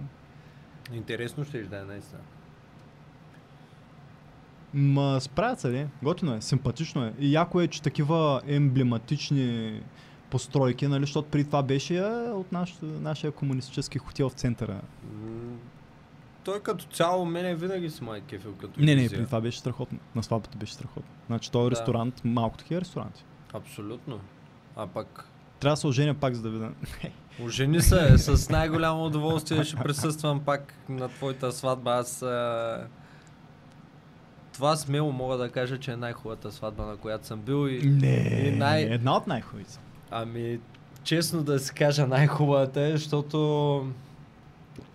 [0.93, 2.21] Интересно ще да е, наистина.
[4.73, 5.87] Ма справят се, не?
[6.03, 7.13] Готино е, симпатично е.
[7.19, 9.81] И яко е, че такива емблематични
[10.29, 12.01] постройки, нали, защото при това беше
[12.33, 14.81] от наш, нашия комунистически хотел в центъра.
[16.43, 19.99] Той като цяло мене винаги си май кефил като Не, не, при това беше страхотно.
[20.15, 21.11] На сватбата беше страхотно.
[21.27, 21.71] Значи този Да.
[21.71, 23.25] ресторант, малко такива ресторанти.
[23.53, 24.19] Абсолютно.
[24.75, 25.29] А пък
[25.59, 26.71] Трябва да се оженя пак, за да видя.
[27.43, 31.91] Ожени се, с най-голямо удоволствие ще присъствам пак на твоята сватба.
[31.91, 32.87] Аз а...
[34.59, 38.41] това смело мога да кажа, че е най-хубавата сватба, на която съм бил и Не,
[38.45, 39.79] И най- една от най-хубавите.
[40.11, 40.59] Ами,
[41.03, 43.87] честно да си кажа, най-хубавата е, защото,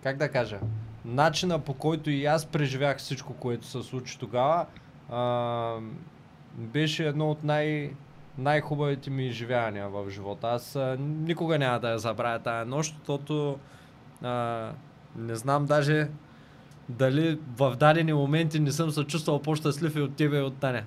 [0.02, 0.58] как да кажа,
[1.04, 4.66] начина по който и аз преживях всичко, което се случи тогава,
[5.10, 5.74] а,
[6.56, 7.90] беше едно от най-
[8.38, 10.46] най-хубавите ми изживявания в живота.
[10.46, 13.58] Аз а, никога няма да я забравя тая нощ, защото
[14.22, 14.70] а,
[15.16, 16.08] не знам даже
[16.88, 20.82] дали в дадени моменти не съм се чувствал по-щастлив и от тебе и от Таня.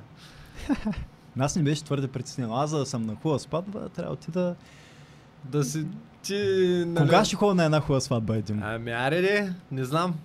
[1.39, 2.51] Аз не беше твърде притеснен.
[2.51, 4.55] Аз за да съм на хубава сватба, трябва да отида...
[5.43, 5.85] Да си
[6.21, 6.33] ти...
[6.87, 8.63] нали, Кога ще ходя на една хубава сватба, един?
[8.63, 10.15] Ами аре де, не знам.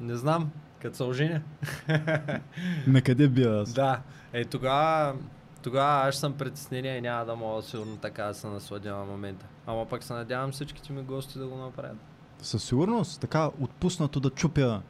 [0.00, 0.50] Не знам.
[0.82, 1.42] Като се оженя.
[2.86, 3.72] На къде бия аз?
[3.72, 4.00] да.
[4.32, 5.14] Е, тогава,
[5.62, 9.46] тогава аз съм притеснение и няма да мога сигурно така да се насладя на момента.
[9.66, 11.96] Ама пък се надявам всичките ми гости да го направят.
[12.42, 14.82] Със сигурност, така отпуснато да чупя.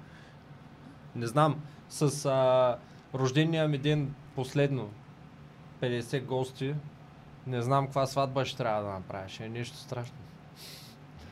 [1.17, 1.57] Не знам,
[1.89, 2.77] с а,
[3.19, 4.91] рождения ми ден последно,
[5.83, 6.75] 50 гости,
[7.47, 9.41] не знам каква сватба ще трябва да направиш.
[9.41, 10.17] Е нещо страшно.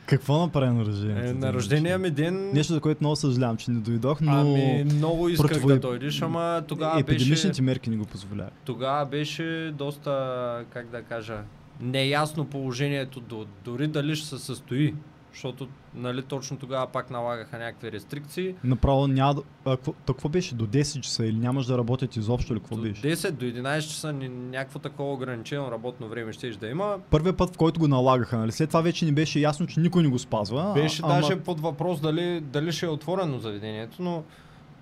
[0.05, 1.27] Какво направи на рождението?
[1.27, 2.51] Е, на рождения ми ден...
[2.53, 6.21] Нещо, за което много съжалявам, че не дойдох, но Ами, много исках противо- да дойдеш,
[6.21, 7.15] ама тогава беше...
[7.15, 8.53] епидемичните мерки не го позволяват.
[8.65, 11.43] Тогава беше доста, как да кажа,
[11.81, 14.95] неясно положението, до, дори дали ще се състои.
[15.33, 18.55] Защото, нали, точно тогава пак налагаха някакви рестрикции.
[18.63, 19.41] Направо няма.
[19.65, 19.77] А,
[20.07, 20.55] какво, беше?
[20.55, 23.01] До 10 часа или нямаш да работят изобщо или какво до беше?
[23.01, 26.97] 10 до 11 часа някакво такова ограничено работно време ще да има.
[27.09, 28.51] Първият път, в който го налагаха, нали?
[28.51, 30.71] След това вече ни беше ясно, че никой не го спазва.
[30.73, 31.41] Беше а, даже ама...
[31.41, 34.23] под въпрос дали, дали ще е отворено заведението, но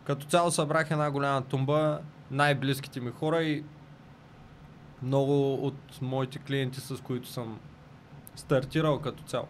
[0.03, 1.99] като цяло събрах една голяма тумба,
[2.31, 3.63] най-близките ми хора и
[5.03, 7.59] много от моите клиенти, с които съм
[8.35, 9.47] стартирал като цяло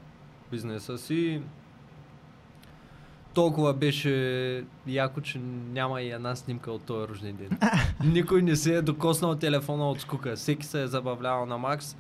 [0.51, 1.41] бизнеса си.
[3.34, 5.39] Толкова беше яко, че
[5.73, 7.59] няма и една снимка от този рожден ден.
[8.03, 10.35] Никой не се е докоснал телефона от скука.
[10.35, 11.95] Всеки се е забавлявал на макс.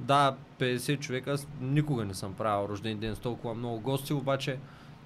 [0.00, 4.58] Да, 50 човека, аз никога не съм правил рожден ден с толкова много гости, обаче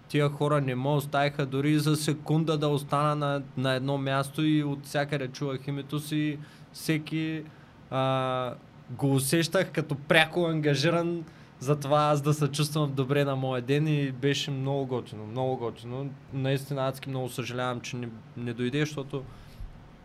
[0.09, 4.63] тия хора не ме оставиха дори за секунда да остана на, на едно място и
[4.63, 6.39] от всякъде чувах името си.
[6.73, 7.43] Всеки
[7.91, 8.55] а,
[8.91, 11.25] го усещах като пряко ангажиран
[11.65, 15.57] за това аз да се чувствам добре на моя ден и беше много готино, много
[15.57, 16.11] готино.
[16.33, 19.25] Наистина адски много съжалявам, че не, не дойде, защото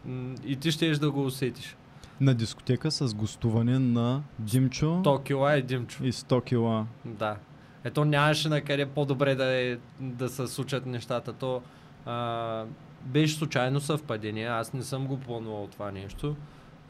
[0.05, 1.75] м, и ти щеш да го усетиш.
[2.21, 6.03] На дискотека с гостуване на Димчо Токила и Димчо.
[6.03, 6.85] и 100 кила.
[7.05, 7.37] Да.
[7.83, 11.33] Ето нямаше на къде по-добре да, е, да се случат нещата.
[11.33, 11.61] То
[12.05, 12.65] а,
[13.01, 14.47] беше случайно съвпадение.
[14.47, 16.35] Аз не съм го планувал това нещо.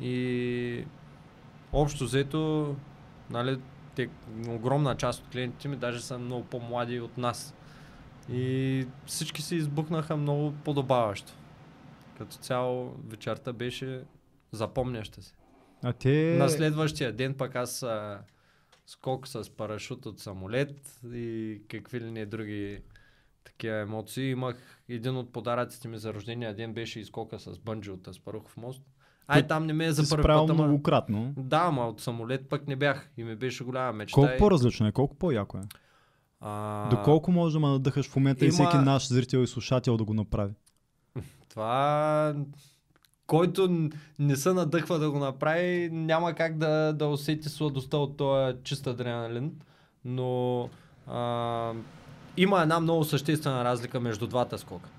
[0.01, 0.83] И
[1.73, 2.75] общо взето,
[3.29, 3.59] нали,
[3.99, 4.09] те,
[4.47, 7.55] огромна част от клиентите ми даже са много по-млади от нас.
[8.31, 11.33] И всички се избухнаха много подобаващо.
[12.17, 14.03] Като цяло вечерта беше
[14.51, 15.33] запомняща се.
[15.83, 16.35] А те...
[16.37, 18.21] На следващия ден пък аз а,
[18.85, 22.81] скок с парашут от самолет и какви ли не други
[23.43, 24.29] такива емоции.
[24.29, 28.81] Имах един от подаръците ми за рождения ден беше изкока с бънджи от Аспарухов мост.
[29.29, 30.63] Ай, там не ме е за първи път, ама...
[30.63, 31.33] многократно.
[31.37, 34.15] Да, ама от самолет пък не бях и ми беше голяма мечта.
[34.15, 35.61] Колко и- по-различно е, колко по-яко е?
[36.41, 39.97] а, Доколко може да ме надъхаш в момента и има- всеки наш зрител и слушател
[39.97, 40.53] да го направи?
[41.49, 42.35] Това,
[43.27, 43.89] който
[44.19, 48.87] не се надъхва да го направи, няма как да, да усети сладостта от този чист
[48.87, 49.51] адреналин.
[50.05, 50.69] Но
[51.07, 51.71] а,
[52.37, 54.89] има една много съществена разлика между двата скока.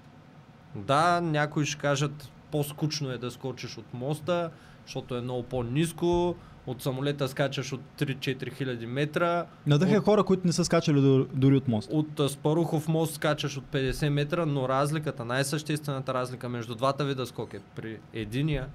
[0.75, 4.51] Да, някои ще кажат по-скучно е да скочиш от моста,
[4.87, 6.35] защото е много по-низко,
[6.67, 9.47] от самолета скачаш от 3-4 хиляди метра.
[9.67, 11.89] Надъха От- хора, които не са скачали до- дори от мост.
[11.93, 17.55] От Спарухов мост скачаш от 50 метра, но разликата, най-съществената разлика между двата вида скок
[17.55, 18.69] е при единия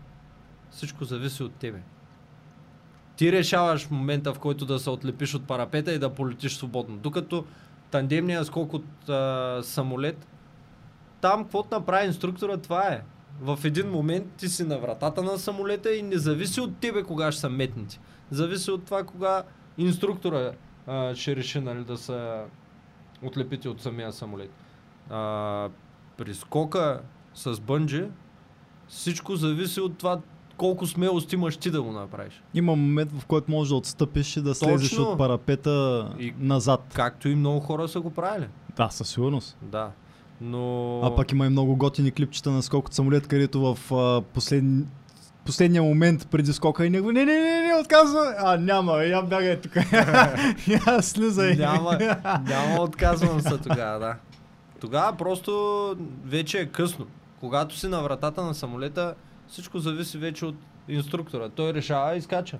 [0.71, 1.79] всичко зависи от тебе.
[3.15, 6.97] Ти решаваш момента, в който да се отлепиш от парапета и да полетиш свободно.
[6.97, 7.45] Докато
[7.91, 10.27] тандемния скок от а, самолет,
[11.21, 13.01] там каквото направи инструктора, това е.
[13.41, 17.31] В един момент ти си на вратата на самолета и не зависи от тебе кога
[17.31, 17.99] ще са метнати.
[18.31, 19.43] Зависи от това кога
[19.77, 20.51] инструктора
[20.87, 22.41] а, ще реши нали, да се
[23.23, 24.51] отлепите от самия самолет.
[25.09, 25.69] А,
[26.17, 27.01] при скока
[27.33, 28.05] с бънджи
[28.87, 30.19] всичко зависи от това
[30.57, 32.43] колко смелост имаш ти да го направиш.
[32.53, 35.03] Има момент, в който можеш да отстъпиш и да слезеш Точно.
[35.03, 36.91] от парапета И- назад.
[36.93, 38.47] Както и много хора са го правили.
[38.77, 39.57] Да, със сигурност.
[39.61, 39.91] Да.
[40.41, 41.01] Но...
[41.03, 44.63] А пак има и много готини клипчета на скок от самолет, където в а, послед...
[45.45, 48.35] последния момент преди скока и него не, не, не, не, отказва.
[48.37, 49.75] А, няма, я бягай тук.
[50.67, 51.55] я слизай.
[51.55, 51.97] Няма,
[52.47, 54.15] няма отказвам се тогава, да.
[54.79, 55.95] Тогава просто
[56.25, 57.07] вече е късно.
[57.39, 59.15] Когато си на вратата на самолета,
[59.47, 60.55] всичко зависи вече от
[60.87, 61.49] инструктора.
[61.49, 62.57] Той решава и скача.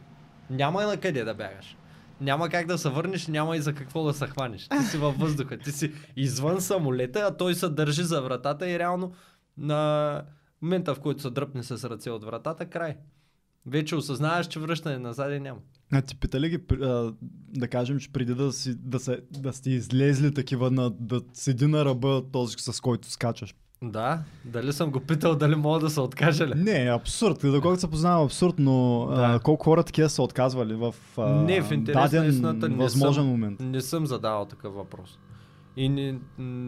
[0.49, 1.75] Няма на къде да бягаш.
[2.21, 4.67] Няма как да се върнеш, няма и за какво да се хванеш.
[4.67, 8.79] Ти си във въздуха, ти си извън самолета, а той се държи за вратата и
[8.79, 9.11] реално
[9.57, 10.21] на
[10.61, 12.97] момента, в който се дръпне с ръце от вратата, край.
[13.65, 15.59] Вече осъзнаваш, че връщане назад няма.
[15.93, 17.13] А ти питали ги, при- а,
[17.49, 21.67] да кажем, че преди да, си, да, се, да сте излезли такива, на, да седи
[21.67, 23.55] на ръба този с който скачаш?
[23.91, 26.53] Да, дали съм го питал, дали мога да се откажа ли?
[26.55, 27.37] Не, абсурд.
[27.43, 29.39] Доколкото се познавам абсурд, но а, Да.
[29.39, 33.59] колко хора такива са отказвали в а, Не, в даден истината не възможен съм, момент.
[33.59, 35.19] Не съм задавал такъв въпрос.
[35.77, 36.15] И не,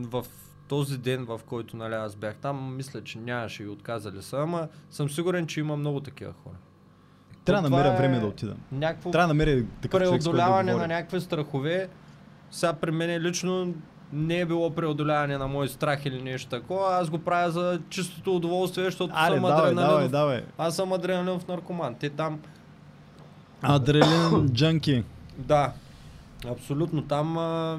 [0.03, 0.25] в
[0.67, 4.67] този ден, в който нали, аз бях там, мисля, че нямаше и отказали са, ама
[4.89, 6.55] съм сигурен, че има много такива хора.
[7.45, 8.55] Трябва да намеря е време да отида.
[8.71, 11.89] Някакво Трябва да намеря такъв човек, с който да преодоляване на някакви страхове.
[12.51, 13.73] Сега при мен лично
[14.13, 16.87] не е било преодоляване на мой страх или нещо такова.
[16.91, 20.11] Аз го правя за чистото удоволствие, защото Аре, съм давай, давай, адреналинов.
[20.11, 20.43] давай.
[20.57, 21.95] Аз съм адреналинов наркоман.
[21.95, 22.39] Те там
[23.61, 25.03] Адреналин джанки.
[25.37, 25.71] Да,
[26.45, 27.01] абсолютно.
[27.01, 27.77] Там а,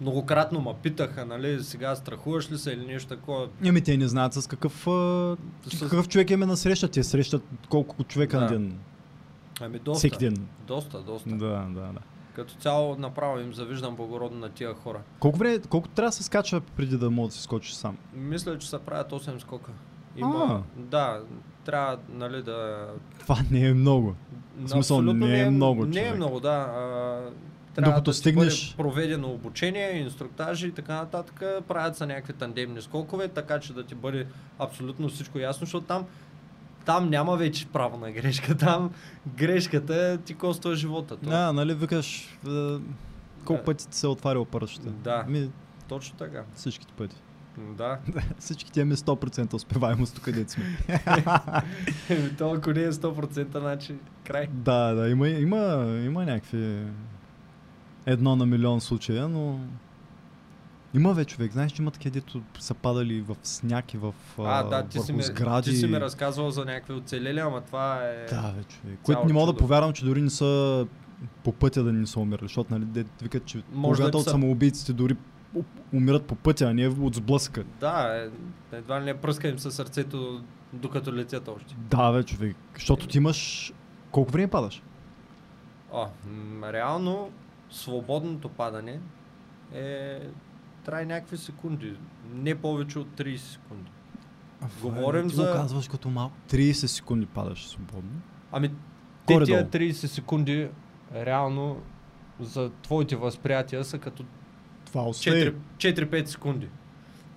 [0.00, 3.48] многократно ме питаха, нали, сега страхуваш ли се или нещо такова.
[3.64, 6.88] Еми, те не знаят с какъв, а, С- какъв човек им е насреща.
[6.88, 8.52] Те срещат колко човека на Да.
[8.52, 8.78] ден.
[9.60, 9.98] Ами доста.
[9.98, 10.46] Всеки ден.
[10.66, 11.28] Доста, доста.
[11.30, 11.36] Да,
[11.68, 12.00] да, да.
[12.38, 15.00] Като цяло направо им завиждам благородно на тия хора.
[15.20, 17.96] Колко време, колко трябва да се скача преди да мога да си скочиш сам?
[18.14, 19.70] Мисля, че се правят 8 скока.
[20.22, 20.60] А.
[20.76, 21.20] Да,
[21.64, 22.86] трябва, нали, да...
[23.18, 24.14] Това не е много.
[24.56, 26.16] В смисъл, Абсолютно не е много, Не е човек.
[26.16, 26.48] много, да.
[26.48, 26.80] А,
[27.74, 31.42] трябва Докато да ти стигнеш- бъде проведено обучение, инструктажи и така нататък.
[31.68, 34.26] Правят са някакви тандемни скокове, така че да ти бъде
[34.58, 36.04] абсолютно всичко ясно, защото там
[36.88, 38.56] там няма вече право на грешка.
[38.56, 38.90] Там
[39.28, 41.16] грешката ти коства живота.
[41.16, 42.76] То- Да, нали викаш, е,
[43.44, 43.64] колко Да.
[43.64, 44.90] пъти ти се е отварял парашута?
[44.90, 45.24] Да.
[45.28, 45.50] Ми,
[45.88, 46.42] Точно така.
[46.54, 47.16] всичките пъти.
[47.58, 47.98] Да.
[48.38, 50.64] Всички имаме 100% успеваемост тук, където сме.
[52.10, 53.94] Еми, То ако не е 100%, значи
[54.24, 54.46] край.
[54.52, 55.58] да, да, има, има,
[56.04, 56.82] има някакви
[58.06, 59.60] едно на милион случая, но
[60.94, 61.52] има вече човек.
[61.52, 65.12] Знаеш, че има такива, дето са падали в сняг и в А, да, ти си,
[65.12, 65.70] ми, сгради.
[65.70, 68.26] ти си ми разказвал за някакви оцелели, ама това е...
[68.26, 68.98] Да, бе, човек.
[69.02, 69.58] Което не мога да чудо.
[69.58, 70.86] повярвам, че дори не са
[71.44, 74.30] по пътя да не са умирали, защото нали, де, викат, че Може да от са.
[74.30, 75.16] самоубийците дори
[75.92, 77.64] умират по пътя, а не от сблъсъка.
[77.80, 78.28] Да, е,
[78.76, 80.42] едва ли не пръска им със сърцето,
[80.72, 81.76] докато летят още.
[81.78, 82.56] Да, бе, човек.
[82.74, 83.72] Защото ти имаш...
[84.10, 84.82] Колко време падаш?
[85.92, 86.06] О,
[86.72, 87.30] реално,
[87.70, 89.00] свободното падане
[89.74, 90.18] е...
[90.88, 91.96] Трае някакви секунди.
[92.34, 93.90] Не повече от 30 секунди.
[94.82, 96.34] Говорим ти за- го казваш като малко.
[96.48, 98.20] 30 секунди падаш свободно.
[98.52, 98.68] Ами,
[99.26, 100.68] те тия 30 секунди,
[101.14, 101.82] реално,
[102.40, 104.24] за твоите възприятия са като
[104.84, 105.34] Това освен.
[105.34, 106.68] 4 4-5 секунди.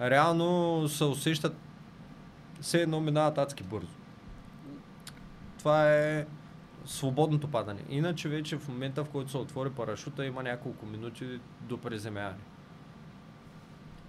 [0.01, 1.55] Реално се усещат
[2.61, 3.93] все едно минават адски бързо.
[5.59, 6.25] Това е
[6.85, 7.81] свободното падане.
[7.89, 12.37] Иначе вече в момента, в който се отвори парашута, има няколко минути до приземяване.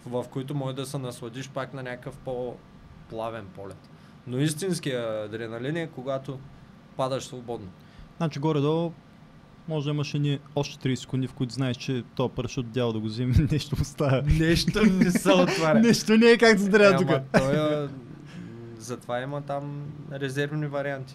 [0.07, 3.89] В които може да се насладиш пак на някакъв по-плавен полет.
[4.27, 6.39] Но истинския адреналин е когато
[6.97, 7.69] падаш свободно.
[8.17, 8.93] Значи горе-долу
[9.69, 12.99] може да имаш едни още 30 секунди, в които знаеш, че то парашут дял да
[12.99, 14.23] го вземе, нещо оставя.
[14.23, 15.81] Нещо не се отваря.
[15.81, 17.09] нещо не е както трябва Е, тук.
[17.33, 17.89] той,
[18.79, 21.15] затова има там резервни варианти.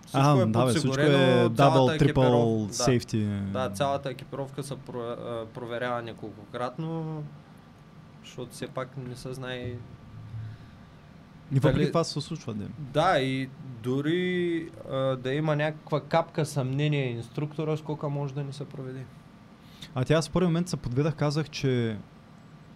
[0.00, 3.40] Всичко А, е да, бе, всичко е triple екипиров- safety.
[3.42, 4.74] Да, цялата екипировка се
[5.54, 7.22] проверява неколкократно,
[8.26, 9.58] защото все пак не се знае
[11.52, 12.54] И въпреки Дали- това се случва.
[12.54, 12.64] Да.
[12.78, 13.48] Да, и
[13.82, 19.04] дори а, да има някаква капка съмнение инструктора, скока може да ни се проведе.
[19.94, 21.96] А тя аз в първи момент се подведах, казах, че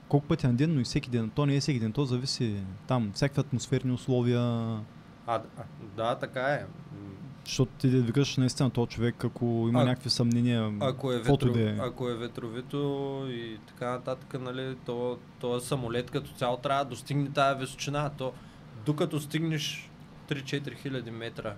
[0.08, 1.30] колко пъти на ден, но и всеки ден.
[1.30, 2.56] То не е всеки ден, то зависи
[2.86, 4.40] там, всякакви атмосферни условия.
[5.26, 5.42] А,
[5.96, 6.64] да, така е.
[7.44, 11.52] Защото ти да викаш наистина този човек, ако има А- някакви съмнения, Ако е, ветро,
[11.52, 11.76] да е.
[11.80, 12.78] ако е ветровито
[13.30, 18.10] и така нататък, нали, то, то самолет като цяло трябва да достигне тая височина.
[18.18, 18.32] То,
[18.86, 19.90] докато стигнеш
[20.28, 21.54] 3-4 хиляди метра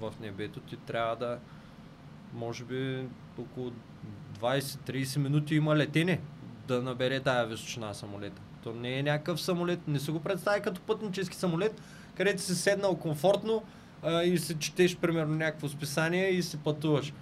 [0.00, 1.38] в небето, ти трябва да
[2.34, 3.04] може би
[3.38, 3.72] около
[4.40, 6.20] 20-30 минути има летене
[6.68, 8.42] да набере тая височина самолета.
[8.62, 11.82] То не е някакъв самолет, не се го представи като пътнически самолет,
[12.14, 13.62] където си седнал комфортно
[14.02, 17.12] а, и си четеш примерно някакво списание и си пътуваш.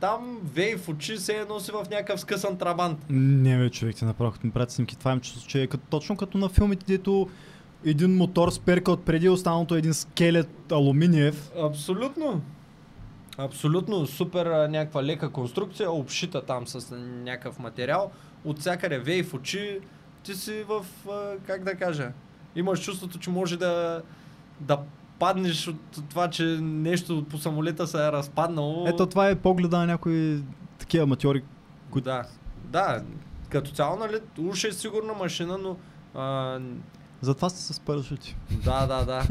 [0.00, 2.98] Там вей в очи се едно си в някакъв скъсан трабант.
[3.10, 4.96] Не, бе, човек, ти направо като ми прати снимки.
[4.96, 7.28] Това им чувство, че е като, точно като на филмите, дето
[7.84, 11.50] един мотор с перка отпреди, останалото е един скелет алуминиев.
[11.62, 12.40] Абсолютно.
[13.38, 18.10] Абсолютно супер някаква лека конструкция, обшита там с някакъв материал.
[18.44, 19.80] От всякъде вей в очи,
[20.22, 20.86] ти си в,
[21.46, 22.12] как да кажа,
[22.56, 24.02] имаш чувството, че може да,
[24.60, 24.78] да
[25.20, 25.76] паднеш от
[26.08, 28.84] това, че нещо по самолета се е разпаднало.
[28.88, 30.42] Ето това е погледа на някои
[30.78, 31.42] такива аматьори.
[31.90, 32.22] които- Да,
[32.64, 33.02] да,
[33.48, 35.76] като цяло, нали, уж е сигурна машина, но
[36.20, 36.58] а,
[37.20, 38.36] Затова сте с парашути.
[38.64, 39.22] Да, да, да.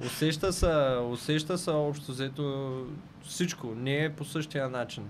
[0.06, 0.72] Усеща се,
[1.04, 2.72] усеща се общо взето
[3.22, 3.66] всичко.
[3.66, 5.04] Не е по същия начин.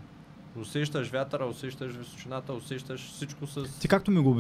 [0.56, 3.80] Усещаш вятъра, усещаш височината, усещаш всичко с...
[3.80, 4.34] Ти както ми го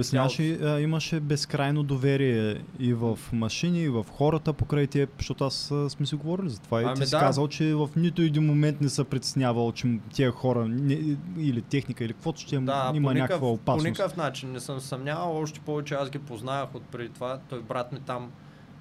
[0.62, 6.06] а, имаше безкрайно доверие и в машини, и в хората покрай тия, защото аз сме
[6.06, 6.82] си говорили за това.
[6.82, 7.20] И Ами ти си да.
[7.20, 12.04] казал, че в нито един момент не се притеснявал, че тия хора не, или техника,
[12.04, 13.86] или каквото ще Да, има по никакъв, някаква по опасност.
[13.86, 17.38] никакъв начин не съм съмнявал, още повече аз ги познавах от преди това.
[17.48, 18.30] Той брат ми там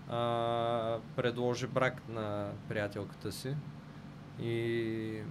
[0.10, 3.54] а, предложи брак на приятелката си.
[4.42, 5.22] И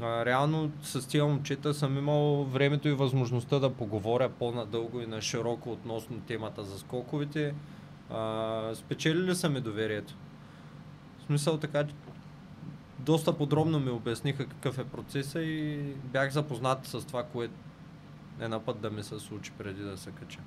[0.00, 5.72] реално с тия момчета съм имал времето и възможността да поговоря по-надълго и на широко
[5.72, 7.54] относно темата за скоковете.
[8.10, 10.14] А, спечелили са ми доверието.
[11.18, 11.94] В смисъл така, че
[12.98, 17.54] доста подробно ми обясниха какъв е процеса и бях запознат с това, което
[18.40, 20.38] е на път да ми се случи преди да се кача.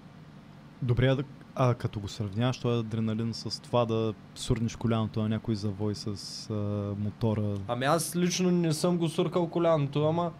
[0.82, 1.16] Добре,
[1.56, 6.08] а като го сравняваш, този адреналин с това да сурнеш коляното на някой завой с
[6.50, 6.54] а,
[6.98, 7.54] мотора.
[7.68, 10.32] Ами аз лично не съм го суркал коляното, ама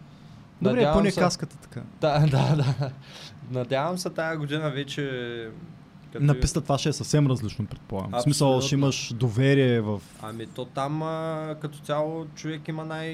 [0.62, 1.82] Добре, поне се- каската така.
[2.00, 2.90] Да, да, да.
[3.50, 5.02] Надявам се тая година вече...
[6.12, 8.10] като- На писта това ще е съвсем различно, предполагам.
[8.12, 10.00] В смисъл, ще имаш доверие в...
[10.22, 13.12] Ами то там а, като цяло човек има най...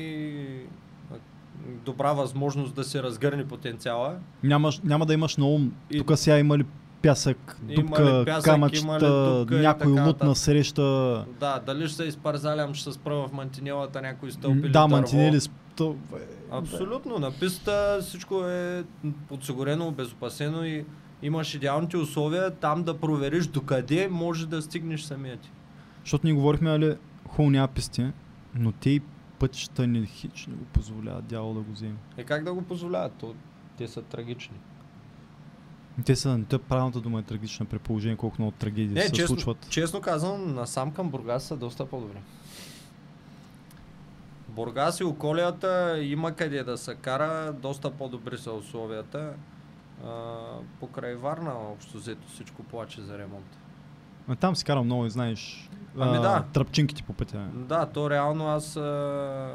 [1.84, 4.16] добра възможност да се разгърне потенциала.
[4.42, 5.72] Нямаш, няма да имаш на ум.
[5.90, 6.64] И- Тук сега има ли
[7.02, 11.24] пясък, дупка, ли пясък, камъчета, дупка някой така лут на среща.
[11.40, 14.88] Да, дали ще се изпарзалям, ще се спра в мантинелата някой стълб или Да, дърво.
[14.88, 15.36] мантинели.
[15.36, 15.94] сп-
[16.52, 17.18] Абсолютно.
[17.18, 18.84] На пистата всичко е
[19.28, 20.84] подсигурено, обезопасено и
[21.22, 25.50] имаш идеалните условия там да провериш докъде може да стигнеш самия ти.
[26.00, 26.96] Защото ние говорихме, нали,
[27.28, 28.06] хубаво няма писти,
[28.54, 29.00] но те и
[29.38, 31.96] пътища ни хич не го позволяват дявол да го вземе.
[32.16, 33.12] Е как да го позволяват?
[33.12, 33.34] То,
[33.78, 34.56] те са трагични.
[36.04, 39.28] Те са, те правилната дума е трагична при положение колко много трагедии Не, се честно,
[39.36, 39.70] случват.
[39.70, 42.18] честно казвам, насам към Бургас са доста по-добри.
[44.48, 49.32] Бургас и околията има къде да се кара, доста по-добри са условията.
[50.04, 50.34] А,
[50.80, 53.58] покрай Варна общо взето всичко плаче за ремонт.
[54.28, 56.44] А там си карал много и знаеш Ами да.
[56.52, 57.46] тръпчинките по пътя.
[57.54, 59.54] Да, то реално аз а,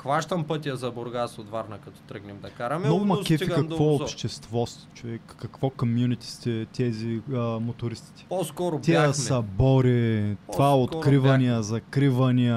[0.00, 2.86] хващам пътя за Бургас от Варна, като тръгнем да караме.
[2.86, 8.26] Много ма кефи какво общество, човек, какво комюнити сте тези а, мотористите.
[8.28, 9.14] По-скоро Тия бяхме.
[9.14, 12.56] събори, това По-скоро откривания, закривания,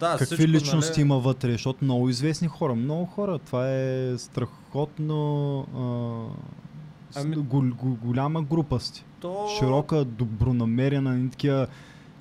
[0.00, 4.18] Да, какви всичко, личности нали, има вътре, защото много известни хора, много хора, това е
[4.18, 5.58] страхотно
[7.14, 9.04] а, Ами- гол, гол, голяма група сте.
[9.20, 9.46] То...
[9.58, 11.66] Широка, добронамерена, такива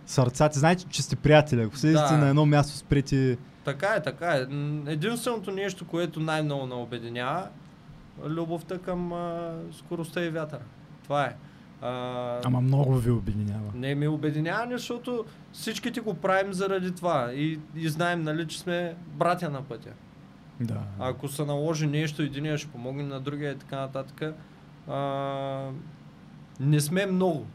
[0.05, 0.49] сърца.
[0.49, 2.17] Ти знаете, че сте приятели, ако седите Да.
[2.17, 4.41] на едно място спрете, Така е, така е.
[4.91, 7.47] Единственото нещо, което най-много ме обединява,
[8.25, 10.63] любовта към а, скоростта и вятъра.
[11.03, 11.35] Това е.
[11.81, 13.71] А, ама много ви обединява.
[13.75, 18.95] Не ми обединява, защото всичките го правим заради това и, и знаем, нали, че сме
[19.07, 19.89] братя на пътя.
[20.59, 20.81] Да.
[20.99, 24.35] Ако се наложи нещо, единия ще помогне на другия и така нататък.
[24.87, 25.69] А,
[26.59, 27.45] не сме много,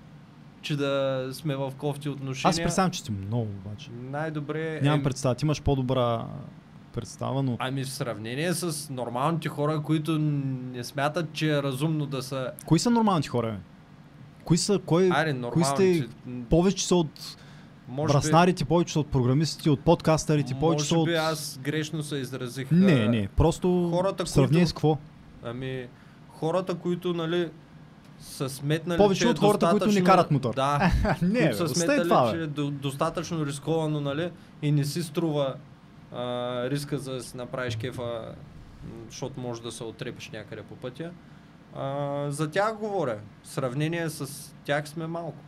[0.63, 2.51] че да сме в кофти отношения.
[2.51, 3.91] Аз представям, че сте много обаче.
[4.11, 5.03] Най-добре Нямам е...
[5.03, 5.35] представа.
[5.35, 6.27] Ти имаш по-добра
[6.95, 7.57] представа, но...
[7.59, 12.51] Ами в сравнение с нормалните хора, които не смятат, че е разумно да са...
[12.67, 13.57] Кои са нормалните хора, бе?
[14.45, 16.09] Кои са, кой, Айде, кои сте,
[16.51, 17.37] повече са от
[17.89, 21.09] може браснарите, повече са от програмистите, от подкастърите, би, повече са може от...
[21.09, 22.71] би аз грешно се изразих.
[22.71, 24.99] Не, не, просто хората, сравнение които- с какво?
[25.45, 25.87] Ами,
[26.29, 27.51] хората, които, нали,
[28.20, 30.55] са сметнали, Повече че е от хората, които не карат мотор.
[30.55, 30.93] Да,
[31.23, 34.31] не, са сметнали, това, че е до, достатъчно рисковано, нали,
[34.62, 35.55] и не си струва
[36.12, 36.24] а,
[36.70, 38.35] риска за да си направиш кефа,
[39.11, 41.11] защото може да се отрепиш някъде по пътя.
[41.77, 43.19] А, за тях говоря.
[43.43, 45.39] В сравнение с тях сме малко.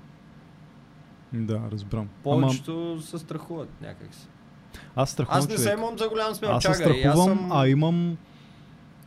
[1.32, 2.09] Да, разбирам.
[2.26, 4.28] Ама Повечето се страхуват някакси.
[4.97, 5.68] аз страхувам Аз не човек.
[5.68, 6.94] се имам за голям Аз се смелчага.
[6.94, 7.52] и аз страхувам, съм...
[7.52, 8.16] а имам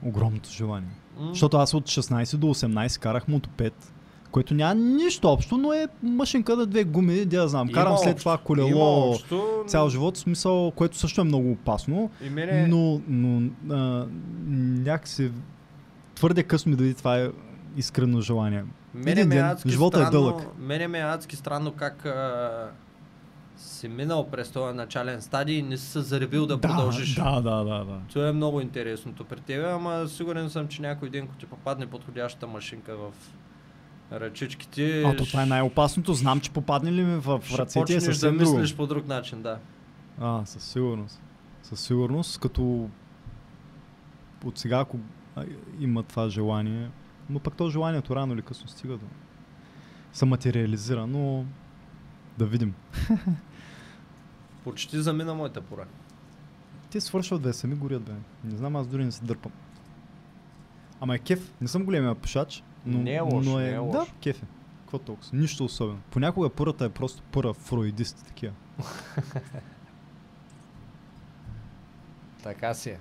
[0.03, 0.95] огромното желание.
[1.19, 3.93] Защото аз от 16 до 18 карах мотопед,
[4.31, 7.69] което няма нищо общо, но е машинка да две гуми, да я знам.
[7.69, 8.19] има Карам след общо.
[8.19, 12.67] това Има колело общо, цял живот, смисъл, което също е много опасно, И мене...
[12.67, 14.07] но, но а,
[14.83, 15.31] някакси
[16.15, 17.29] твърде късно ми дойде това е
[17.77, 18.63] искрено желание.
[18.93, 19.71] Мене Един ме е ден, е
[20.05, 20.47] странно, дълъг.
[20.59, 22.69] Мене ме е адски странно как а,
[23.57, 27.15] си минал през този начален стадий и не си се заребил да, продължиш.
[27.15, 27.99] Да, да, да, да.
[28.09, 31.87] Това е много интересното при тебе, ама сигурен съм, че някой ден, ако ти попадне
[31.87, 33.11] подходящата машинка в
[34.11, 36.13] ръчичките, А то това е най-опасното.
[36.13, 38.57] Знам, че попадне ли ми в ръцете е да съвсем друго.
[38.57, 39.57] мислиш по друг начин, да.
[40.19, 41.21] А, със сигурност.
[41.63, 42.89] Със сигурност, като
[44.45, 44.99] от сега, ако
[45.79, 46.89] има това желание,
[47.29, 49.05] но пък то желанието рано или късно стига да
[50.13, 51.45] се материализира, но
[52.37, 52.73] да видим.
[54.63, 55.85] Почти замина моята пора.
[56.91, 58.11] Те свършват да сами горят, бе.
[58.43, 59.51] Не знам, аз дори не се дърпам.
[61.01, 61.53] Ама е кеф.
[61.61, 64.13] Не съм големия пушач, но, Не е лошо, но не е Да, лошо.
[64.21, 64.45] кеф е.
[64.79, 65.29] Какво толкова?
[65.33, 65.99] Нищо особено.
[66.11, 68.53] Понякога първата е просто пъра фроидист такива.
[72.43, 72.99] Така си е.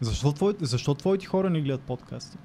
[0.00, 2.38] Защо, твой, защо твоите хора не гледат подкасти?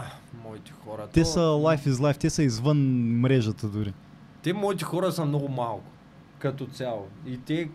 [0.00, 0.04] А,
[0.48, 1.06] моите хора.
[1.12, 2.78] Те то- са life is life, те са извън
[3.20, 3.92] мрежата дори.
[4.42, 5.84] Те моите хора са много малко,
[6.38, 7.08] като цяло.
[7.26, 7.70] И те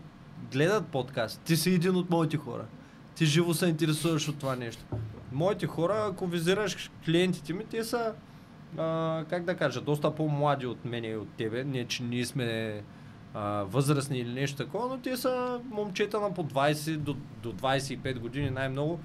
[0.52, 1.42] гледат подкаст.
[1.42, 2.66] Ти си един от моите хора.
[3.16, 4.84] Ти живо се интересуваш от това нещо.
[5.32, 8.14] Моите хора, ако визираш клиентите ми, те са,
[8.78, 11.64] а, как да кажа, доста по-млади от мен и от тебе.
[11.64, 12.82] Не, че ние сме
[13.34, 18.20] а, възрастни или нещо такова, но те са момчета на по 20 до, до 25
[18.20, 19.00] години най-много.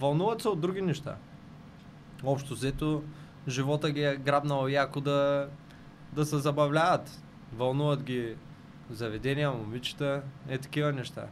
[0.00, 1.16] Вълнуват се от други неща.
[2.24, 3.02] Общо взето,
[3.48, 5.48] живота ги е грабнал яко да,
[6.12, 7.22] да се забавляват.
[7.56, 8.34] Вълнуват ги
[8.90, 11.26] заведения, момичета, е такива неща.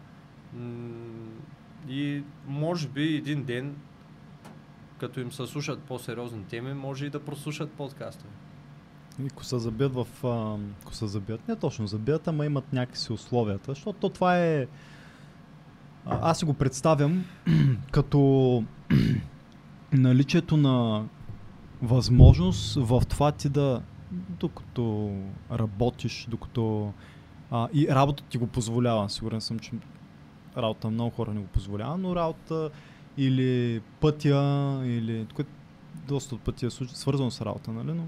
[1.88, 3.76] И може би един ден,
[4.98, 8.24] като им се слушат по-сериозни теми, може и да прослушат подкаста.
[9.22, 10.06] И ако се забият в...
[10.82, 14.66] Ако се забият, не точно забият, ама имат някакси условията, защото то това е...
[16.06, 17.24] А, аз си го представям
[17.92, 18.64] като
[19.92, 21.04] наличието на
[21.82, 25.16] възможност в това ти да, докато
[25.52, 26.92] работиш, докато
[27.50, 29.10] а, и работа ти го позволява.
[29.10, 29.72] Сигурен съм, че
[30.56, 32.70] работа много хора не го позволява, но работа
[33.16, 35.50] или пътя, или което
[36.08, 37.92] доста от пъти е свързано с работа, нали?
[37.92, 38.04] но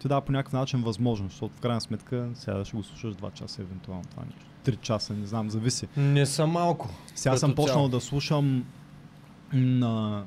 [0.00, 3.32] ти дава по някакъв начин възможност, защото в крайна сметка сега ще го слушаш 2
[3.32, 4.46] часа евентуално това нещо.
[4.64, 5.88] 3 часа, не знам, зависи.
[5.96, 6.88] Не са малко.
[7.14, 7.88] Сега съм почнал цяло.
[7.88, 8.64] да слушам
[9.52, 10.24] на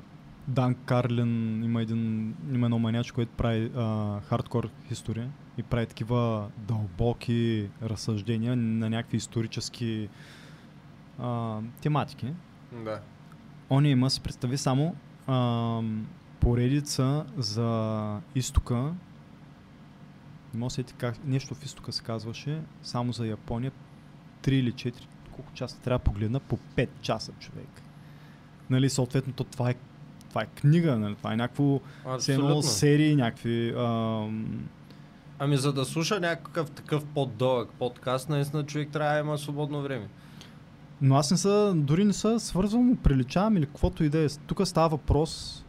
[0.50, 6.50] Дан Карлин, има един, има едно маняче, което прави а, хардкор история и прави такива
[6.58, 10.08] дълбоки разсъждения на някакви исторически
[11.18, 12.32] а, тематики.
[12.84, 13.00] Да.
[13.70, 14.96] Он има, си представи само
[15.26, 15.80] а,
[16.40, 18.94] поредица за изтока.
[20.54, 23.72] Не мога се сети как нещо в изтока се казваше, само за Япония.
[24.42, 24.94] 3 или 4,
[25.32, 26.40] колко часа трябва да погледна?
[26.40, 27.82] По 5 часа човек.
[28.70, 29.74] Нали, съответно, то това е,
[30.30, 31.14] това е книга, нали?
[31.14, 31.80] това е някакво
[32.18, 32.62] все едно Абсолютно.
[32.62, 33.74] серии, някакви...
[33.78, 34.68] ам,
[35.38, 40.08] Ами за да слуша някакъв такъв по-дълъг подкаст, наистина човек трябва да има свободно време.
[41.02, 44.28] Но аз не са, дори не са свързвам, приличавам или каквото и да е.
[44.46, 45.64] Тук става въпрос,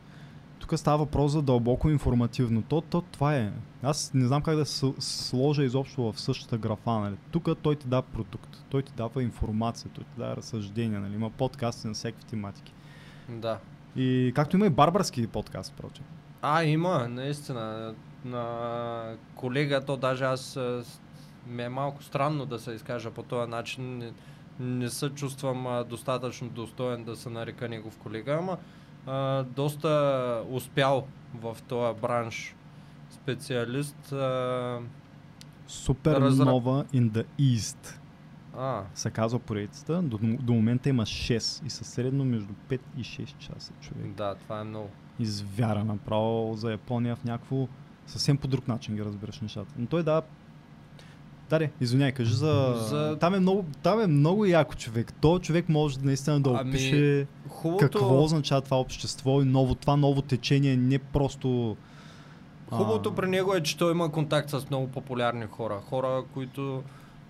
[0.60, 2.62] тук става въпрос за дълбоко информативно.
[2.62, 3.52] То, то, това е.
[3.84, 6.92] Аз не знам как да се сложа изобщо в същата графа.
[6.92, 7.16] Нали.
[7.32, 11.00] Тук той ти дава продукт, той ти дава информация, той ти дава разсъждения.
[11.00, 11.16] Нали.
[11.16, 12.74] Има подкасти на всякакви тематики.
[13.30, 13.58] Да.
[13.96, 16.02] И както има и барбарски подкаст, проче.
[16.42, 17.94] А, има, наистина.
[18.26, 19.04] На
[19.36, 20.60] колега, то даже аз
[21.48, 23.98] ми е малко странно да се изкажа по този начин.
[23.98, 24.12] Не,
[24.60, 28.58] не се чувствам достатъчно достоен да се нарека негов колега, ама
[29.08, 29.90] а, доста
[30.50, 32.56] успял в този бранш
[33.12, 34.12] специалист.
[34.12, 34.80] А,
[35.68, 38.00] Супер Разра- нова in the East
[38.58, 40.02] а, се казва поредицата.
[40.02, 44.08] До, до момента има 6 и са средно между 5 и 6 часа човек.
[44.08, 44.90] да, това е много.
[45.20, 47.68] извяра направо за Япония в някакво
[48.08, 49.74] съвсем по друг начин ги разбираш нещата.
[49.78, 50.22] Но той да,
[51.52, 52.74] Даре, извиняй, кажи за...
[52.78, 55.14] За- Там, е много, там е много яко човек.
[55.22, 59.96] Той човек може наистина да Ами, опише Хубавото, какво означава това общество и ново, това
[59.96, 61.78] ново течение, не просто...
[62.72, 65.80] хубавото а, при него е, че той има контакт с много популярни хора.
[65.90, 66.84] Хора, които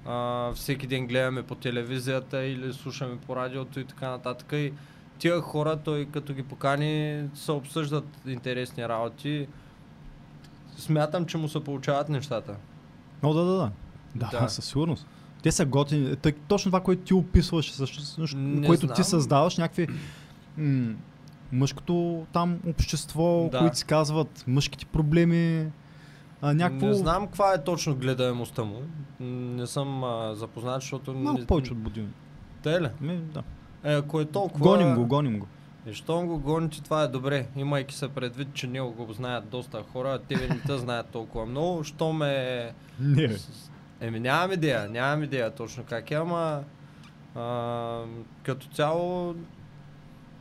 [0.06, 4.52] а, всеки ден гледаме по телевизията или слушаме по радиото и така нататък.
[4.52, 4.74] И
[5.20, 9.48] тия хора, той като ги покани, се обсъждат интересни работи.
[10.78, 12.56] Смятам, че му се получават нещата.
[13.24, 13.72] О, да, да, да.
[14.16, 14.50] Да, Да.
[14.50, 15.08] със сигурност.
[15.44, 16.16] Те са готини.
[16.16, 17.78] Тъй, точно това, което ти описваш,
[18.36, 18.96] Не което знам.
[18.96, 19.88] ти създаваш, някакви
[20.58, 20.94] м-
[21.52, 23.60] мъжкото там общество, Да.
[23.60, 25.66] които си казват мъжките проблеми,
[26.42, 28.82] а, някакво Не знам каква е точно гледаемостта му.
[29.20, 31.14] Не съм а, запознат, защото...
[31.14, 32.08] малко не- повече от години.
[32.64, 32.90] Те ли?
[33.02, 33.44] Ми, да.
[33.84, 34.66] Е, ако е толкова...
[34.66, 35.48] Гоним го, гоним го.
[35.88, 37.48] И щом го гоните, това е добре.
[37.56, 41.84] Имайки се предвид, че него го знаят доста хора, тебе не те знаят толкова много.
[41.84, 42.74] Щом е...
[43.00, 43.36] Не.
[44.02, 46.64] Еми нямам идея, нямам идея точно как е, ама...
[47.36, 48.00] А,
[48.44, 49.36] като цяло...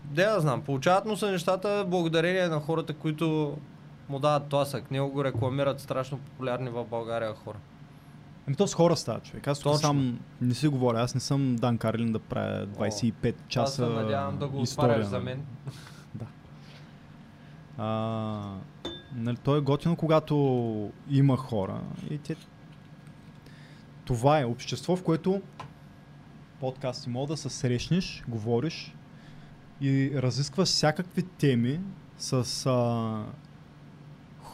[0.04, 3.56] Де да знам, получават му се нещата благодарение на хората, които
[4.10, 4.90] му дават тласък.
[4.90, 7.58] Него го рекламират страшно популярни в България хора.
[8.46, 9.48] Ами то с хора става човек.
[9.48, 9.78] Аз Точно.
[9.78, 11.00] сам не си говоря.
[11.00, 14.90] Аз не съм Дан Карлин да правя 25 часа Аз се надявам да го история.
[14.90, 15.44] отваряш за мен.
[17.78, 18.54] А,
[19.14, 21.80] нали, то е готино, когато има хора
[22.10, 22.36] и те...
[24.04, 25.42] Това е общество, в което
[26.60, 28.94] подкасти мога да се срещнеш, говориш
[29.80, 31.80] и разискваш всякакви теми
[32.18, 33.24] с а,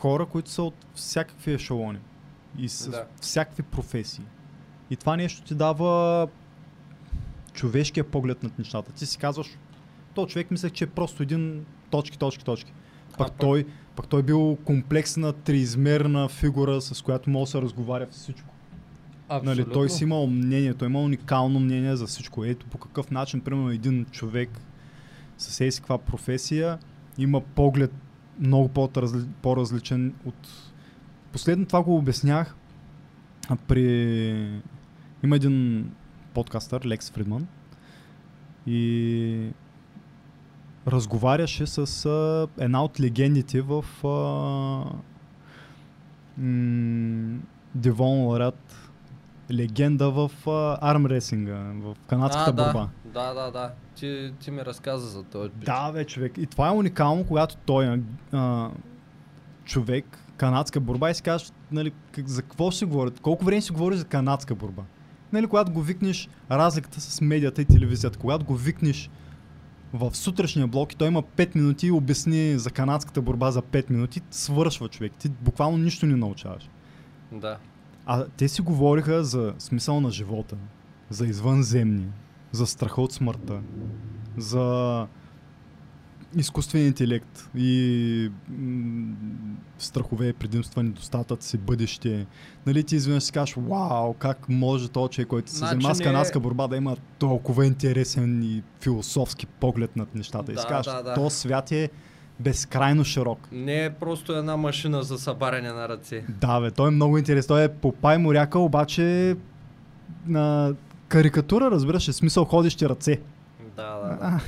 [0.06, 1.98] хора, които са от всякакви ешелони
[2.58, 3.04] и с Да.
[3.20, 4.24] всякакви професии.
[4.90, 6.28] И това нещо ти дава
[7.52, 8.92] човешкия поглед над нещата.
[8.92, 9.46] Ти си казваш,
[10.14, 12.72] то човек мислех, че е просто един точки, точки, точки.
[13.08, 13.66] Пък, А, пък- той,
[13.96, 18.54] пък той бил комплексна, триизмерна фигура, с която може да се разговаря всичко.
[19.42, 22.44] Нали, той си имал мнение, той има уникално мнение за всичко.
[22.44, 24.50] Ето по какъв начин, примерно, един човек
[25.38, 26.78] с еси каква професия
[27.18, 27.92] има поглед
[28.40, 30.48] много по-разли, по-различен от...
[31.32, 31.66] Последно.
[31.66, 32.56] Това го обяснях
[33.68, 34.62] при...
[35.24, 35.90] Има един
[36.34, 37.46] подкастър, Лекс Фридман,
[38.66, 39.50] и
[40.86, 44.10] разговаряше с а, една от легендите в а,
[46.42, 47.38] м-
[47.74, 48.85] Девон Ларат,
[49.50, 50.30] легенда в
[50.80, 52.88] армресинга, в канадската а, да, борба.
[53.04, 53.72] Да, да, да.
[53.94, 55.64] Ти, ти ми разказа за този пич.
[55.64, 56.38] Да, бе, човек.
[56.38, 58.00] И това е уникално, когато той
[58.32, 58.70] а,
[59.64, 63.20] човек, канадска борба и си кажеш, нали, как, за какво си говорят?
[63.20, 64.82] Колко време си говори за канадска борба?
[65.32, 69.10] Нали, когато го викнеш, разликата с медията и телевизията, когато го викнеш
[69.92, 73.90] в сутрешния блок и той има 5 минути и обясни за канадската борба за 5
[73.90, 75.12] минути, свършва човек.
[75.18, 76.70] Ти буквално нищо не научаваш.
[77.32, 77.58] Да.
[78.06, 80.56] А те си говориха за смисъл на живота,
[81.10, 82.06] за извънземни,
[82.52, 83.60] за страха от смъртта,
[84.36, 85.06] за
[86.36, 89.14] изкуствен интелект и м-
[89.78, 92.26] страхове, предимства, недостатъци, бъдеще.
[92.66, 96.00] Нали ти изведнъж си кажеш, вау, как може този човек, който се Значи занимава с
[96.00, 100.52] е- канадска борба, да има толкова интересен и философски поглед над нещата.
[100.52, 101.14] и си Да, кажеш, да, да.
[101.14, 101.90] този свят е
[102.40, 103.48] безкрайно широк.
[103.52, 106.24] Не е просто една машина за събаряне на ръце.
[106.28, 107.48] Да, бе, той е много интересен.
[107.48, 109.36] Той е Попай моряка, обаче
[110.26, 110.74] на
[111.08, 113.20] карикатура, разбираш, е смисъл ходещи ръце.
[113.76, 114.40] Да, да, да.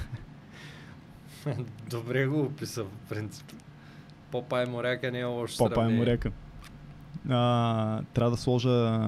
[1.91, 3.47] Добре го описа, в принцип.
[4.31, 5.99] Попай моряка не е лошо Попай сравнение.
[5.99, 6.31] моряка.
[7.31, 9.01] А, трябва да сложа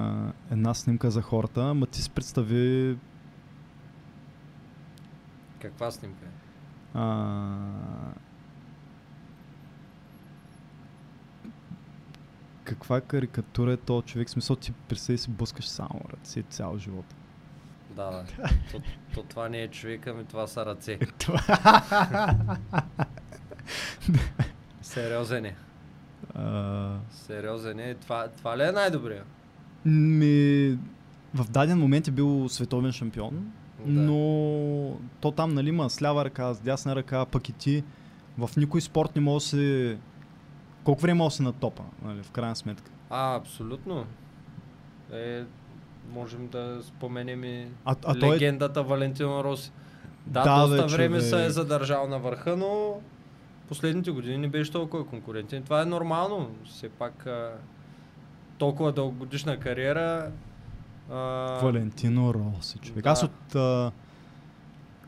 [0.51, 2.97] една снимка за хората, ама ти си представи
[5.61, 6.29] Каква снимка е?
[6.93, 7.47] а,
[12.63, 14.27] каква карикатура е то човек?
[14.27, 17.05] В Смисъл ти представи си блъскаш само ръце цял живот.
[17.95, 18.25] Да, да.
[18.71, 18.81] то,
[19.13, 20.99] то, това не е човека ми, това са ръце.
[24.81, 25.55] Сериозен е.
[26.35, 27.95] А, Сериозен е.
[27.95, 29.23] Това, това ли е най-добрия?
[29.85, 30.77] Ми,
[31.33, 33.51] в даден момент е бил световен шампион,
[33.85, 34.01] Да.
[34.01, 37.83] но то там нали има с лява ръка, с дясна ръка, пък и ти
[38.37, 39.97] в никой спорт не може да се...
[40.83, 42.91] Колко време си на топа, нали, в крайна сметка?
[43.09, 44.05] А, абсолютно.
[45.13, 45.43] Е,
[46.13, 48.31] можем да споменем и А, а той е...
[48.31, 49.71] легендата Валентино Роси.
[50.25, 52.99] Да, Да, доста бе, време се е задържал на върха, но
[53.67, 55.63] последните години не беше толкова конкурентен.
[55.63, 56.49] Това е нормално.
[56.65, 57.51] Все пак а,
[58.57, 60.31] толкова дългогодишна кариера.
[61.11, 61.15] А,
[61.63, 63.03] Валентино Роси, човек.
[63.03, 63.09] да.
[63.09, 63.55] Аз от...
[63.55, 63.91] А...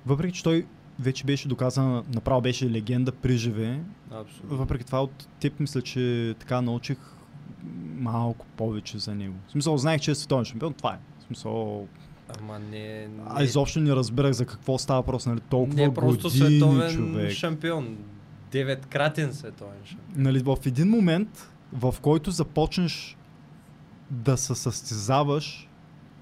[0.05, 0.65] Въпреки, че той
[1.03, 3.80] вече беше доказана, направо беше легенда при живе.
[4.11, 4.57] Абсолютно.
[4.57, 6.97] Въпреки това от теб мисля, че така научих
[7.95, 9.35] малко повече за него.
[9.47, 10.97] В смисъл, знаех, че е световен шампион, това е.
[11.19, 11.88] В смисъл,
[12.39, 13.07] Ама не...
[13.07, 16.59] не а изобщо не разбирах за какво става въпрос, нали, толкова не е просто години,
[16.59, 17.31] световен човек.
[17.31, 17.97] шампион.
[18.51, 20.23] Деветкратен световен шампион.
[20.23, 23.17] Нали, в един момент, в който започнеш
[24.11, 25.69] да се състезаваш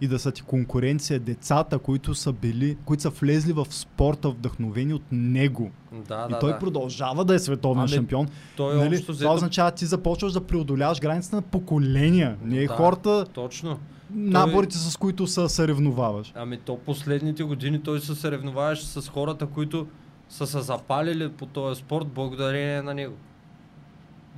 [0.02, 4.94] и да са ти конкуренция децата, които са били, които са влезли в спорта вдъхновени
[4.94, 5.72] от него.
[6.08, 6.60] Да, и да, той да.
[6.60, 8.28] продължава да е световен Ами, шампион.
[8.58, 9.34] Той Нали, общо това взето...
[9.34, 12.38] означава, ти започваш да преодоляваш границата на поколения.
[12.44, 12.74] Не е Да.
[12.74, 13.80] хората, Точно.
[14.14, 16.32] наборите с които се съревноваваш.
[16.36, 19.88] Ами то последните години той се съревноваваше с хората, които
[20.30, 23.16] са се запалили по този спорт благодарение на него.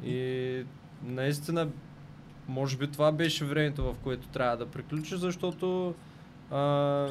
[0.06, 0.64] И
[1.06, 1.68] наистина,
[2.54, 5.94] може би това беше времето, в което трябва да приключи, защото
[6.52, 7.08] а,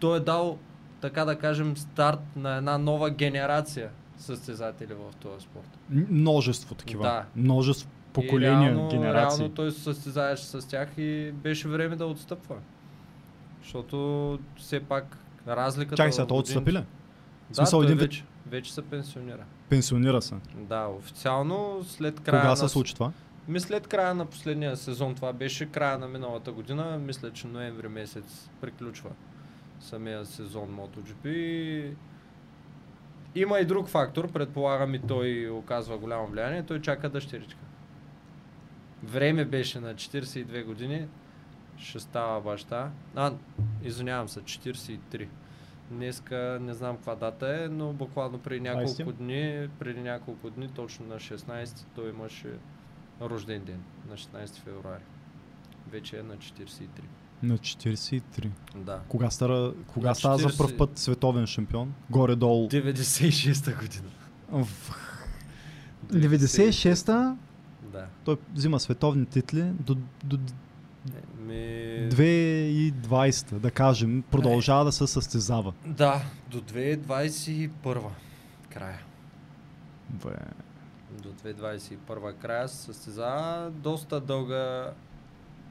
[0.00, 0.58] той е дал,
[1.00, 5.78] така да кажем, старт на една нова генерация състезатели в този спорт.
[5.90, 7.02] Множество такива.
[7.02, 7.24] Да.
[7.36, 9.38] Множество поколения, и реално, генерации.
[9.40, 12.56] Реално той се състезаваше с тях и беше време да отстъпва.
[13.62, 15.18] Защото все пак
[15.48, 16.84] разликата Чакай сега, той годините- отстъпи ли?
[17.48, 19.44] Да, смисъл, един вече, вече се пенсионира.
[19.68, 20.34] Пенсионира се.
[20.54, 22.56] Да, официално след края Кога на...
[22.56, 23.12] се случи това?
[23.58, 28.50] След края на последния сезон, това беше края на миналата година, мисля, че ноември месец
[28.60, 29.10] приключва
[29.80, 31.94] самия сезон MotoGP.
[33.34, 37.60] Има и друг фактор, предполагам и той оказва голямо влияние, той чака дъщеричка.
[39.02, 41.08] Време беше на 42 години,
[41.76, 42.90] ще става баща.
[43.14, 43.32] А,
[43.82, 45.28] извинявам се, 43.
[45.90, 49.12] Днеска не знам каква дата е, но буквално преди няколко 20?
[49.12, 52.48] дни, преди няколко дни, точно на 16, той имаше
[53.20, 55.02] рожден ден, на 16 февруари.
[55.90, 56.88] Вече е на 43.
[57.42, 58.50] На 43.
[58.76, 59.00] Да.
[59.08, 61.94] Кога, стара, кога На става за 40 първ път световен шампион?
[62.10, 62.68] Горе-долу.
[62.68, 64.08] 96-та година.
[64.50, 64.68] В
[66.12, 67.36] 96-та
[67.92, 68.06] Да.
[68.24, 70.38] той взима световни титли до, до
[71.38, 71.54] Ми...
[72.10, 75.72] 2020, да кажем, продължава да се състезава.
[75.86, 78.00] Да, до 2021
[78.70, 79.00] края.
[80.08, 80.36] Бе.
[81.44, 83.70] До 2021 края се състезава.
[83.70, 84.90] Доста дълга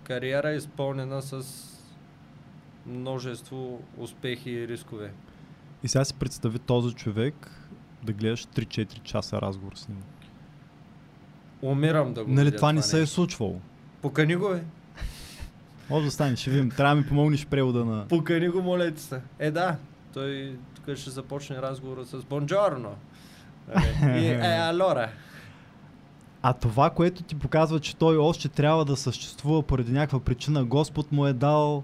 [0.04, 1.46] кариера, изпълнена с
[2.86, 5.12] множество успехи и рискове.
[5.84, 7.52] И сега си представи този човек
[8.04, 10.02] да гледаш 3-4 часа разговор с него.
[11.62, 13.60] Умирам да го Нали видя това не се е случвало?
[14.02, 14.64] Покани го, е.
[15.90, 16.72] Може да стане, ще видим.
[16.72, 18.08] Трябва да ми помогнеш превода на...
[18.08, 19.22] Покани го, моля ти се.
[19.40, 19.78] Е, да.
[20.14, 22.96] Той тук ще започне разговора с Бонджорно.
[24.04, 25.10] И е, алора.
[26.44, 31.12] А това, което ти показва, че той още трябва да съществува поради някаква причина, Господ
[31.12, 31.84] му е дал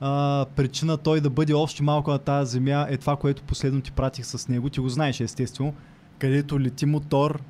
[0.00, 3.92] а, причина той да бъде още малко на тази земя, е това, което последно ти
[3.92, 4.70] пратих с него.
[4.70, 5.74] Ти го знаеш, естествено.
[6.18, 7.40] Където лети мотор,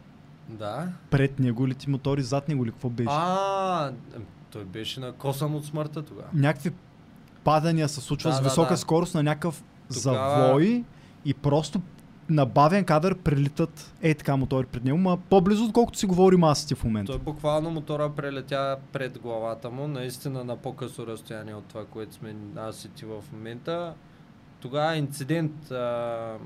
[0.49, 0.89] Да.
[1.11, 3.09] пред него лети мотор и зад него ли какво беше?
[3.13, 3.93] А,
[4.51, 6.29] той беше на косъм от смъртта тогава.
[6.35, 6.71] Някакви
[7.45, 8.77] падания се случват Да, с да, висока да.
[8.77, 9.63] скорост на някакъв
[9.95, 10.85] Тогава- завой
[11.25, 11.81] и просто
[12.31, 16.67] на бавен кадър прилитат е така мотори пред него, ма по-близо, отколкото си говорим аз
[16.67, 17.13] ти в момента.
[17.13, 22.35] Той буквално мотора прелетя пред главата му, наистина на по-късо разстояние от това, което сме
[22.57, 23.95] аз и ти в момента.
[24.61, 26.37] Тогава инцидент а,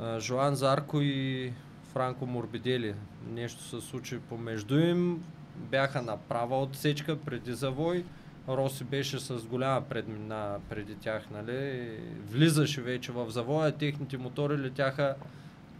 [0.00, 1.52] а, Жоан Зарко и
[1.92, 2.94] Франко Морбидели.
[3.30, 5.24] Нещо се случи помежду им.
[5.56, 8.04] Бяха на права отсечка преди завой.
[8.48, 11.90] Роси беше с голяма предмина преди тях, нали?
[12.26, 15.14] Влизаше вече в завоя, техните мотори летяха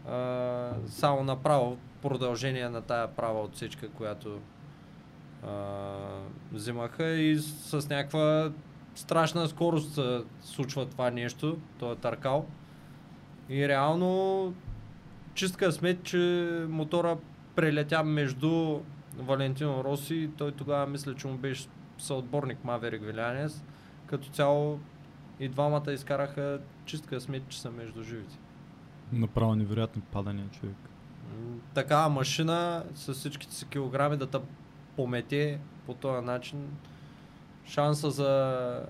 [0.09, 4.39] а, само направо продължение на тая права отсечка, която
[5.47, 5.51] а,
[6.53, 8.51] взимаха и с, с някаква
[8.95, 12.47] страшна скорост се случва това нещо, този търкал.
[13.49, 14.55] И реално
[15.35, 17.17] чистка смет, че мотора
[17.57, 18.81] прелетя между
[19.19, 21.69] Валентино Роси и той тогава мисля, че му беше
[21.99, 23.65] съотборник Маверик Вилянес.
[24.07, 24.81] Като цяло
[25.41, 28.39] и двамата изкараха чистка смет, че са между живите.
[29.13, 30.77] Направо невероятни падания, човек.
[31.75, 34.39] Такава машина с всичките си килограми да те
[34.97, 36.69] помете по този начин,
[37.65, 38.83] шанса за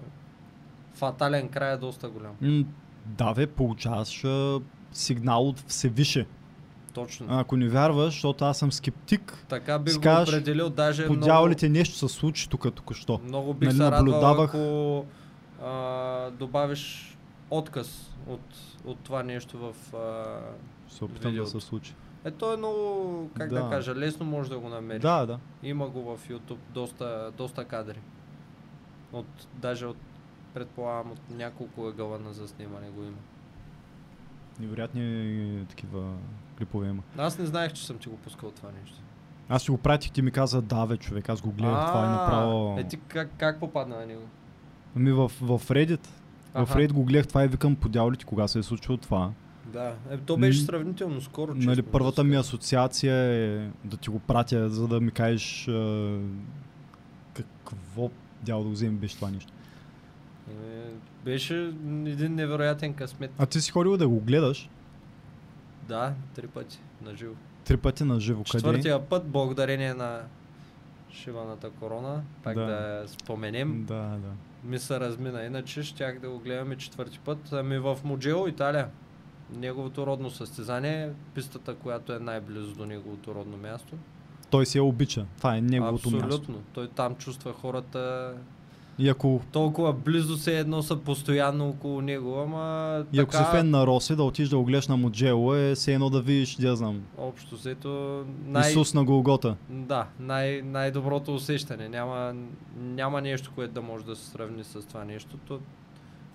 [0.94, 2.32] фатален край е доста голям.
[2.40, 2.64] М,
[3.06, 4.24] Да, бе, получаваш
[4.92, 6.26] сигнал от Всевише.
[6.96, 7.26] Точно.
[7.30, 11.68] Ако не вярваш, защото аз съм скептик, така си го определил, даже по много, дяволите
[11.68, 13.20] нещо се случи тук току-що.
[13.24, 15.04] много бих Нали, се радвал, наблюдавах- ако
[15.62, 17.16] а, добавиш
[17.50, 18.40] отказ от,
[18.84, 19.94] от това нещо в...
[19.94, 20.24] А...
[20.88, 21.60] Се опитам да Видеото.
[21.60, 21.94] се случи.
[22.24, 23.62] Е, то е много, как да.
[23.64, 23.70] Да.
[23.70, 25.02] кажа, лесно може да го намериш.
[25.02, 25.38] Да, да.
[25.62, 28.00] Има го в YouTube доста, доста кадри.
[29.12, 29.96] От, даже от
[30.54, 33.16] предполагам от няколко ъгъла на заснемане го има.
[34.60, 36.12] Невероятни такива
[36.58, 37.02] клипове има.
[37.18, 38.98] Аз не знаех, че съм ти го пускал това нещо.
[39.48, 42.08] Аз си го пратих, ти ми каза, да, бе, човек, аз го гледах, това е
[42.08, 42.78] направо...
[42.78, 44.22] Е, ти как, как попадна на него?
[44.96, 46.06] Ами в, в Reddit.
[46.54, 46.68] В.
[46.74, 49.30] Reddit го гледах това и викам, по дяволите, кога се е случило това.
[49.72, 51.54] Да, е, то беше сравнително скоро.
[51.54, 55.68] Нали, честно първата да ми асоциация е да ти го пратя, за да ми кажеш
[55.68, 56.18] а,
[57.64, 58.10] какво
[58.42, 59.52] дяло да го вземе беше това нещо.
[60.50, 60.52] Е,
[61.24, 61.72] беше
[62.06, 63.30] един невероятен късмет.
[63.38, 64.68] А ти си ходил да го гледаш
[65.88, 67.34] Да, три пъти на живо.
[67.64, 68.38] три пъти на живо.
[68.38, 68.50] Къде?
[68.50, 70.20] Четвъртия път, благодарение на
[71.10, 72.64] шиваната корона, пак Да.
[72.64, 74.30] да, я споменем, Да, да.
[74.64, 75.42] ми се размина.
[75.42, 77.52] Иначе щях да го гледаме четвърти път.
[77.52, 78.88] Ами в Муджело, Италия.
[79.50, 83.94] Неговото родно състезание, пистата, която е най-близо до неговото родно място.
[84.50, 85.26] Той си я обича.
[85.38, 86.26] Това е неговото Абсолютно.
[86.28, 86.60] място.
[86.72, 88.32] Той там чувства хората
[88.98, 93.50] И ако, толкова близо се едно са постоянно около него, ама и ако така, си
[93.50, 96.54] фен на Роси, да отидеш да го гледаш на Моджело е все едно да видиш,
[96.54, 98.70] да знам, общо взето най...
[98.70, 99.56] Исус на Голгота.
[99.70, 101.88] Да, най- най-доброто усещане.
[101.88, 102.34] Няма,
[102.76, 105.36] няма нещо, което да може да се сравни с това нещо.
[105.48, 105.60] То,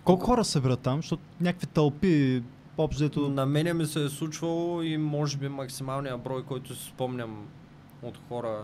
[0.04, 0.98] Колко хора се събират там?
[0.98, 2.44] Защото някакви тълпи,
[2.78, 7.48] общо на мене ми се е случвало и може би максималният брой, който си спомням
[8.04, 8.64] от хора,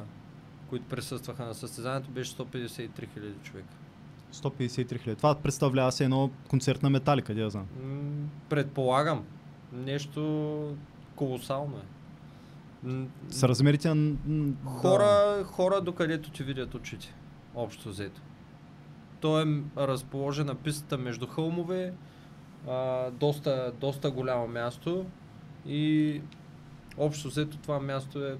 [0.69, 3.73] които присъстваха на състезанието, беше 153 000 човека.
[4.33, 5.17] 153 хиляди.
[5.17, 7.65] Това представлява се едно концерт на Металика, да я знам.
[8.49, 9.23] Предполагам.
[9.73, 10.75] Нещо
[11.15, 11.81] колосално е.
[13.29, 14.53] С размерите на...
[14.65, 17.13] Хора, хора докъдето ти видят очите.
[17.55, 18.21] Общо взето.
[19.19, 21.93] Той е м- разположен на пистата между хълмове,
[22.67, 25.05] а, доста, доста голямо място
[25.65, 26.21] и
[26.97, 28.37] общо взето това място е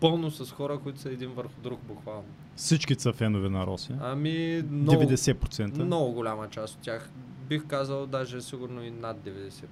[0.00, 2.28] пълно с хора, които са един върху друг буквално.
[2.56, 3.92] Всички са фенове на Роси.
[4.00, 5.82] Ами много, 90%.
[5.82, 7.10] много голяма част от тях.
[7.48, 9.62] Бих казал даже сигурно и над 90%.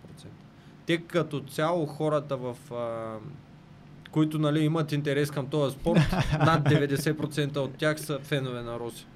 [0.86, 3.16] Те като цяло хората в а,
[4.10, 6.00] които нали, имат интерес към този спорт,
[6.46, 9.06] над 90% от тях са фенове на Роси.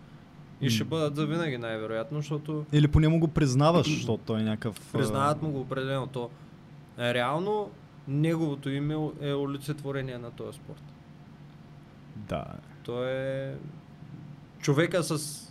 [0.60, 4.92] И ще бъдат завинаги най-вероятно, защото Или поне му го признаваш, защото той е някакъв...
[4.92, 6.06] признават му го определено.
[6.06, 6.30] То
[6.98, 7.70] реално
[8.08, 10.82] неговото име е олицетворение на този спорт.
[12.16, 12.44] Да.
[12.88, 13.54] Той е
[14.60, 15.42] човека с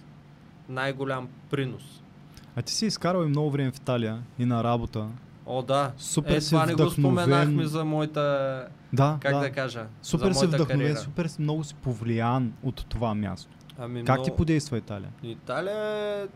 [0.70, 2.04] най-голям принос.
[2.56, 5.08] А ти си изкарал и много време в Италия и на работа.
[5.46, 5.92] О, да.
[5.98, 9.40] Супер е, си това не го споменахме за моята, Да, как да.
[9.40, 11.00] да, кажа, Супер си вдъхновен, кариера.
[11.00, 13.52] супер си много си повлиян от това място.
[13.78, 14.30] Ами Как много...
[14.30, 15.10] ти подейства Италия?
[15.24, 15.78] Италия
[16.24, 16.28] е,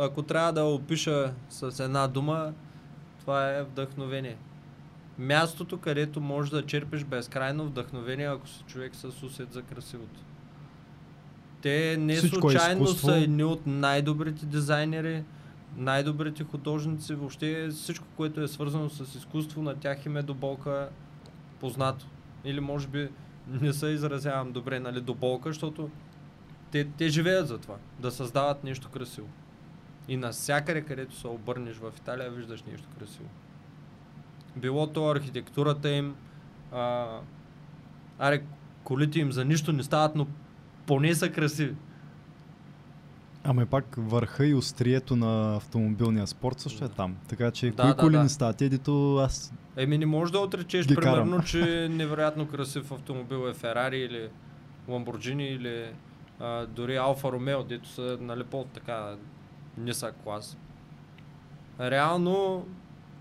[0.00, 2.52] ако трябва да опиша с една дума,
[3.20, 4.36] това е вдъхновение.
[5.18, 10.20] Мястото, където можеш да черпиш безкрайно вдъхновение, ако си човек с усет за красивото.
[11.62, 13.08] Те не Всичко е случайно изкуство.
[13.08, 15.24] са едни от най-добрите дизайнери,
[15.76, 20.88] най-добрите художници, въобще всичко, което е свързано с изкуство, на тях им е до болка
[21.60, 22.06] познато.
[22.44, 23.08] Или може би
[23.48, 25.90] не се изразявам добре, нали, до болка, защото
[26.70, 29.28] те, те живеят за това, да създават нещо красиво.
[30.08, 33.28] И навсякъде, където се обърнеш в Италия, виждаш нещо красиво.
[34.56, 36.14] Било то архитектурата им,
[36.72, 37.06] а,
[38.18, 38.42] аре,
[38.84, 40.26] колите им за нищо не стават, но
[40.86, 41.74] поне са красиви.
[43.44, 47.16] Ама пак върха и острието на автомобилния спорт също е там.
[47.28, 48.22] Така че Да, кои да, коли да.
[48.22, 48.56] не стават?
[48.56, 49.52] Те, дето аз...
[49.76, 51.44] Еми не можеш да отречеш, Ги примерно, карам.
[51.44, 54.28] че невероятно красив автомобил е Ферари или
[54.88, 55.90] Ламборджини или
[56.40, 59.16] а, дори Алфа Ромео, дето са нали, по-така
[59.78, 60.56] нисък клас.
[61.80, 62.66] Реално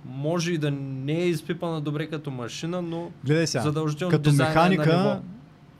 [0.05, 4.51] може и да не е изпипана добре като машина, но Гледай сега, задължително като дизайна
[4.51, 4.83] е на ниво.
[4.83, 5.21] механика,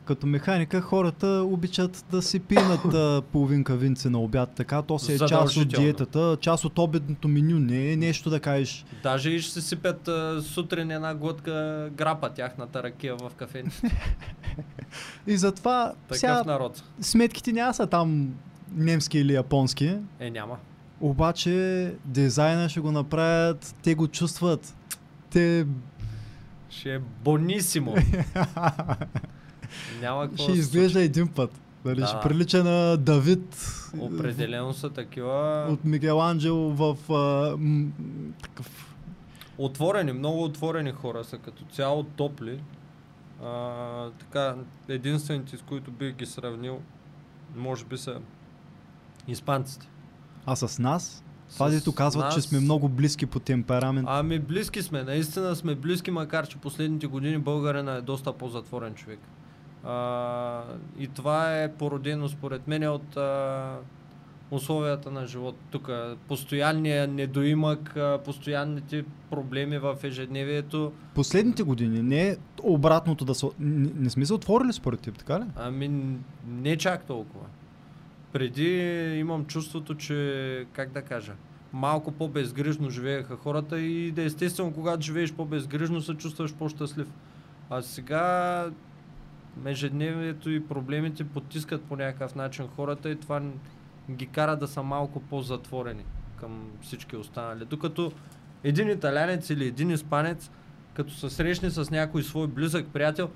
[0.06, 5.14] като механика хората обичат да си пинат а, половинка винце на обяд, така то си
[5.14, 8.86] е част от диетата, част от обедното меню, не е нещо да кажеш.
[9.04, 13.98] Даже и ще си сипят а, сутрин една глътка грапа тяхната ракия в кафените.
[15.28, 16.84] И затова Такъв сега народ.
[17.02, 18.30] сметките няма са там
[18.76, 20.58] немски или японски, Е, няма.
[21.02, 24.76] Обаче дизайна ще го направят, те го чувстват.
[25.30, 25.66] Те
[26.70, 27.96] Ще е бонисимо.
[30.02, 31.52] Няма какво ще да изглежда един път.
[31.86, 32.08] Дали, Да.
[32.08, 37.88] Ще прилича на Давид Определено са такива от Микеланджело в а, м,
[38.42, 38.96] такъв
[39.58, 42.60] отворени, много отворени хора са като цяло топли.
[43.44, 44.56] А, така,
[44.88, 46.82] единствените, с които бих ги сравнил,
[47.56, 48.20] може би са
[49.28, 49.88] испанците.
[50.46, 51.24] А с нас?
[51.70, 54.08] Дето казват, че нас- сме много близки по темперамент.
[54.12, 59.20] Ами близки сме, наистина сме близки, макар че последните години българина е доста по-затворен човек.
[59.84, 60.64] А,
[61.00, 63.78] и това е породено според мен от, а,
[64.52, 65.90] условията на живот тук.
[66.28, 70.92] Постоянния недоимък, постоянните проблеми в ежедневието.
[71.16, 73.48] Последните години не е обратното да са...
[73.60, 75.44] Не, сме се отворили според теб, така ли?
[75.56, 76.18] Ами
[76.48, 77.46] не чак толкова.
[78.36, 78.70] Преди
[79.20, 81.34] имам чувството, че, как да кажа,
[81.74, 87.08] малко по-безгрижно живееха хората и да естествено, когато живееш по-безгрижно, се чувстваш по-щастлив.
[87.70, 88.72] А сега
[89.66, 93.42] ежедневието и проблемите потискат по някакъв начин хората и това
[94.12, 96.06] ги кара да са малко по-затворени
[96.40, 97.66] към всички останали.
[97.66, 98.12] Докато
[98.64, 100.52] един италянец или един испанец,
[100.94, 103.30] като се срещне с някой свой близък приятел,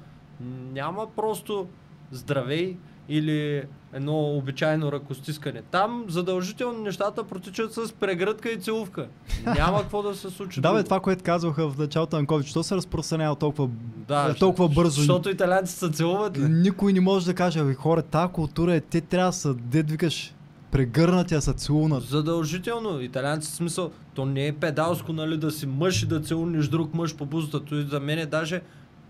[0.72, 1.68] няма просто
[2.12, 2.78] здравей
[3.10, 3.64] или
[3.94, 5.62] едно обичайно ръкостискане.
[5.72, 9.08] Там задължително нещата протичат с прегръдка и целувка.
[9.46, 10.62] Няма какво да се случи.
[10.62, 13.70] Да, бе, това, което казваха в началото на COVID, що се разпространява толкова,
[14.08, 15.02] да, е, толкова щ- бързо?
[15.02, 16.50] Защото италянците се целуват ли?
[16.50, 19.92] Никой не може да каже, бе, хора, тази култура е, те трябва да са, дед
[19.92, 20.34] викаш,
[20.72, 22.04] прегърнати, а са целунат.
[22.04, 23.02] Задължително.
[23.02, 27.16] Италианци смисъл, то не е педалско, нали, да си мъж и да целуниш друг мъж
[27.16, 27.66] по бузата.
[27.66, 28.62] То и за мен е даже,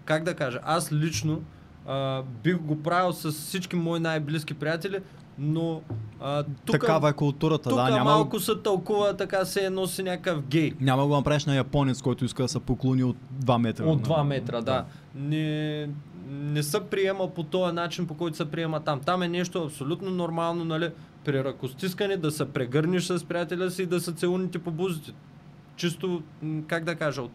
[0.05, 1.41] как да кажа, аз лично
[1.89, 4.99] а, бих го правил с всички мои най-близки приятели,
[5.39, 5.81] но
[6.19, 10.41] а, тук, Такава е културата, да, няма, малко се тълкува така се едно си някакъв
[10.41, 10.73] гей.
[10.79, 13.83] няма го направиш на японец, който иска да се поклони от 2 метра.
[13.83, 14.85] От на- 2 метра, да.
[15.15, 15.89] Не,
[16.29, 18.99] не се приема по този начин, по който се приема там.
[18.99, 20.89] Там е нещо абсолютно нормално, нали?
[21.25, 25.11] При ръкостискане да се прегърнеш с приятеля си и да се целуните по бузите.
[25.75, 26.21] Чисто,
[26.67, 27.31] как да кажа, от,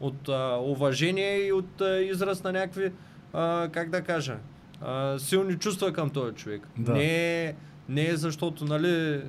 [0.00, 2.92] от а, уважение и от а, израз на някакви,
[3.32, 4.36] а, как да кажа,
[4.80, 6.68] а, силни чувства към този човек.
[6.78, 6.92] Да.
[6.92, 7.54] Не,
[7.88, 9.22] не е защото, нали,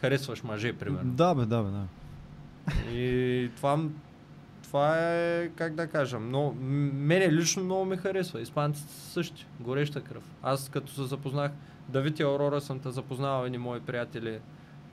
[0.00, 1.12] харесваш мъже, примерно.
[1.12, 1.84] Да, бе, да, бе, да.
[2.92, 3.78] И това,
[4.62, 6.54] това е, как да кажа, но
[6.92, 8.40] мене лично много ми харесва.
[8.40, 10.22] Испанците са същи, гореща кръв.
[10.42, 11.52] Аз като се запознах,
[11.88, 14.38] Давид и Аурора съм те запознавал едни мои приятели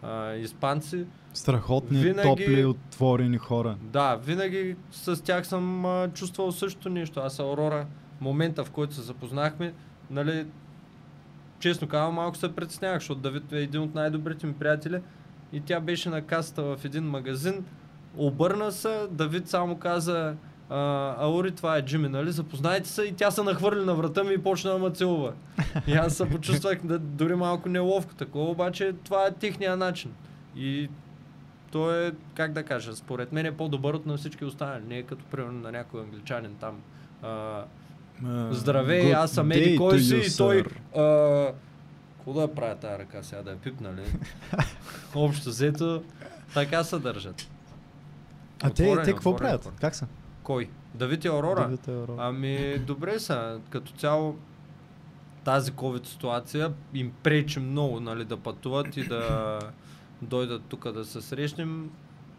[0.04, 1.06] а, испанци.
[1.34, 3.76] Страхотни, Винаги- топли, отворени хора.
[3.82, 7.20] Да, винаги с тях съм а, чувствал същото нещо.
[7.20, 7.86] Аз Аурора,
[8.22, 9.74] момента в който се запознахме,
[10.10, 10.46] нали,
[11.60, 15.02] честно казвам, малко се притеснявах, защото Давид е един от най-добрите ми приятели
[15.54, 17.66] и тя беше на касата в един магазин,
[18.18, 20.36] обърна се, Давид само каза
[20.70, 22.32] а, Аури, това е Джими, нали?
[22.32, 25.34] Запознайте се и тя се нахвърли на врата ми и почна да ме целува.
[25.88, 30.12] И аз се почувствах да, дори малко неловко такова, обаче това е техния начин.
[30.56, 30.90] И
[31.72, 34.84] той е, как да кажа, според мен е по-добър от на всички останали.
[34.88, 36.82] Не е като примерно на някой англичанин там.
[37.24, 37.64] А,
[38.52, 40.64] Здравей, аз съм еди кой си и той...
[40.96, 41.54] А,
[42.18, 44.02] какво да правя тази ръка сега, да я пипна ли?
[45.16, 46.04] Общо взето,
[46.54, 47.50] така се държат.
[48.64, 49.72] А те, Отворени, те какво правят?
[49.82, 50.08] Как са?
[50.44, 50.70] Кой?
[50.96, 51.62] Давид и Аурора?
[51.62, 52.16] Давид и Аурора.
[52.18, 53.60] Ами, добре са.
[53.70, 54.38] Като цяло
[55.44, 59.60] тази COVID ситуация им пречи много нали, да пътуват и да
[60.22, 61.90] дойдат тук да се срещнем.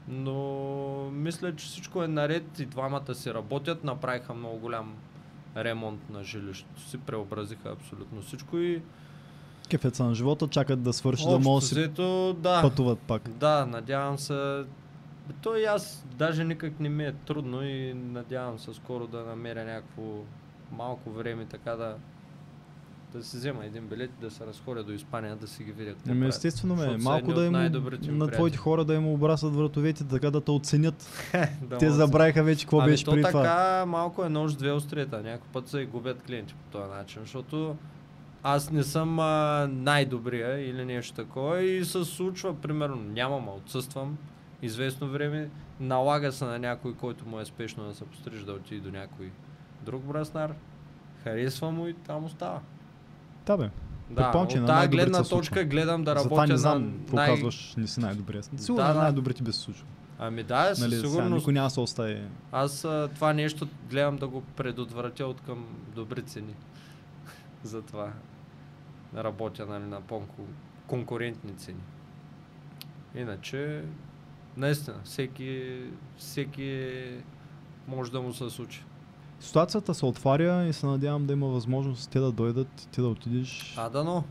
[0.09, 3.84] Но мисля, че всичко е наред и двамата си работят.
[3.84, 4.94] Направиха много голям
[5.64, 8.82] ремонт на жилището си, преобразиха абсолютно всичко и
[9.68, 12.62] Кефет са на живота, чакат да свърши, да общо могат да си взето, да.
[12.62, 13.30] пътуват пак.
[13.30, 14.64] Да, надявам се.
[15.43, 19.64] То и аз даже никак не ми е трудно и надявам се скоро да намеря
[19.64, 20.02] някакво
[20.72, 21.97] малко време така да
[23.12, 25.94] да си взема един билет да се разходя до Испания, да си ги видя.
[26.09, 28.56] Ами естествено, ме, са малко да им, на твоите приятели.
[28.56, 31.09] хора да им обрасат вратовете, така да те оценят.
[31.62, 33.85] Да, Те забравиха вече какво ами беше то при така това.
[33.86, 35.22] малко е нож две острията.
[35.22, 37.76] Някой път се губят клиенти по този начин, защото
[38.43, 44.18] аз не съм а, най-добрия или нещо такова и се случва, примерно, нямам, а отсъствам
[44.62, 48.80] известно време, налага се на някой, който му е спешно да се постриж да отиде
[48.80, 49.30] до някой
[49.82, 50.55] друг браснар,
[51.24, 52.60] харесва му и там остава.
[53.48, 53.70] Да, бе.
[54.10, 57.34] Да, от на тази гледна точка гледам да Затова работя не знам на най...
[57.34, 58.42] казваш, не си най-добрия.
[58.42, 59.00] Сигурно Да, на да.
[59.00, 59.86] най-добрите би се случва.
[60.18, 61.34] Ами да, със Нали, сигурност.
[61.34, 62.22] никой няма да се остави.
[62.52, 66.54] Аз а, това нещо гледам да го предотвратя от към добри цени.
[67.62, 68.12] Затова
[69.16, 71.82] работя нали, на по-конкурентни цени.
[73.14, 73.84] Иначе,
[74.56, 75.80] наистина, всеки,
[76.16, 77.02] всеки
[77.88, 78.84] може да му се случи.
[79.40, 83.09] Ситуацията се отваря и се надявам да има възможност те да дойдат и ти да
[83.09, 83.74] отидеш.
[83.77, 84.24] А, да, но.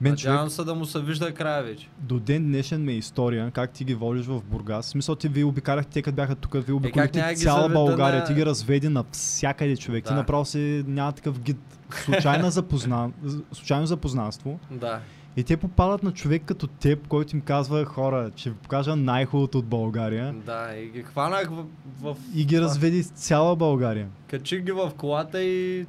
[0.00, 1.88] Мен човек, Надявам се да му се вижда края вече.
[1.98, 4.86] до ден днешен ми е история, как ти ги водиш в Бургас.
[4.86, 8.20] В смисъл ти ви обикаляхте, те като бяха тук, ви няма да ги цяла България,
[8.20, 10.04] на- ти ги разведи навсякъде човек.
[10.04, 10.16] Ти Да.
[10.16, 11.58] направо си няма такъв гид.
[11.94, 13.10] Случайно, запозна...
[13.52, 14.58] случайно запознанство.
[14.70, 15.00] Да.
[15.36, 19.58] И те попадат на човек като теб, който им казва хора, ще ви покажа най-хубавото
[19.58, 20.32] от България.
[20.32, 21.64] Да, и ги хванах в...
[22.00, 24.08] в И ги разведи из цяла България.
[24.28, 25.86] Качих ги в колата и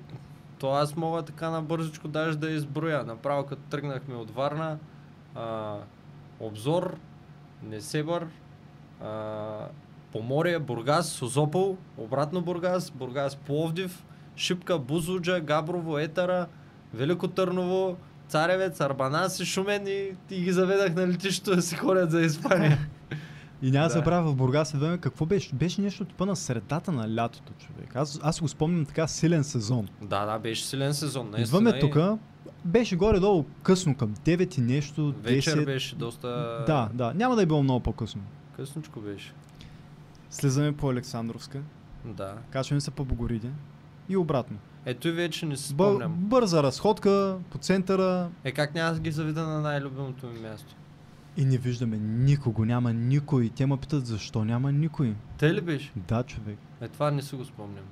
[0.59, 3.03] то аз мога така набързичко даже да изброя.
[3.03, 4.77] Направо като тръгнахме от Варна,
[5.35, 5.75] а,
[6.39, 6.97] Обзор,
[7.63, 8.27] Несебър,
[9.01, 9.67] а,
[10.11, 14.05] Поморие, Бургас, Созопол, обратно Бургас, Бургас, Пловдив,
[14.35, 16.47] Шипка, Бузлуджа, Габрово, Етара,
[16.93, 17.97] Велико Търново,
[18.33, 22.77] Царевец, Арбанас и Шумен и, и ги заведах на летището да си ходят за Испания.
[23.61, 23.99] И няма да Да.
[23.99, 25.55] забравя в Бургас едно време какво беше.
[25.55, 27.95] Беше нещо типа на средата на лятото, човек.
[27.95, 29.87] Аз, аз го спомням така силен сезон.
[30.01, 31.29] да, да, беше силен сезон.
[31.29, 31.97] наистина Идваме и тук,
[32.65, 35.13] беше горе-долу късно към 9 и нещо, 10.
[35.15, 36.27] Вечер беше доста...
[36.67, 38.21] Да, да, няма да е било много по-късно.
[38.55, 39.33] Късничко беше.
[40.29, 41.59] Слизаме по Александровска,
[42.05, 42.33] Да.
[42.49, 43.49] качваме се по Богориде
[44.09, 44.57] и обратно.
[44.85, 46.13] Ето и вече не си Бър, спомням.
[46.13, 50.75] бърза разходка по центъра Е, как няма да ги заведа на най-любимото ми място?
[51.37, 53.49] и не виждаме никого, няма никой.
[53.49, 55.15] Те ме питат защо няма никой.
[55.37, 55.91] Те ли беше?
[55.97, 56.57] Да, човек.
[56.81, 57.83] Е, това не си го спомням.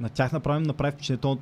[0.00, 1.20] На тях направим направи впечатление.
[1.20, 1.38] То,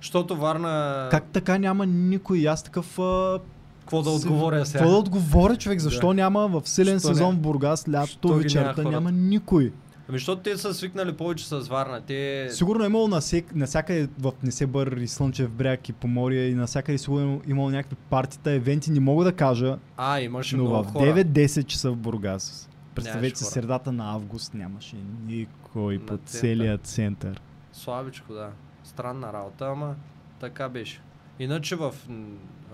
[0.00, 1.08] Защото Варна...
[1.10, 2.48] Как така няма никой?
[2.48, 2.98] Аз такъв...
[2.98, 3.38] А...
[3.80, 4.78] Какво да отговоря сега?
[4.78, 5.80] Какво да отговоря, човек?
[5.80, 6.14] Защо Да.
[6.14, 7.14] няма в силен Що не?
[7.14, 9.72] сезон в Бургас, лятото, Що вечерта, няма никой.
[10.10, 12.00] Ами, защото те са свикнали повече с Варна.
[12.00, 12.48] Те...
[12.50, 17.42] Сигурно е имало насек, насякъде в Несебър и Слънчев бряг и Поморие и насякъде сигурно
[17.46, 21.24] е имало някакви партита, евенти, не мога да кажа, А, имаше но много в хора.
[21.24, 22.70] 9-10 часа в Бургас.
[22.94, 24.96] Представете си, средата на август нямаше
[25.26, 26.40] никой На по център.
[26.40, 27.40] целия център.
[27.72, 28.50] Слабичко, да.
[28.84, 29.94] Странна работа, ама
[30.40, 31.00] така беше.
[31.38, 31.94] Иначе в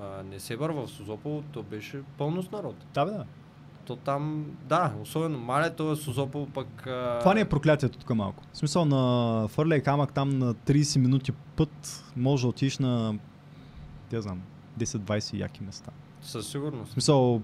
[0.02, 2.76] а, Несебър, в Созопол, то беше пълно с народ.
[2.94, 3.24] Да, бе, да.
[3.86, 6.86] То там, да, особено Малето, е Созопол пък...
[6.86, 7.18] А...
[7.18, 8.42] Това не е проклятието тук малко.
[8.52, 13.14] В смисъл на Фърля и камък там на 30 минути път може да отидеш на,
[14.12, 14.40] не знам,
[14.78, 15.90] 10-20 яки места.
[16.22, 16.92] Със В сигурност.
[16.92, 17.42] смисъл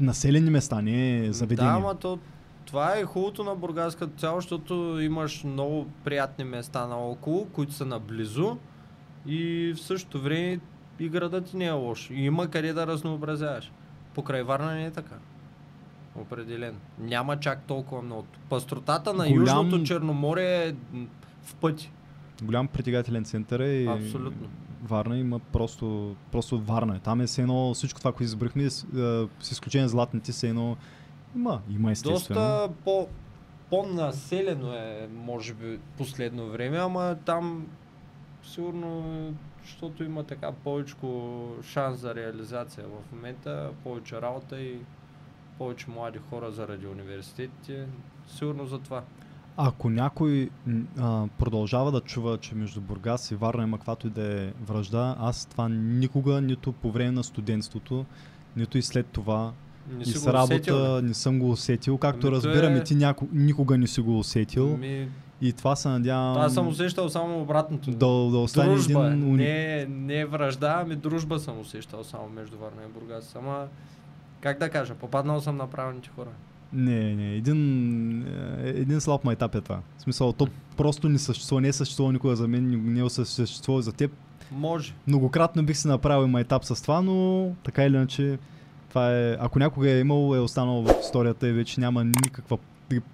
[0.00, 1.72] населени места, не Да, заведения.
[1.72, 2.18] ама то,
[2.64, 7.86] това е хубавото на Бургас като цяло, защото имаш много приятни места наоколо, които са
[7.86, 8.56] наблизо
[9.26, 10.60] и в същото време
[10.98, 12.10] и градът ти не е лош.
[12.10, 13.72] И има къде да разнообразяваш.
[14.14, 15.14] Покрай Варна не е така.
[16.16, 16.78] Определено.
[16.98, 18.26] Няма чак толкова много.
[18.48, 20.74] Пастротата на Голям- Южното Черноморие е
[21.42, 21.92] в пъти.
[22.42, 24.48] Голям притегателен център е и Абсолютно.
[24.82, 26.96] Варна има просто, просто Варна.
[26.96, 26.98] е.
[26.98, 30.76] Там е все едно всичко това, което избрахме, с, а, с изключение златните, все едно
[31.36, 32.40] има, има естествено.
[32.40, 33.08] Доста по,
[33.70, 37.66] по-населено е, може би, последно време, ама там
[38.44, 39.32] сигурно, е,
[39.62, 40.94] защото има така повече
[41.62, 44.76] шанс за реализация в момента, повече работа и
[45.58, 47.86] повече млади хора заради университетите,
[48.26, 49.02] сигурно за това.
[49.56, 50.50] Ако някой
[50.98, 55.16] а, продължава да чува, че между Бургас и Варна има каквато и да е връжда,
[55.18, 58.04] аз това никога, нито по време на студентството,
[58.56, 59.52] нито и след това,
[59.90, 61.98] Не и с работа усетил, не съм го усетил.
[61.98, 64.76] Както Ами разбирам е- ти няко, никога не си го усетил.
[64.76, 65.08] Ми,
[65.42, 67.90] И това се надявам аз съм усещал само обратното.
[67.90, 69.22] да, да остане дружба, един...
[69.24, 73.36] уни- не, не е връжда, ами дружба съм усещал само между Варна и Бургас.
[73.38, 73.66] Ама,
[74.40, 76.28] как да кажа, попаднал съм на правилните хора.
[76.72, 78.22] Не, не, един,
[78.62, 79.78] е, един слаб майтап е това.
[79.98, 83.82] В смисъл, то просто не съществува, не е съществува никога за мен, не е съществува
[83.82, 84.10] за теб.
[84.52, 84.94] Може.
[85.06, 88.38] Многократно бих си направил майтап с това, но така или иначе,
[88.88, 92.58] това е, ако някога е имало, е останало в историята и вече няма никаква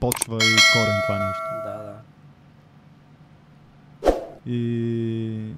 [0.00, 1.42] почва и корен това нещо.
[1.64, 1.67] Да.
[4.48, 5.52] И,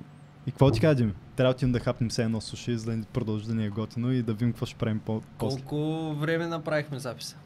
[0.47, 1.13] и какво ти кажа, Дими?
[1.37, 4.13] Трябва да отидем да хапнем се едно суши, за да продължи да ни е готино
[4.13, 5.61] и да видим какво ще правим по- после.
[5.61, 7.37] Колко време направихме записа?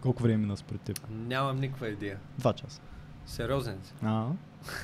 [0.00, 1.00] Колко време мина според теб?
[1.10, 2.18] Нямам никаква идея.
[2.38, 2.80] Два часа.
[3.26, 3.92] Сериозен си.
[4.02, 4.26] А,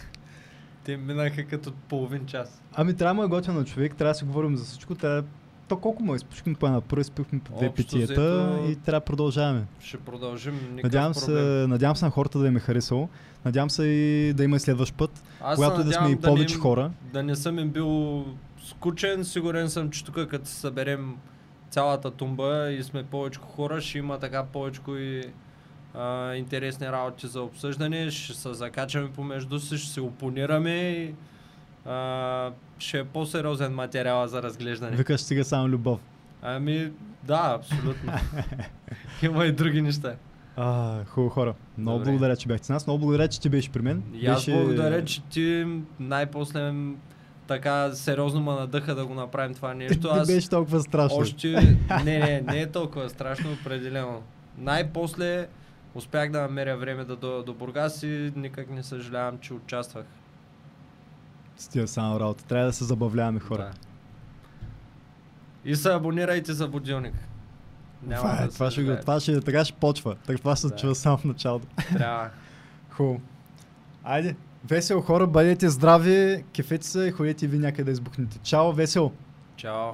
[0.84, 2.62] Те минаха като половин час.
[2.72, 4.94] Ами трябва да е готино човек, трябва да си говорим за всичко.
[4.94, 5.24] Трябва...
[5.70, 6.16] То колко му е?
[6.16, 9.64] Изпушихме по една първа, изпихме по две Общо питиета и трябва да продължаваме.
[9.80, 10.78] Ще продължим.
[10.82, 11.36] Надявам проблем.
[11.36, 13.08] се, надявам се на хората да им е харесало.
[13.44, 16.60] Надявам се и да има и следващ път, Аз когато да сме и повече не,
[16.60, 16.90] хора.
[17.12, 18.24] Да не съм им бил
[18.64, 19.24] скучен.
[19.24, 21.16] Сигурен съм, че тук като се съберем
[21.70, 25.24] цялата тумба и сме повече хора, ще има така повече и
[25.94, 28.10] а, интересни работи за обсъждане.
[28.10, 31.14] Ще се закачаме помежду си, ще се опонираме и
[31.86, 34.96] а, ще е по-сериозен материал за разглеждане.
[34.96, 36.00] Викаш стига само любов.
[36.42, 36.92] Ами,
[37.24, 38.12] да, абсолютно.
[39.22, 40.14] Има и други неща.
[40.56, 41.54] А, хубаво хора.
[41.78, 42.10] Много Добре.
[42.10, 42.86] благодаря, че бяхте с нас.
[42.86, 44.02] Много благодаря, че ти беше при мен.
[44.14, 44.52] И аз беше...
[44.52, 45.66] благодаря, че ти
[46.00, 46.72] най-после
[47.46, 50.14] така сериозно ме надъха да го направим това нещо.
[50.14, 51.18] Не Аз беше толкова страшно.
[51.18, 51.76] още...
[52.04, 54.22] Не, не, не е толкова страшно, определено.
[54.58, 55.46] Най-после
[55.94, 60.04] успях да намеря време да дойда до Бургас и никак не съжалявам, че участвах.
[61.60, 62.44] Стига само работа.
[62.44, 63.62] Трябва да се забавляваме хора.
[63.62, 63.70] Да.
[65.64, 67.14] И се абонирайте за будилник.
[68.02, 70.14] Няма това, е, да това, ще, го- това ще, така ще почва.
[70.16, 70.76] Так това се Да.
[70.76, 71.66] чува само в началото.
[71.88, 72.30] Трябва.
[72.90, 73.20] Хубаво.
[74.04, 78.38] Айде, весело хора, бъдете здрави, кефете се и ходете ви някъде да избухнете.
[78.38, 79.12] Чао, весело!
[79.56, 79.90] Чао.